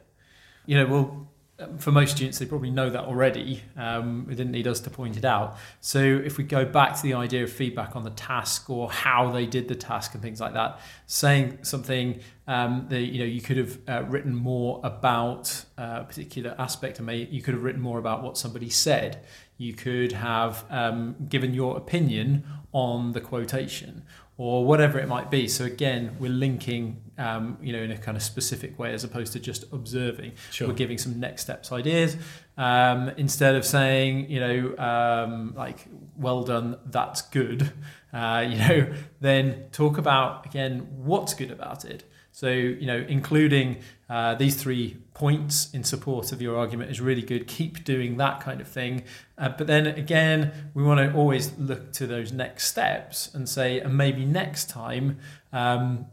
You 0.67 0.79
know, 0.79 0.87
well, 0.87 1.32
for 1.79 1.93
most 1.93 2.17
students, 2.17 2.39
they 2.39 2.47
probably 2.47 2.71
know 2.71 2.91
that 2.91 3.05
already. 3.05 3.63
Um, 3.77 4.27
didn't 4.29 4.53
need 4.53 4.67
us 4.67 4.81
to 4.81 4.91
point 4.91 5.17
it 5.17 5.25
out. 5.25 5.57
So 5.81 6.01
if 6.01 6.39
we 6.39 6.45
go 6.45 6.65
back 6.65 6.97
to 6.97 7.03
the 7.03 7.15
idea 7.15 7.45
of 7.45 7.53
feedback 7.53 7.97
on 7.97 8.05
the 8.05 8.11
task 8.11 8.69
or 8.71 8.91
how 8.91 9.31
they 9.31 9.47
did 9.47 9.69
the 9.69 9.75
task 9.75 10.15
and 10.15 10.23
things 10.23 10.41
like 10.41 10.55
that, 10.55 10.81
saying 11.07 11.59
something 11.63 12.21
um, 12.47 12.87
that 12.89 13.03
you 13.03 13.19
know 13.19 13.25
you 13.25 13.41
could 13.41 13.57
have 13.57 13.79
uh, 13.89 14.05
written 14.09 14.35
more 14.35 14.81
about 14.83 15.65
uh, 15.79 15.99
a 16.01 16.05
particular 16.05 16.55
aspect, 16.59 16.99
and 16.99 17.11
you 17.11 17.43
could 17.43 17.55
have 17.55 17.63
written 17.63 17.81
more 17.81 17.99
about 17.99 18.23
what 18.23 18.37
somebody 18.37 18.69
said. 18.69 19.25
You 19.59 19.75
could 19.75 20.13
have 20.13 20.65
um, 20.71 21.15
given 21.29 21.55
your 21.55 21.77
opinion 21.77 22.45
on 22.73 23.13
the 23.13 23.21
quotation, 23.21 24.03
or 24.43 24.65
whatever 24.65 24.99
it 24.99 25.07
might 25.07 25.31
be. 25.31 25.47
So 25.47 25.65
again, 25.65 26.17
we're 26.19 26.29
linking, 26.29 27.01
um, 27.17 27.59
you 27.63 27.73
know, 27.73 27.79
in 27.79 27.93
a 27.93 27.97
kind 27.97 28.17
of 28.17 28.25
specific 28.25 28.77
way 28.77 28.93
as 28.93 29.05
opposed 29.05 29.33
to 29.35 29.39
just 29.39 29.65
observing. 29.73 30.33
Sure. 30.51 30.67
We're 30.67 30.75
giving 30.75 30.99
some 30.99 31.21
next 31.21 31.43
steps 31.43 31.71
ideas 31.71 32.17
um, 32.57 33.11
instead 33.11 33.55
of 33.55 33.65
saying, 33.65 34.29
you 34.29 34.41
know, 34.41 34.77
um, 34.79 35.55
like, 35.57 35.87
well 36.17 36.43
done, 36.43 36.77
that's 36.87 37.23
good. 37.23 37.73
Uh, 38.15 38.47
you 38.47 38.59
know, 38.59 38.93
then 39.23 39.65
talk 39.73 39.97
about 39.97 40.45
again 40.45 40.81
what's 40.99 41.33
good 41.33 41.51
about 41.51 41.87
it. 41.87 42.05
So, 42.33 42.49
you 42.49 42.87
know, 42.87 43.05
including 43.09 43.79
uh, 44.09 44.35
these 44.35 44.57
three 44.57 44.97
points 45.13 45.73
in 45.73 45.85
support 45.85 46.33
of 46.33 46.41
your 46.41 46.57
argument 46.57 46.91
is 46.91 47.01
really 47.01 47.23
good. 47.23 47.47
Keep 47.47 47.85
doing 47.85 48.17
that 48.17 48.41
kind 48.41 48.61
of 48.61 48.67
thing. 48.67 49.05
Uh, 49.37 49.51
but 49.51 49.67
then 49.67 49.87
again, 49.87 50.71
we 50.73 50.83
want 50.83 50.99
to 50.99 51.15
always 51.17 51.57
look 51.59 51.93
to 51.93 52.07
those 52.07 52.33
next 52.33 52.67
steps 52.67 53.33
and 53.35 53.47
say, 53.47 53.81
and 53.81 53.97
maybe 53.97 54.25
next 54.25 54.71
time, 54.71 55.19
um, 55.53 56.07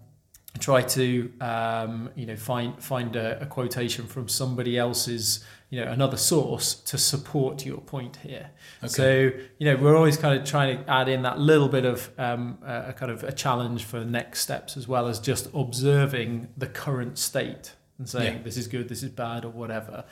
try 0.58 0.82
to 0.82 1.32
um, 1.42 2.10
you 2.16 2.26
know 2.26 2.36
find 2.36 2.82
find 2.84 3.16
a, 3.16 3.42
a, 3.42 3.46
quotation 3.46 4.08
from 4.08 4.28
somebody 4.28 4.78
else's 4.78 5.46
you 5.70 5.80
know 5.80 5.92
another 5.92 6.18
source 6.18 6.74
to 6.74 6.98
support 6.98 7.64
your 7.66 7.78
point 7.78 8.18
here 8.18 8.50
okay. 8.84 8.88
so 8.88 9.32
you 9.60 9.66
know 9.66 9.76
we're 9.76 9.96
always 9.96 10.18
kind 10.18 10.40
of 10.40 10.48
trying 10.48 10.84
to 10.84 10.90
add 10.90 11.08
in 11.08 11.22
that 11.22 11.38
little 11.40 11.70
bit 11.70 11.86
of 11.86 12.10
um, 12.18 12.58
a, 12.66 12.94
kind 12.94 13.12
of 13.12 13.24
a 13.24 13.32
challenge 13.32 13.84
for 13.84 14.04
next 14.04 14.42
steps 14.42 14.76
as 14.76 14.88
well 14.88 15.08
as 15.08 15.20
just 15.20 15.48
observing 15.54 16.48
the 16.58 16.68
current 16.68 17.20
state 17.20 17.76
and 18.00 18.10
saying 18.10 18.38
yeah. 18.38 18.44
this 18.44 18.58
is 18.58 18.68
good 18.68 18.90
this 18.90 19.04
is 19.04 19.12
bad 19.12 19.46
or 19.46 19.50
whatever 19.50 20.04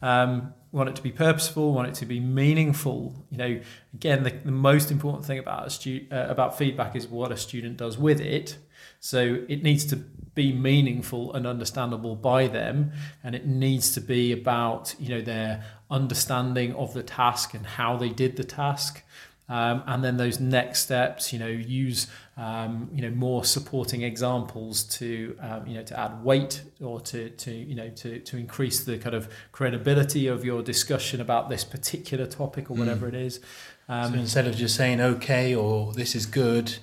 um, 0.00 0.52
want 0.70 0.88
it 0.88 0.96
to 0.96 1.02
be 1.02 1.10
purposeful 1.10 1.72
want 1.72 1.88
it 1.88 1.94
to 1.94 2.04
be 2.04 2.20
meaningful 2.20 3.14
you 3.30 3.38
know 3.38 3.58
again 3.94 4.22
the, 4.22 4.30
the 4.30 4.52
most 4.52 4.90
important 4.90 5.24
thing 5.24 5.38
about 5.38 5.66
a 5.66 5.70
stu- 5.70 6.06
uh, 6.12 6.26
about 6.28 6.58
feedback 6.58 6.94
is 6.94 7.08
what 7.08 7.32
a 7.32 7.36
student 7.38 7.78
does 7.78 7.96
with 7.96 8.20
it 8.20 8.58
so 9.00 9.44
it 9.48 9.62
needs 9.62 9.84
to 9.86 9.96
be 9.96 10.52
meaningful 10.52 11.32
and 11.34 11.46
understandable 11.46 12.14
by 12.14 12.46
them, 12.46 12.92
and 13.24 13.34
it 13.34 13.46
needs 13.46 13.92
to 13.92 14.00
be 14.00 14.32
about 14.32 14.94
you 14.98 15.08
know 15.08 15.20
their 15.20 15.64
understanding 15.90 16.74
of 16.74 16.94
the 16.94 17.02
task 17.02 17.54
and 17.54 17.66
how 17.66 17.96
they 17.96 18.08
did 18.08 18.36
the 18.36 18.44
task. 18.44 19.02
Um, 19.50 19.82
and 19.86 20.04
then 20.04 20.18
those 20.18 20.38
next 20.38 20.80
steps, 20.80 21.32
you 21.32 21.38
know, 21.38 21.46
use 21.46 22.06
um, 22.36 22.90
you 22.92 23.02
know 23.02 23.10
more 23.10 23.44
supporting 23.44 24.02
examples 24.02 24.84
to 24.98 25.36
um, 25.40 25.66
you 25.66 25.74
know 25.74 25.82
to 25.82 25.98
add 25.98 26.22
weight 26.22 26.62
or 26.80 27.00
to 27.00 27.30
to 27.30 27.50
you 27.50 27.74
know 27.74 27.88
to 27.90 28.20
to 28.20 28.36
increase 28.36 28.84
the 28.84 28.98
kind 28.98 29.16
of 29.16 29.28
credibility 29.52 30.26
of 30.26 30.44
your 30.44 30.62
discussion 30.62 31.20
about 31.20 31.48
this 31.48 31.64
particular 31.64 32.26
topic 32.26 32.70
or 32.70 32.74
whatever 32.74 33.06
mm. 33.06 33.10
it 33.10 33.14
is. 33.14 33.40
Um, 33.88 34.12
so 34.12 34.18
instead 34.18 34.46
of 34.46 34.54
just 34.54 34.76
saying 34.76 35.00
okay 35.00 35.54
or 35.54 35.94
this 35.94 36.14
is 36.14 36.26
good, 36.26 36.76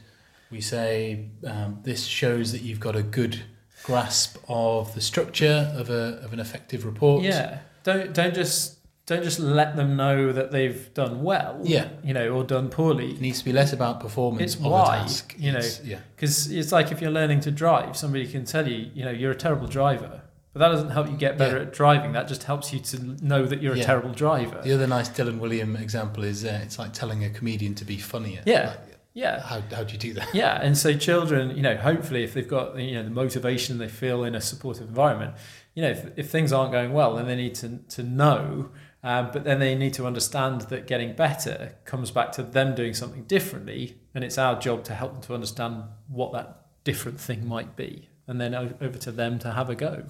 we 0.52 0.62
say 0.62 1.28
um, 1.46 1.80
this 1.84 2.06
shows 2.06 2.52
that 2.52 2.62
you've 2.62 2.80
got 2.80 2.96
a 2.96 3.04
good 3.04 3.44
grasp 3.84 4.38
of 4.48 4.94
the 4.96 5.02
structure 5.02 5.72
of 5.76 5.90
a 5.90 6.20
of 6.24 6.34
an 6.34 6.40
effective 6.40 6.86
report. 6.86 7.24
Yeah, 7.24 7.60
don't 7.84 8.14
don't 8.14 8.34
just 8.34 8.78
don't 9.06 9.24
just 9.24 9.40
let 9.40 9.76
them 9.76 9.96
know 9.96 10.32
that 10.32 10.52
they've 10.52 10.92
done 10.94 11.24
well. 11.24 11.60
Yeah, 11.64 11.90
you 12.04 12.14
know, 12.14 12.30
or 12.30 12.44
done 12.44 12.70
poorly. 12.70 13.12
It 13.12 13.22
needs 13.22 13.40
to 13.40 13.46
be 13.46 13.54
less 13.54 13.74
about 13.74 14.00
performance. 14.00 14.56
It's 14.56 14.62
why 14.62 15.00
task. 15.00 15.36
you 15.38 15.52
know, 15.52 15.60
it's, 15.60 15.84
yeah, 15.84 16.00
because 16.16 16.52
it's 16.52 16.72
like 16.72 16.92
if 16.92 17.02
you're 17.02 17.12
learning 17.12 17.42
to 17.42 17.52
drive, 17.52 17.96
somebody 17.96 18.28
can 18.28 18.46
tell 18.46 18.68
you, 18.68 18.90
you 18.94 19.06
know, 19.06 19.12
you're 19.12 19.32
a 19.32 19.36
terrible 19.36 19.68
driver. 19.68 20.22
But 20.54 20.60
that 20.60 20.70
doesn't 20.70 20.92
help 20.92 21.10
you 21.10 21.18
get 21.18 21.38
better 21.38 21.58
yeah. 21.58 21.64
at 21.64 21.74
driving. 21.74 22.14
That 22.14 22.30
just 22.30 22.44
helps 22.44 22.72
you 22.72 22.80
to 22.80 23.04
know 23.26 23.46
that 23.46 23.62
you're 23.62 23.76
yeah. 23.76 23.84
a 23.84 23.86
terrible 23.86 24.14
driver. 24.14 24.62
The 24.64 24.74
other 24.74 24.88
nice 24.88 25.10
Dylan 25.10 25.40
Wiliam 25.40 25.78
example 25.80 26.24
is 26.24 26.46
uh, 26.46 26.62
it's 26.64 26.80
like 26.80 26.94
telling 26.94 27.26
a 27.26 27.30
comedian 27.30 27.76
to 27.76 27.84
be 27.84 27.98
funnier. 27.98 28.42
Yeah, 28.46 28.70
like, 28.70 28.95
Yeah. 29.16 29.40
How, 29.40 29.62
how 29.74 29.86
do 29.86 29.94
you 29.94 29.98
do 29.98 30.14
that? 30.16 30.36
Yeah, 30.36 30.60
and 30.62 30.78
so 30.78 30.96
children, 30.96 31.56
you 31.56 31.64
know, 31.64 31.78
hopefully 31.78 32.24
if 32.26 32.34
they've 32.34 32.48
got 32.48 32.78
you 32.78 32.96
know 32.96 33.04
the 33.04 33.10
motivation 33.10 33.78
they 33.78 33.88
feel 33.88 34.26
in 34.26 34.36
a 34.36 34.42
supportive 34.42 34.90
environment, 34.90 35.36
you 35.74 35.82
know, 35.82 35.90
if, 35.90 36.06
if 36.18 36.30
things 36.30 36.52
aren't 36.52 36.74
going 36.74 36.92
well, 36.92 37.16
then 37.16 37.26
they 37.26 37.36
need 37.36 37.56
to 37.56 37.80
to 37.90 38.04
know. 38.04 38.70
Um, 39.04 39.30
but 39.32 39.44
then 39.44 39.60
they 39.60 39.76
need 39.76 39.94
to 39.94 40.06
understand 40.06 40.62
that 40.62 40.88
getting 40.88 41.16
better 41.16 41.76
comes 41.86 42.10
back 42.10 42.32
to 42.34 42.44
them 42.44 42.76
doing 42.76 42.94
something 42.94 43.24
differently, 43.24 43.98
and 44.14 44.24
it's 44.24 44.38
our 44.38 44.60
job 44.60 44.84
to 44.86 44.94
help 44.94 45.14
them 45.14 45.22
to 45.22 45.34
understand 45.34 45.84
what 46.08 46.34
that 46.34 46.66
different 46.84 47.20
thing 47.20 47.48
might 47.48 47.78
be, 47.78 48.10
and 48.28 48.42
then 48.42 48.54
over 48.54 48.98
to 48.98 49.12
them 49.12 49.40
to 49.40 49.52
have 49.52 49.70
a 49.70 49.76
go. 49.76 50.04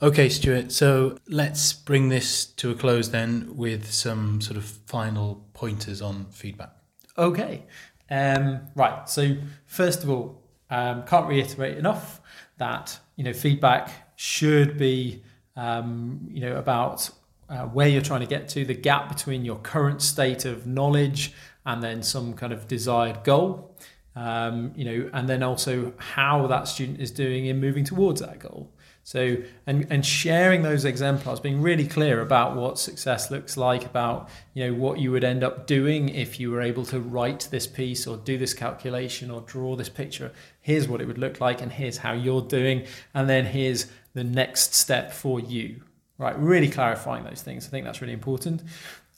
Okay, 0.00 0.28
Stuart. 0.28 0.70
So 0.70 1.18
let's 1.26 1.72
bring 1.72 2.10
this 2.10 2.44
to 2.44 2.70
a 2.70 2.74
close 2.74 3.10
then 3.10 3.56
with 3.56 3.90
some 3.90 4.40
sort 4.40 4.58
of 4.58 4.64
final 4.64 5.48
pointers 5.54 6.00
on 6.00 6.26
feedback. 6.26 6.70
Okay. 7.18 7.64
Um, 8.10 8.60
right. 8.74 9.08
So 9.08 9.36
first 9.66 10.02
of 10.02 10.10
all, 10.10 10.42
um, 10.70 11.04
can't 11.04 11.28
reiterate 11.28 11.76
enough 11.78 12.20
that 12.58 12.98
you 13.16 13.24
know 13.24 13.32
feedback 13.32 13.90
should 14.16 14.78
be 14.78 15.22
um, 15.56 16.26
you 16.30 16.40
know 16.40 16.56
about 16.56 17.10
uh, 17.48 17.64
where 17.66 17.88
you're 17.88 18.02
trying 18.02 18.20
to 18.20 18.26
get 18.26 18.48
to, 18.48 18.64
the 18.64 18.74
gap 18.74 19.08
between 19.08 19.44
your 19.44 19.56
current 19.56 20.02
state 20.02 20.44
of 20.44 20.66
knowledge 20.66 21.32
and 21.64 21.82
then 21.82 22.02
some 22.02 22.34
kind 22.34 22.52
of 22.52 22.66
desired 22.66 23.22
goal. 23.24 23.76
Um, 24.14 24.72
you 24.74 24.84
know, 24.84 25.10
and 25.12 25.28
then 25.28 25.42
also 25.42 25.92
how 25.98 26.46
that 26.46 26.66
student 26.68 27.00
is 27.00 27.10
doing 27.10 27.46
in 27.46 27.60
moving 27.60 27.84
towards 27.84 28.22
that 28.22 28.38
goal. 28.38 28.72
So, 29.06 29.36
and, 29.68 29.86
and 29.88 30.04
sharing 30.04 30.62
those 30.62 30.84
exemplars, 30.84 31.38
being 31.38 31.62
really 31.62 31.86
clear 31.86 32.20
about 32.20 32.56
what 32.56 32.76
success 32.76 33.30
looks 33.30 33.56
like, 33.56 33.84
about 33.84 34.28
you 34.52 34.66
know 34.66 34.74
what 34.74 34.98
you 34.98 35.12
would 35.12 35.22
end 35.22 35.44
up 35.44 35.68
doing 35.68 36.08
if 36.08 36.40
you 36.40 36.50
were 36.50 36.60
able 36.60 36.84
to 36.86 36.98
write 36.98 37.46
this 37.52 37.68
piece 37.68 38.04
or 38.08 38.16
do 38.16 38.36
this 38.36 38.52
calculation 38.52 39.30
or 39.30 39.42
draw 39.42 39.76
this 39.76 39.88
picture. 39.88 40.32
Here's 40.60 40.88
what 40.88 41.00
it 41.00 41.06
would 41.06 41.18
look 41.18 41.40
like, 41.40 41.62
and 41.62 41.70
here's 41.70 41.98
how 41.98 42.14
you're 42.14 42.42
doing, 42.42 42.84
and 43.14 43.28
then 43.30 43.46
here's 43.46 43.86
the 44.14 44.24
next 44.24 44.74
step 44.74 45.12
for 45.12 45.38
you. 45.38 45.82
Right, 46.18 46.36
really 46.36 46.68
clarifying 46.68 47.22
those 47.22 47.42
things. 47.42 47.64
I 47.64 47.70
think 47.70 47.84
that's 47.84 48.00
really 48.00 48.12
important. 48.12 48.64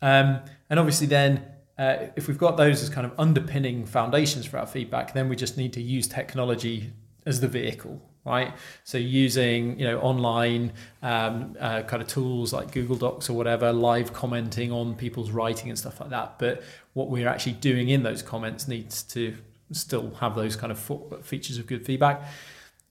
Um, 0.02 0.40
and 0.68 0.78
obviously, 0.78 1.06
then 1.06 1.42
uh, 1.78 2.08
if 2.14 2.28
we've 2.28 2.36
got 2.36 2.58
those 2.58 2.82
as 2.82 2.90
kind 2.90 3.06
of 3.06 3.18
underpinning 3.18 3.86
foundations 3.86 4.44
for 4.44 4.58
our 4.58 4.66
feedback, 4.66 5.14
then 5.14 5.30
we 5.30 5.36
just 5.36 5.56
need 5.56 5.72
to 5.72 5.80
use 5.80 6.06
technology 6.06 6.92
as 7.24 7.40
the 7.40 7.48
vehicle 7.48 8.02
right? 8.28 8.54
So 8.84 8.98
using 8.98 9.78
you 9.78 9.86
know 9.86 9.98
online 10.00 10.72
um, 11.02 11.56
uh, 11.58 11.82
kind 11.82 12.02
of 12.02 12.08
tools 12.08 12.52
like 12.52 12.72
Google 12.72 12.96
Docs 12.96 13.28
or 13.30 13.32
whatever, 13.32 13.72
live 13.72 14.12
commenting 14.12 14.70
on 14.70 14.94
people's 14.94 15.30
writing 15.30 15.70
and 15.70 15.78
stuff 15.78 16.00
like 16.00 16.10
that. 16.10 16.38
But 16.38 16.62
what 16.92 17.08
we're 17.08 17.28
actually 17.28 17.52
doing 17.52 17.88
in 17.88 18.02
those 18.02 18.22
comments 18.22 18.68
needs 18.68 19.02
to 19.04 19.36
still 19.72 20.14
have 20.20 20.34
those 20.34 20.56
kind 20.56 20.72
of 20.72 21.24
features 21.24 21.58
of 21.58 21.66
good 21.66 21.84
feedback. 21.84 22.22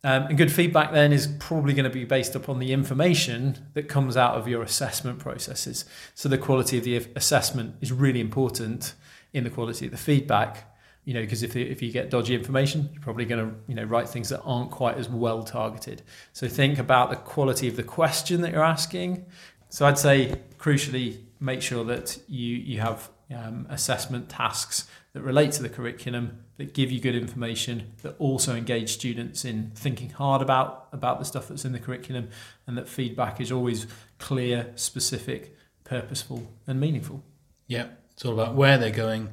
Um, 0.03 0.23
and 0.27 0.38
good 0.38 0.51
feedback 0.51 0.91
then 0.91 1.11
is 1.11 1.27
probably 1.39 1.73
going 1.73 1.83
to 1.83 1.89
be 1.89 2.05
based 2.05 2.35
upon 2.35 2.59
the 2.59 2.71
information 2.71 3.57
that 3.73 3.89
comes 3.89 4.15
out 4.15 4.35
of 4.35 4.47
your 4.47 4.61
assessment 4.61 5.19
processes. 5.19 5.85
So 6.13 6.29
the 6.29 6.38
quality 6.38 6.77
of 6.77 6.83
the 6.83 6.97
assessment 7.15 7.75
is 7.81 7.91
really 7.91 8.21
important 8.21 8.93
in 9.33 9.43
the 9.43 9.49
quality 9.49 9.85
of 9.85 9.91
the 9.91 9.97
feedback 9.97 10.76
you 11.07 11.13
know, 11.13 11.21
because 11.21 11.41
if, 11.41 11.55
if 11.55 11.81
you 11.81 11.89
get 11.89 12.09
dodgy 12.09 12.35
information, 12.35 12.89
you're 12.91 13.01
probably 13.01 13.23
going 13.23 13.49
to, 13.49 13.55
you 13.65 13.75
know, 13.75 13.85
write 13.85 14.09
things 14.09 14.27
that 14.27 14.41
aren't 14.41 14.71
quite 14.71 14.97
as 14.97 15.07
well 15.07 15.41
targeted. 15.41 16.01
So 16.33 16.49
think 16.49 16.77
about 16.77 17.09
the 17.09 17.15
quality 17.15 17.69
of 17.69 17.77
the 17.77 17.83
question 17.83 18.41
that 18.41 18.51
you're 18.51 18.61
asking. 18.61 19.25
So 19.69 19.85
I'd 19.85 19.97
say, 19.97 20.41
crucially, 20.59 21.19
make 21.39 21.61
sure 21.61 21.85
that 21.85 22.19
you 22.27 22.55
you 22.57 22.81
have 22.81 23.09
um, 23.33 23.67
assessment 23.69 24.27
tasks 24.27 24.85
that 25.13 25.21
relate 25.21 25.53
to 25.53 25.63
the 25.63 25.69
curriculum, 25.69 26.43
that 26.57 26.73
give 26.73 26.91
you 26.91 26.99
good 26.99 27.15
information, 27.15 27.93
that 28.01 28.17
also 28.19 28.53
engage 28.53 28.89
students 28.89 29.45
in 29.45 29.71
thinking 29.75 30.09
hard 30.09 30.41
about 30.41 30.89
about 30.91 31.19
the 31.19 31.25
stuff 31.25 31.47
that's 31.47 31.63
in 31.63 31.71
the 31.71 31.79
curriculum, 31.79 32.27
and 32.67 32.77
that 32.77 32.89
feedback 32.89 33.39
is 33.39 33.49
always 33.49 33.87
clear, 34.19 34.73
specific, 34.75 35.55
purposeful, 35.85 36.51
and 36.67 36.81
meaningful. 36.81 37.23
Yeah, 37.65 37.87
it's 38.11 38.25
all 38.25 38.33
about 38.33 38.55
where 38.55 38.77
they're 38.77 38.91
going, 38.91 39.29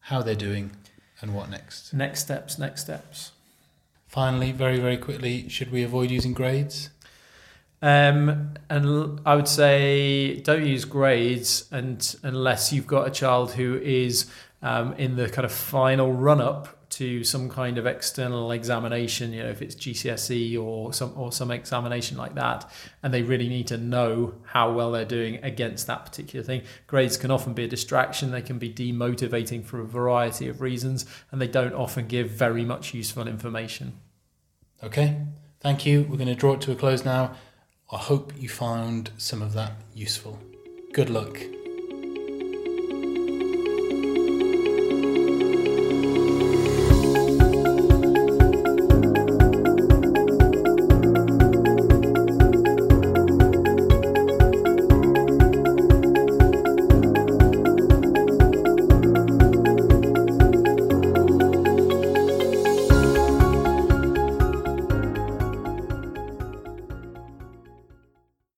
how 0.00 0.20
they're 0.22 0.34
doing, 0.34 0.72
and 1.22 1.34
what 1.34 1.48
next? 1.48 1.94
Next 1.94 2.20
steps, 2.20 2.58
next 2.58 2.82
steps. 2.82 3.32
Finally, 4.06 4.52
very, 4.52 4.78
very 4.78 4.98
quickly, 4.98 5.48
should 5.48 5.72
we 5.72 5.82
avoid 5.82 6.10
using 6.10 6.34
grades? 6.34 6.90
Um, 7.80 8.54
and 8.68 9.20
I 9.26 9.34
would 9.34 9.48
say 9.48 10.40
don't 10.40 10.64
use 10.64 10.84
grades 10.84 11.68
and 11.72 12.14
unless 12.22 12.72
you've 12.72 12.86
got 12.86 13.08
a 13.08 13.10
child 13.10 13.52
who 13.52 13.76
is 13.78 14.30
um, 14.62 14.92
in 14.94 15.16
the 15.16 15.28
kind 15.28 15.44
of 15.44 15.50
final 15.50 16.12
run 16.12 16.40
up 16.40 16.81
to 16.92 17.24
some 17.24 17.48
kind 17.48 17.78
of 17.78 17.86
external 17.86 18.52
examination, 18.52 19.32
you 19.32 19.42
know, 19.42 19.48
if 19.48 19.62
it's 19.62 19.74
GCSE 19.74 20.62
or 20.62 20.92
some 20.92 21.12
or 21.16 21.32
some 21.32 21.50
examination 21.50 22.16
like 22.18 22.34
that, 22.34 22.70
and 23.02 23.12
they 23.12 23.22
really 23.22 23.48
need 23.48 23.66
to 23.68 23.78
know 23.78 24.34
how 24.44 24.70
well 24.72 24.92
they're 24.92 25.04
doing 25.04 25.42
against 25.42 25.86
that 25.86 26.04
particular 26.04 26.44
thing. 26.44 26.62
Grades 26.86 27.16
can 27.16 27.30
often 27.30 27.54
be 27.54 27.64
a 27.64 27.68
distraction, 27.68 28.30
they 28.30 28.42
can 28.42 28.58
be 28.58 28.72
demotivating 28.72 29.64
for 29.64 29.80
a 29.80 29.86
variety 29.86 30.48
of 30.48 30.60
reasons, 30.60 31.06
and 31.30 31.40
they 31.40 31.48
don't 31.48 31.74
often 31.74 32.06
give 32.06 32.28
very 32.28 32.64
much 32.64 32.92
useful 32.92 33.26
information. 33.26 33.94
Okay, 34.82 35.16
thank 35.60 35.86
you. 35.86 36.02
We're 36.02 36.18
going 36.18 36.28
to 36.28 36.34
draw 36.34 36.54
it 36.54 36.60
to 36.62 36.72
a 36.72 36.76
close 36.76 37.04
now. 37.04 37.34
I 37.90 37.96
hope 37.96 38.32
you 38.36 38.48
found 38.48 39.10
some 39.16 39.40
of 39.40 39.54
that 39.54 39.72
useful. 39.94 40.38
Good 40.92 41.08
luck. 41.08 41.38